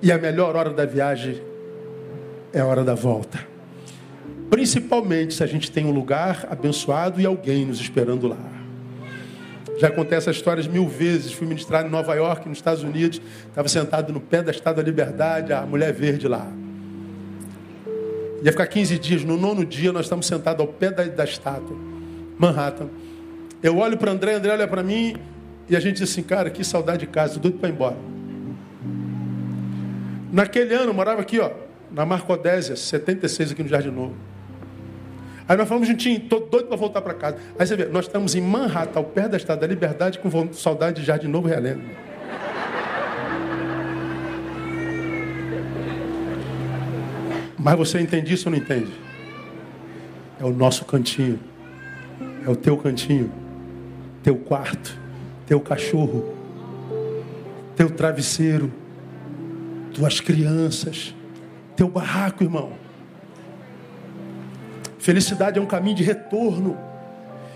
E 0.00 0.12
a 0.12 0.16
melhor 0.16 0.54
hora 0.54 0.70
da 0.70 0.86
viagem 0.86 1.42
é 2.52 2.60
a 2.60 2.64
hora 2.64 2.84
da 2.84 2.94
volta. 2.94 3.44
Principalmente 4.48 5.34
se 5.34 5.42
a 5.42 5.46
gente 5.48 5.72
tem 5.72 5.84
um 5.84 5.90
lugar 5.90 6.46
abençoado 6.48 7.20
e 7.20 7.26
alguém 7.26 7.66
nos 7.66 7.80
esperando 7.80 8.28
lá. 8.28 8.38
Já 9.76 9.90
contei 9.90 10.16
essas 10.16 10.36
histórias 10.36 10.68
mil 10.68 10.86
vezes. 10.86 11.32
Fui 11.32 11.48
ministrar 11.48 11.84
em 11.84 11.90
Nova 11.90 12.14
York, 12.14 12.48
nos 12.48 12.58
Estados 12.58 12.84
Unidos. 12.84 13.20
Estava 13.48 13.66
sentado 13.66 14.12
no 14.12 14.20
pé 14.20 14.40
da 14.40 14.52
Estátua 14.52 14.84
da 14.84 14.88
Liberdade, 14.88 15.52
a 15.52 15.62
mulher 15.62 15.92
verde 15.92 16.28
lá. 16.28 16.46
Ia 18.44 18.52
ficar 18.52 18.66
15 18.66 18.98
dias. 18.98 19.24
No 19.24 19.38
nono 19.38 19.64
dia, 19.64 19.90
nós 19.90 20.04
estamos 20.04 20.26
sentados 20.26 20.60
ao 20.60 20.70
pé 20.70 20.90
da, 20.90 21.02
da 21.04 21.24
estátua, 21.24 21.76
Manhattan. 22.38 22.88
Eu 23.62 23.78
olho 23.78 23.96
para 23.96 24.12
André, 24.12 24.34
André 24.34 24.52
olha 24.52 24.68
para 24.68 24.82
mim, 24.82 25.16
e 25.66 25.74
a 25.74 25.80
gente 25.80 25.94
diz 25.94 26.10
assim, 26.10 26.22
cara, 26.22 26.50
que 26.50 26.62
saudade 26.62 26.98
de 26.98 27.06
casa, 27.06 27.40
doido 27.40 27.58
para 27.58 27.70
ir 27.70 27.72
embora. 27.72 27.96
Naquele 30.30 30.74
ano, 30.74 30.90
eu 30.90 30.94
morava 30.94 31.22
aqui, 31.22 31.40
ó, 31.40 31.50
na 31.90 32.04
Marcodésia, 32.04 32.76
76, 32.76 33.52
aqui 33.52 33.62
no 33.62 33.68
Jardim 33.70 33.90
Novo. 33.90 34.14
Aí 35.48 35.56
nós 35.56 35.66
falamos 35.66 35.88
juntinho, 35.88 36.20
tô 36.20 36.40
doido 36.40 36.66
para 36.66 36.76
voltar 36.76 37.00
para 37.00 37.14
casa. 37.14 37.38
Aí 37.58 37.66
você 37.66 37.76
vê, 37.76 37.86
nós 37.86 38.04
estamos 38.04 38.34
em 38.34 38.42
Manhattan, 38.42 38.98
ao 38.98 39.04
pé 39.04 39.26
da 39.26 39.38
Estátua 39.38 39.62
da 39.62 39.66
Liberdade, 39.66 40.18
com 40.18 40.52
saudade 40.52 41.00
de 41.00 41.06
Jardim 41.06 41.28
Novo 41.28 41.48
Realengo. 41.48 41.82
Mas 47.64 47.78
você 47.78 47.98
entende 47.98 48.34
isso 48.34 48.50
ou 48.50 48.54
não 48.54 48.58
entende? 48.58 48.92
É 50.38 50.44
o 50.44 50.52
nosso 50.52 50.84
cantinho. 50.84 51.40
É 52.46 52.50
o 52.50 52.54
teu 52.54 52.76
cantinho. 52.76 53.32
Teu 54.22 54.36
quarto. 54.36 54.94
Teu 55.46 55.58
cachorro. 55.58 56.34
Teu 57.74 57.88
travesseiro. 57.88 58.70
Tuas 59.94 60.20
crianças. 60.20 61.14
Teu 61.74 61.88
barraco, 61.88 62.44
irmão. 62.44 62.74
Felicidade 64.98 65.58
é 65.58 65.62
um 65.62 65.66
caminho 65.66 65.96
de 65.96 66.02
retorno. 66.02 66.76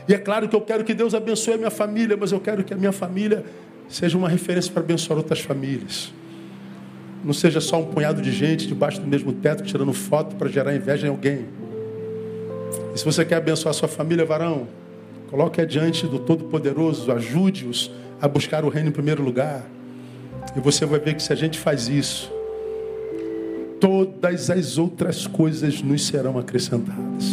E 0.08 0.14
é 0.14 0.18
claro 0.18 0.48
que 0.48 0.56
eu 0.56 0.60
quero 0.62 0.84
que 0.84 0.94
Deus 0.94 1.12
abençoe 1.12 1.52
a 1.52 1.58
minha 1.58 1.70
família, 1.70 2.16
mas 2.16 2.32
eu 2.32 2.40
quero 2.40 2.64
que 2.64 2.72
a 2.72 2.76
minha 2.78 2.92
família 2.92 3.44
seja 3.90 4.16
uma 4.16 4.30
referência 4.30 4.72
para 4.72 4.82
abençoar 4.82 5.18
outras 5.18 5.40
famílias. 5.40 6.14
Não 7.24 7.32
seja 7.32 7.60
só 7.60 7.80
um 7.80 7.84
punhado 7.84 8.22
de 8.22 8.30
gente 8.30 8.66
debaixo 8.66 9.00
do 9.00 9.06
mesmo 9.06 9.32
teto 9.32 9.62
tirando 9.64 9.92
foto 9.92 10.36
para 10.36 10.48
gerar 10.48 10.74
inveja 10.74 11.06
em 11.06 11.10
alguém. 11.10 11.46
E 12.94 12.98
se 12.98 13.04
você 13.04 13.24
quer 13.24 13.36
abençoar 13.36 13.74
sua 13.74 13.88
família, 13.88 14.24
varão, 14.24 14.68
coloque 15.30 15.60
adiante 15.60 16.06
do 16.06 16.18
Todo-Poderoso, 16.18 17.10
ajude-os 17.12 17.90
a 18.20 18.28
buscar 18.28 18.64
o 18.64 18.68
reino 18.68 18.88
em 18.88 18.92
primeiro 18.92 19.22
lugar. 19.22 19.64
E 20.56 20.60
você 20.60 20.86
vai 20.86 20.98
ver 20.98 21.14
que 21.14 21.22
se 21.22 21.32
a 21.32 21.36
gente 21.36 21.58
faz 21.58 21.88
isso, 21.88 22.32
todas 23.80 24.50
as 24.50 24.78
outras 24.78 25.26
coisas 25.26 25.82
nos 25.82 26.06
serão 26.06 26.38
acrescentadas. 26.38 27.24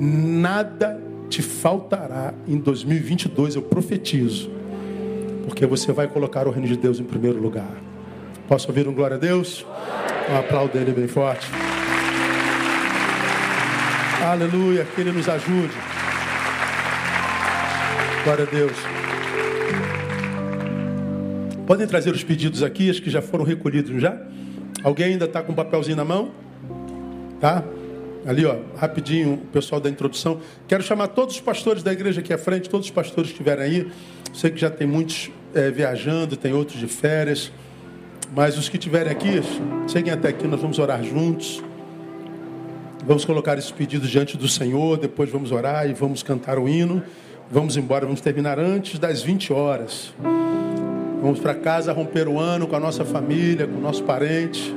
Nada 0.00 1.00
te 1.28 1.42
faltará 1.42 2.34
em 2.46 2.58
2022, 2.58 3.54
eu 3.54 3.62
profetizo, 3.62 4.50
porque 5.46 5.64
você 5.66 5.92
vai 5.92 6.06
colocar 6.06 6.46
o 6.46 6.50
reino 6.50 6.68
de 6.68 6.76
Deus 6.76 7.00
em 7.00 7.04
primeiro 7.04 7.40
lugar. 7.40 7.91
Posso 8.48 8.68
ouvir 8.68 8.86
um 8.88 8.94
glória 8.94 9.16
a 9.16 9.18
Deus? 9.18 9.64
Um 10.30 10.36
aplauso 10.36 10.72
dele 10.72 10.92
bem 10.92 11.08
forte. 11.08 11.46
Aleluia, 14.24 14.84
que 14.84 15.00
Ele 15.00 15.12
nos 15.12 15.28
ajude. 15.28 15.74
Glória 18.24 18.44
a 18.44 18.50
Deus. 18.50 18.76
Podem 21.66 21.86
trazer 21.86 22.12
os 22.12 22.22
pedidos 22.22 22.62
aqui, 22.62 22.90
acho 22.90 23.02
que 23.02 23.10
já 23.10 23.22
foram 23.22 23.44
recolhidos 23.44 24.00
já. 24.00 24.16
Alguém 24.82 25.12
ainda 25.12 25.24
está 25.24 25.42
com 25.42 25.52
um 25.52 25.54
papelzinho 25.54 25.96
na 25.96 26.04
mão? 26.04 26.30
Tá? 27.40 27.64
Ali, 28.24 28.44
ó, 28.46 28.56
rapidinho, 28.76 29.34
o 29.34 29.46
pessoal 29.46 29.80
da 29.80 29.90
introdução. 29.90 30.40
Quero 30.68 30.82
chamar 30.82 31.08
todos 31.08 31.34
os 31.34 31.40
pastores 31.40 31.82
da 31.82 31.92
igreja 31.92 32.20
aqui 32.20 32.32
à 32.32 32.38
frente, 32.38 32.68
todos 32.68 32.86
os 32.86 32.92
pastores 32.92 33.30
que 33.30 33.34
estiverem 33.34 33.64
aí. 33.64 33.92
Sei 34.32 34.50
que 34.50 34.60
já 34.60 34.70
tem 34.70 34.86
muitos 34.86 35.30
é, 35.54 35.70
viajando, 35.70 36.36
tem 36.36 36.52
outros 36.52 36.78
de 36.78 36.86
férias. 36.86 37.50
Mas 38.34 38.56
os 38.56 38.68
que 38.68 38.78
estiverem 38.78 39.12
aqui, 39.12 39.42
cheguem 39.86 40.12
até 40.12 40.28
aqui, 40.28 40.46
nós 40.46 40.60
vamos 40.60 40.78
orar 40.78 41.02
juntos. 41.04 41.62
Vamos 43.04 43.24
colocar 43.24 43.58
esses 43.58 43.70
pedidos 43.70 44.08
diante 44.08 44.38
do 44.38 44.48
Senhor, 44.48 44.96
depois 44.96 45.28
vamos 45.28 45.52
orar 45.52 45.88
e 45.88 45.92
vamos 45.92 46.22
cantar 46.22 46.58
o 46.58 46.66
hino. 46.66 47.02
Vamos 47.50 47.76
embora, 47.76 48.06
vamos 48.06 48.22
terminar 48.22 48.58
antes 48.58 48.98
das 48.98 49.22
20 49.22 49.52
horas. 49.52 50.14
Vamos 51.20 51.40
para 51.40 51.54
casa 51.54 51.92
romper 51.92 52.26
o 52.26 52.38
ano 52.38 52.66
com 52.66 52.74
a 52.74 52.80
nossa 52.80 53.04
família, 53.04 53.66
com 53.66 53.76
o 53.76 53.80
nosso 53.80 54.02
parente. 54.04 54.74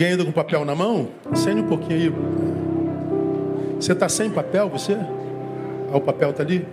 Alguém 0.00 0.12
ainda 0.12 0.24
com 0.24 0.32
papel 0.32 0.64
na 0.64 0.74
mão? 0.74 1.08
Acende 1.30 1.60
um 1.60 1.66
pouquinho 1.66 2.00
aí. 2.00 2.10
Você 3.78 3.92
está 3.92 4.08
sem 4.08 4.30
papel, 4.30 4.66
você? 4.66 4.94
Ah, 5.92 5.98
o 5.98 6.00
papel 6.00 6.30
está 6.30 6.42
ali? 6.42 6.66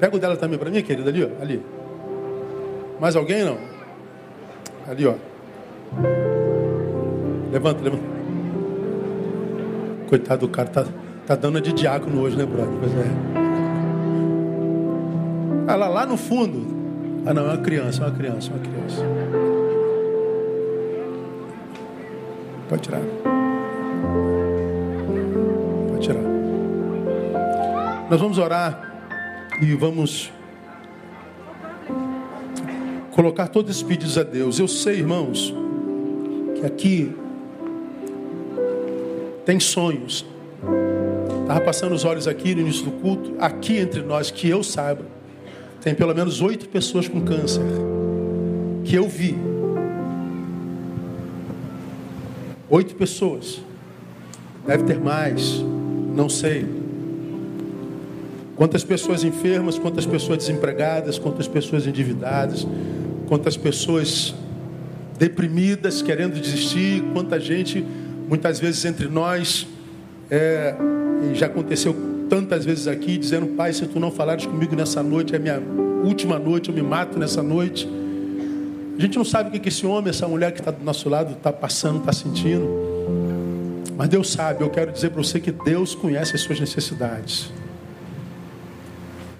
Pega 0.00 0.16
o 0.16 0.18
dela 0.18 0.36
também 0.36 0.58
para 0.58 0.68
mim, 0.68 0.82
querida, 0.82 1.08
ali, 1.08 1.22
ó. 1.22 1.28
Ali. 1.40 1.62
Mais 2.98 3.14
alguém 3.14 3.44
não? 3.44 3.58
Ali, 4.88 5.06
ó. 5.06 5.14
Levanta, 7.52 7.80
levanta. 7.80 8.02
Coitado 10.08 10.48
do 10.48 10.48
cara, 10.48 10.68
tá, 10.68 10.84
tá 11.28 11.36
dando 11.36 11.60
de 11.60 11.72
diácono 11.72 12.22
hoje, 12.22 12.36
né, 12.36 12.44
brother? 12.44 12.74
Pois 12.80 12.92
é. 12.92 13.06
Ela 15.72 15.86
lá 15.86 16.04
no 16.04 16.16
fundo. 16.16 16.66
Ah 17.24 17.32
não, 17.32 17.42
é 17.42 17.54
uma 17.54 17.58
criança, 17.58 18.02
é 18.02 18.06
uma 18.08 18.16
criança, 18.16 18.50
é 18.50 18.54
uma 18.54 18.60
criança. 18.60 19.57
Pode 22.68 22.82
tirar. 22.82 23.00
Pode 25.88 26.02
tirar. 26.02 26.22
Nós 28.10 28.20
vamos 28.20 28.36
orar 28.38 29.00
e 29.62 29.74
vamos 29.74 30.30
colocar 33.12 33.48
todos 33.48 33.70
esses 33.70 33.82
pedidos 33.82 34.18
a 34.18 34.22
Deus. 34.22 34.58
Eu 34.58 34.68
sei, 34.68 34.98
irmãos, 34.98 35.54
que 36.56 36.66
aqui 36.66 37.16
tem 39.46 39.58
sonhos. 39.58 40.26
Estava 41.40 41.60
passando 41.62 41.94
os 41.94 42.04
olhos 42.04 42.28
aqui 42.28 42.54
no 42.54 42.60
início 42.60 42.84
do 42.84 42.90
culto. 42.90 43.34
Aqui 43.38 43.78
entre 43.78 44.02
nós, 44.02 44.30
que 44.30 44.46
eu 44.46 44.62
saiba, 44.62 45.06
tem 45.80 45.94
pelo 45.94 46.14
menos 46.14 46.42
oito 46.42 46.68
pessoas 46.68 47.08
com 47.08 47.22
câncer. 47.22 47.62
Que 48.84 48.94
eu 48.94 49.08
vi. 49.08 49.47
Oito 52.70 52.94
pessoas. 52.94 53.60
Deve 54.66 54.84
ter 54.84 54.98
mais. 54.98 55.64
Não 56.14 56.28
sei. 56.28 56.66
Quantas 58.56 58.84
pessoas 58.84 59.24
enfermas, 59.24 59.78
quantas 59.78 60.04
pessoas 60.04 60.38
desempregadas, 60.38 61.18
quantas 61.18 61.48
pessoas 61.48 61.86
endividadas, 61.86 62.66
quantas 63.26 63.56
pessoas 63.56 64.34
deprimidas, 65.18 66.02
querendo 66.02 66.40
desistir, 66.40 67.02
quanta 67.12 67.40
gente, 67.40 67.84
muitas 68.28 68.58
vezes 68.60 68.84
entre 68.84 69.08
nós, 69.08 69.66
é, 70.30 70.74
já 71.34 71.46
aconteceu 71.46 71.94
tantas 72.28 72.64
vezes 72.64 72.86
aqui, 72.86 73.16
dizendo: 73.16 73.46
Pai, 73.48 73.72
se 73.72 73.86
tu 73.86 73.98
não 73.98 74.10
falares 74.10 74.44
comigo 74.44 74.76
nessa 74.76 75.02
noite, 75.02 75.34
é 75.34 75.38
minha 75.38 75.62
última 76.04 76.38
noite, 76.38 76.68
eu 76.68 76.74
me 76.74 76.82
mato 76.82 77.18
nessa 77.18 77.42
noite. 77.42 77.88
A 78.98 79.00
gente 79.00 79.16
não 79.16 79.24
sabe 79.24 79.56
o 79.56 79.60
que 79.60 79.68
esse 79.68 79.86
homem, 79.86 80.10
essa 80.10 80.26
mulher 80.26 80.50
que 80.50 80.58
está 80.58 80.72
do 80.72 80.84
nosso 80.84 81.08
lado 81.08 81.34
está 81.34 81.52
passando, 81.52 82.00
está 82.00 82.12
sentindo. 82.12 82.66
Mas 83.96 84.08
Deus 84.08 84.30
sabe, 84.30 84.64
eu 84.64 84.70
quero 84.70 84.90
dizer 84.90 85.10
para 85.10 85.22
você 85.22 85.38
que 85.38 85.52
Deus 85.52 85.94
conhece 85.94 86.34
as 86.34 86.40
suas 86.40 86.58
necessidades. 86.58 87.52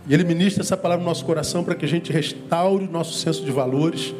E 0.09 0.15
Ele 0.15 0.23
ministra 0.23 0.63
essa 0.63 0.77
palavra 0.77 1.03
no 1.03 1.11
nosso 1.11 1.25
coração 1.25 1.65
para 1.65 1.75
que 1.75 1.85
a 1.85 1.89
gente 1.89 2.13
restaure 2.13 2.85
o 2.85 2.91
nosso 2.91 3.15
senso 3.15 3.45
de 3.45 3.51
valores 3.51 4.15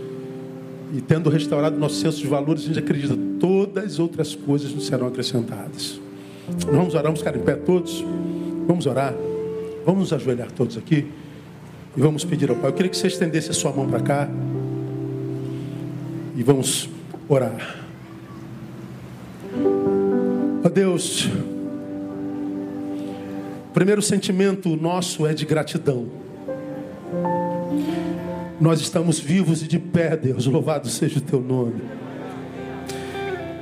e 0.93 1.01
tendo 1.01 1.29
restaurado 1.31 1.77
o 1.77 1.79
nosso 1.79 1.97
senso 1.97 2.19
de 2.19 2.27
valores, 2.27 2.65
a 2.65 2.67
gente 2.67 2.79
acredita 2.79 3.15
que 3.15 3.37
todas 3.39 3.85
as 3.85 3.99
outras 3.99 4.35
coisas 4.35 4.73
nos 4.73 4.87
serão 4.87 5.07
acrescentadas. 5.07 6.01
Nós 6.67 6.75
vamos 6.75 6.95
orar, 6.95 7.05
vamos 7.05 7.21
ficar 7.21 7.37
em 7.37 7.41
pé 7.41 7.55
todos. 7.55 8.05
Vamos 8.67 8.87
orar. 8.87 9.15
Vamos 9.85 10.01
nos 10.01 10.13
ajoelhar 10.13 10.51
todos 10.51 10.77
aqui. 10.77 11.07
E 11.97 12.01
vamos 12.01 12.25
pedir 12.25 12.51
ao 12.51 12.57
Pai. 12.57 12.71
Eu 12.71 12.75
queria 12.75 12.91
que 12.91 12.97
você 12.97 13.07
estendesse 13.07 13.51
a 13.51 13.55
sua 13.55 13.73
mão 13.73 13.89
para 13.89 14.01
cá. 14.01 14.29
E 16.39 16.43
vamos 16.45 16.89
orar. 17.29 17.85
Ó 20.65 20.69
Deus, 20.69 21.29
o 23.69 23.73
primeiro 23.75 24.01
sentimento 24.01 24.77
nosso 24.77 25.27
é 25.27 25.35
de 25.35 25.45
gratidão. 25.45 26.07
Nós 28.61 28.81
estamos 28.81 29.19
vivos 29.19 29.65
e 29.65 29.67
de 29.67 29.81
pé, 29.81 30.17
Deus, 30.17 30.47
louvado 30.47 30.89
seja 30.89 31.19
o 31.19 31.23
teu 31.23 31.41
nome. 31.41 31.83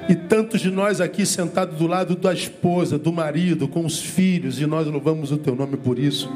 E 0.07 0.15
tantos 0.15 0.61
de 0.61 0.71
nós 0.71 1.01
aqui 1.01 1.25
sentados 1.25 1.79
do 1.79 1.87
lado 1.87 2.15
da 2.15 2.35
esposa, 2.35 2.99
do 2.99 3.11
marido, 3.11 3.67
com 3.67 3.87
os 3.87 4.01
filhos, 4.01 4.61
e 4.61 4.67
nós 4.67 4.87
louvamos 4.87 5.33
o 5.33 5.39
teu 5.39 5.57
nome 5.57 5.79
por 5.79 5.99
isso. 5.99 6.31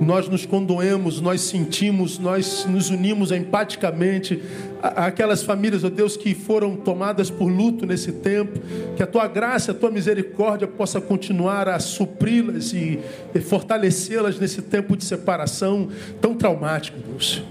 Nós 0.00 0.28
nos 0.28 0.44
condoemos, 0.44 1.20
nós 1.20 1.40
sentimos, 1.40 2.18
nós 2.18 2.66
nos 2.68 2.90
unimos 2.90 3.30
empaticamente 3.30 4.42
aquelas 4.82 5.42
famílias, 5.42 5.84
ó 5.84 5.86
oh 5.86 5.90
Deus, 5.90 6.16
que 6.16 6.34
foram 6.34 6.76
tomadas 6.76 7.30
por 7.30 7.46
luto 7.46 7.86
nesse 7.86 8.12
tempo, 8.12 8.60
que 8.96 9.02
a 9.02 9.06
tua 9.06 9.26
graça, 9.26 9.70
a 9.70 9.74
tua 9.74 9.90
misericórdia 9.90 10.66
possa 10.66 11.00
continuar 11.00 11.68
a 11.68 11.78
supri-las 11.78 12.72
e, 12.72 12.98
fortalecê-las 13.40 14.38
nesse 14.38 14.62
tempo 14.62 14.96
de 14.96 15.04
separação 15.04 15.88
tão 16.20 16.34
traumático, 16.34 16.98
Deus. 16.98 17.42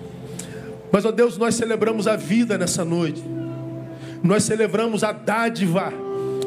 Mas, 0.91 1.05
ó 1.05 1.09
oh 1.09 1.11
Deus, 1.11 1.37
nós 1.37 1.55
celebramos 1.55 2.07
a 2.07 2.15
vida 2.15 2.57
nessa 2.57 2.85
noite, 2.85 3.23
nós 4.21 4.43
celebramos 4.43 5.03
a 5.03 5.11
dádiva 5.11 5.91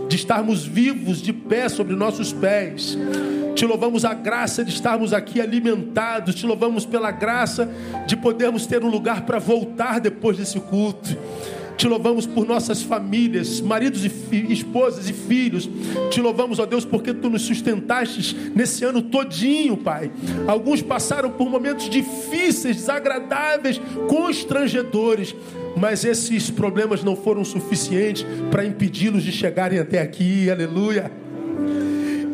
de 0.08 0.16
estarmos 0.16 0.64
vivos, 0.64 1.20
de 1.20 1.32
pé 1.32 1.68
sobre 1.68 1.94
nossos 1.94 2.32
pés 2.32 2.96
te 3.56 3.64
louvamos 3.64 4.04
a 4.04 4.12
graça 4.12 4.62
de 4.62 4.70
estarmos 4.70 5.14
aqui 5.14 5.40
alimentados. 5.40 6.34
Te 6.34 6.46
louvamos 6.46 6.84
pela 6.84 7.10
graça 7.10 7.66
de 8.06 8.14
podermos 8.14 8.66
ter 8.66 8.84
um 8.84 8.90
lugar 8.90 9.24
para 9.24 9.38
voltar 9.38 9.98
depois 9.98 10.36
desse 10.36 10.60
culto. 10.60 11.16
Te 11.74 11.88
louvamos 11.88 12.26
por 12.26 12.46
nossas 12.46 12.82
famílias, 12.82 13.60
maridos 13.62 14.04
e 14.04 14.52
esposas 14.52 15.08
e 15.08 15.12
filhos. 15.14 15.68
Te 16.10 16.20
louvamos, 16.20 16.58
ó 16.58 16.66
Deus, 16.66 16.84
porque 16.84 17.14
tu 17.14 17.30
nos 17.30 17.42
sustentaste 17.42 18.52
nesse 18.54 18.84
ano 18.84 19.00
todinho, 19.00 19.76
Pai. 19.76 20.10
Alguns 20.46 20.82
passaram 20.82 21.30
por 21.30 21.48
momentos 21.48 21.88
difíceis, 21.88 22.76
desagradáveis, 22.76 23.80
constrangedores, 24.06 25.34
mas 25.76 26.04
esses 26.04 26.50
problemas 26.50 27.04
não 27.04 27.14
foram 27.14 27.44
suficientes 27.44 28.24
para 28.50 28.64
impedi-los 28.64 29.22
de 29.22 29.30
chegarem 29.30 29.78
até 29.78 30.00
aqui. 30.00 30.50
Aleluia. 30.50 31.10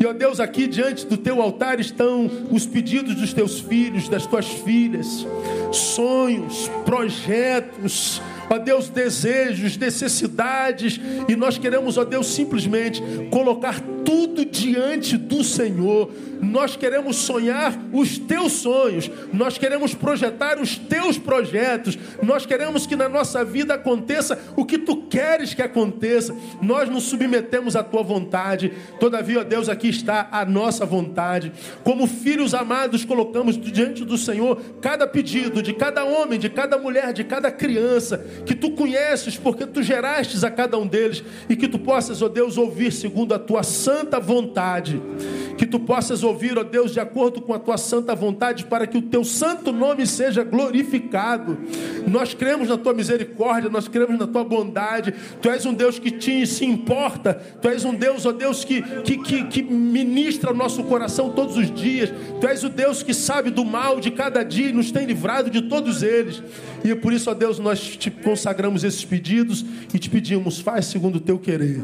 E 0.01 0.07
ó 0.07 0.13
Deus, 0.13 0.41
aqui 0.41 0.67
diante 0.67 1.07
do 1.07 1.17
teu 1.17 1.41
altar 1.41 1.79
estão 1.79 2.29
os 2.51 2.67
pedidos 2.67 3.15
dos 3.15 3.33
teus 3.33 3.61
filhos, 3.61 4.09
das 4.09 4.27
tuas 4.27 4.47
filhas, 4.47 5.25
sonhos, 5.71 6.69
projetos, 6.85 8.21
ó 8.51 8.59
Deus, 8.59 8.89
desejos, 8.89 9.77
necessidades, 9.77 11.01
e 11.29 11.37
nós 11.37 11.57
queremos, 11.57 11.99
ó 11.99 12.05
Deus, 12.05 12.27
simplesmente 12.35 13.01
colocar 13.31 13.81
tudo 14.05 14.45
diante 14.45 15.17
do 15.17 15.45
Senhor. 15.45 16.11
Nós 16.43 16.75
queremos 16.75 17.17
sonhar 17.17 17.73
os 17.93 18.19
teus 18.19 18.53
sonhos, 18.55 19.09
nós 19.33 19.57
queremos 19.57 19.95
projetar 19.95 20.61
os 20.61 20.77
teus 20.77 21.17
projetos, 21.17 21.97
nós 22.21 22.45
queremos 22.45 22.85
que 22.85 22.97
na 22.97 23.09
nossa 23.09 23.45
vida 23.45 23.75
aconteça 23.75 24.37
o 24.57 24.65
que 24.65 24.77
tu 24.77 25.03
queres 25.03 25.55
que 25.55 25.63
aconteça. 25.63 26.35
Nós 26.61 26.89
nos 26.89 27.05
submetemos 27.05 27.77
à 27.77 27.85
tua 27.85 28.03
vontade. 28.03 28.73
Todavia, 28.99 29.41
ó 29.41 29.45
Deus, 29.45 29.69
aqui 29.69 29.89
está 29.89 30.29
a 30.33 30.45
nossa 30.45 30.85
vontade. 30.85 31.53
Como 31.85 32.09
filhos 32.09 32.55
amados, 32.55 33.05
colocamos 33.05 33.57
diante 33.57 34.05
do 34.05 34.19
Senhor 34.19 34.61
cada 34.81 35.07
pedido 35.07 35.63
de 35.63 35.73
cada 35.73 36.05
homem, 36.05 36.41
de 36.41 36.51
cada 36.51 36.77
mulher, 36.77 37.13
de 37.13 37.23
cada 37.23 37.53
criança 37.53 38.19
que 38.45 38.55
tu 38.55 38.73
conheces, 38.73 39.37
porque 39.37 39.65
tu 39.65 39.81
gerastes 39.81 40.43
a 40.43 40.51
cada 40.51 40.77
um 40.77 40.87
deles, 40.87 41.23
e 41.49 41.55
que 41.55 41.69
tu 41.69 41.79
possas, 41.79 42.21
ó 42.21 42.29
Deus, 42.29 42.59
ouvir 42.59 42.93
segundo 42.93 43.33
a 43.33 43.39
tua 43.39 43.63
santa 43.63 44.19
vontade. 44.19 45.01
Que 45.57 45.67
tu 45.67 45.79
possas 45.79 46.25
ouvir, 46.25 46.32
ó 46.59 46.63
Deus, 46.63 46.93
de 46.93 47.01
acordo 47.01 47.41
com 47.41 47.55
a 47.55 47.59
tua 47.59 47.77
santa 47.77 48.15
vontade, 48.15 48.65
para 48.65 48.87
que 48.87 48.99
o 48.99 49.03
teu 49.03 49.25
santo 49.25 49.73
nome 49.73 50.07
seja 50.07 50.43
glorificado. 50.43 51.59
Nós 52.07 52.35
cremos 52.35 52.69
na 52.69 52.77
tua 52.77 52.93
misericórdia, 52.93 53.71
nós 53.71 53.89
cremos 53.89 54.19
na 54.19 54.27
tua 54.27 54.45
bondade. 54.45 55.15
Tu 55.41 55.51
és 55.51 55.65
um 55.67 55.75
Deus 55.75 55.99
que 55.99 56.11
te 56.11 56.47
se 56.47 56.65
importa, 56.65 57.35
tu 57.61 57.69
és 57.69 57.85
um 57.85 57.95
Deus, 57.95 58.27
ó 58.27 58.33
Deus, 58.33 58.65
que, 58.65 58.83
que, 59.03 59.19
que, 59.19 59.45
que 59.45 59.63
ministra 59.63 60.53
o 60.53 60.55
nosso 60.55 60.83
coração 60.85 61.31
todos 61.31 61.57
os 61.57 61.73
dias. 61.73 62.13
Tu 62.41 62.47
és 62.47 62.65
o 62.65 62.69
Deus 62.69 63.03
que 63.03 63.15
sabe 63.15 63.51
do 63.51 63.65
mal 63.65 64.01
de 64.01 64.11
cada 64.11 64.43
dia 64.43 64.69
e 64.69 64.73
nos 64.73 64.91
tem 64.91 65.07
livrado 65.07 65.51
de 65.51 65.63
todos 65.63 66.03
eles. 66.03 66.43
E 66.85 66.95
por 66.95 67.13
isso, 67.13 67.31
ó 67.31 67.35
Deus, 67.35 67.59
nós 67.59 67.97
te 67.97 68.11
consagramos 68.11 68.85
esses 68.85 69.05
pedidos 69.05 69.65
e 69.93 69.99
te 69.99 70.11
pedimos, 70.11 70.61
faz 70.61 70.87
segundo 70.87 71.17
o 71.17 71.21
teu 71.21 71.39
querer. 71.39 71.81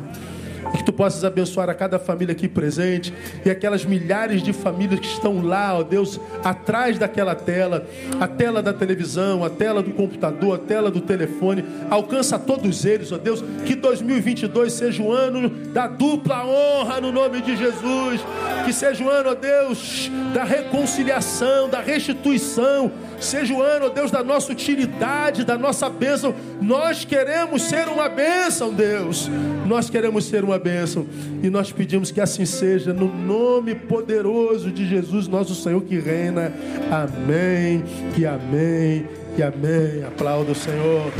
Que 0.74 0.84
tu 0.84 0.92
possas 0.92 1.24
abençoar 1.24 1.68
a 1.68 1.74
cada 1.74 1.98
família 1.98 2.32
aqui 2.32 2.48
presente 2.48 3.12
e 3.44 3.50
aquelas 3.50 3.84
milhares 3.84 4.42
de 4.42 4.52
famílias 4.52 5.00
que 5.00 5.06
estão 5.06 5.42
lá, 5.42 5.78
ó 5.78 5.82
Deus, 5.82 6.20
atrás 6.42 6.98
daquela 6.98 7.34
tela, 7.34 7.86
a 8.20 8.26
tela 8.26 8.62
da 8.62 8.72
televisão, 8.72 9.44
a 9.44 9.50
tela 9.50 9.82
do 9.82 9.92
computador, 9.92 10.54
a 10.54 10.58
tela 10.58 10.90
do 10.90 11.00
telefone. 11.00 11.64
Alcança 11.90 12.38
todos 12.38 12.84
eles, 12.84 13.12
ó 13.12 13.18
Deus. 13.18 13.44
Que 13.64 13.74
2022 13.74 14.72
seja 14.72 15.02
o 15.02 15.12
ano 15.12 15.48
da 15.48 15.86
dupla 15.86 16.44
honra 16.44 17.00
no 17.00 17.12
nome 17.12 17.40
de 17.42 17.56
Jesus. 17.56 18.20
Que 18.64 18.72
seja 18.72 19.04
o 19.04 19.10
ano, 19.10 19.30
ó 19.30 19.34
Deus, 19.34 20.10
da 20.32 20.44
reconciliação, 20.44 21.68
da 21.68 21.80
restituição. 21.80 22.90
Seja 23.20 23.52
o 23.52 23.62
ano, 23.62 23.86
ó 23.86 23.88
Deus, 23.88 24.10
da 24.10 24.22
nossa 24.22 24.52
utilidade, 24.52 25.44
da 25.44 25.58
nossa 25.58 25.88
bênção. 25.88 26.34
Nós 26.60 27.04
queremos 27.04 27.62
ser 27.62 27.88
uma 27.88 28.08
bênção, 28.08 28.72
Deus. 28.72 29.28
Nós 29.66 29.90
queremos 29.90 30.24
ser 30.24 30.44
uma 30.44 30.47
bênção. 30.56 31.04
E 31.42 31.50
nós 31.50 31.72
pedimos 31.72 32.12
que 32.12 32.20
assim 32.20 32.46
seja, 32.46 32.92
no 32.92 33.12
nome 33.12 33.74
poderoso 33.74 34.70
de 34.70 34.86
Jesus, 34.86 35.26
nosso 35.26 35.52
Senhor 35.56 35.82
que 35.82 35.98
reina. 35.98 36.52
Amém, 36.88 37.82
e 38.16 38.24
amém, 38.24 39.04
e 39.36 39.42
amém. 39.42 40.04
Aplauda 40.06 40.52
o 40.52 40.54
Senhor. 40.54 41.10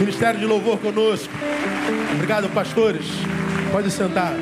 Ministério 0.00 0.40
de 0.40 0.46
louvor 0.46 0.78
conosco. 0.78 1.30
Obrigado, 2.14 2.48
pastores. 2.54 3.04
Pode 3.70 3.90
sentar. 3.90 4.32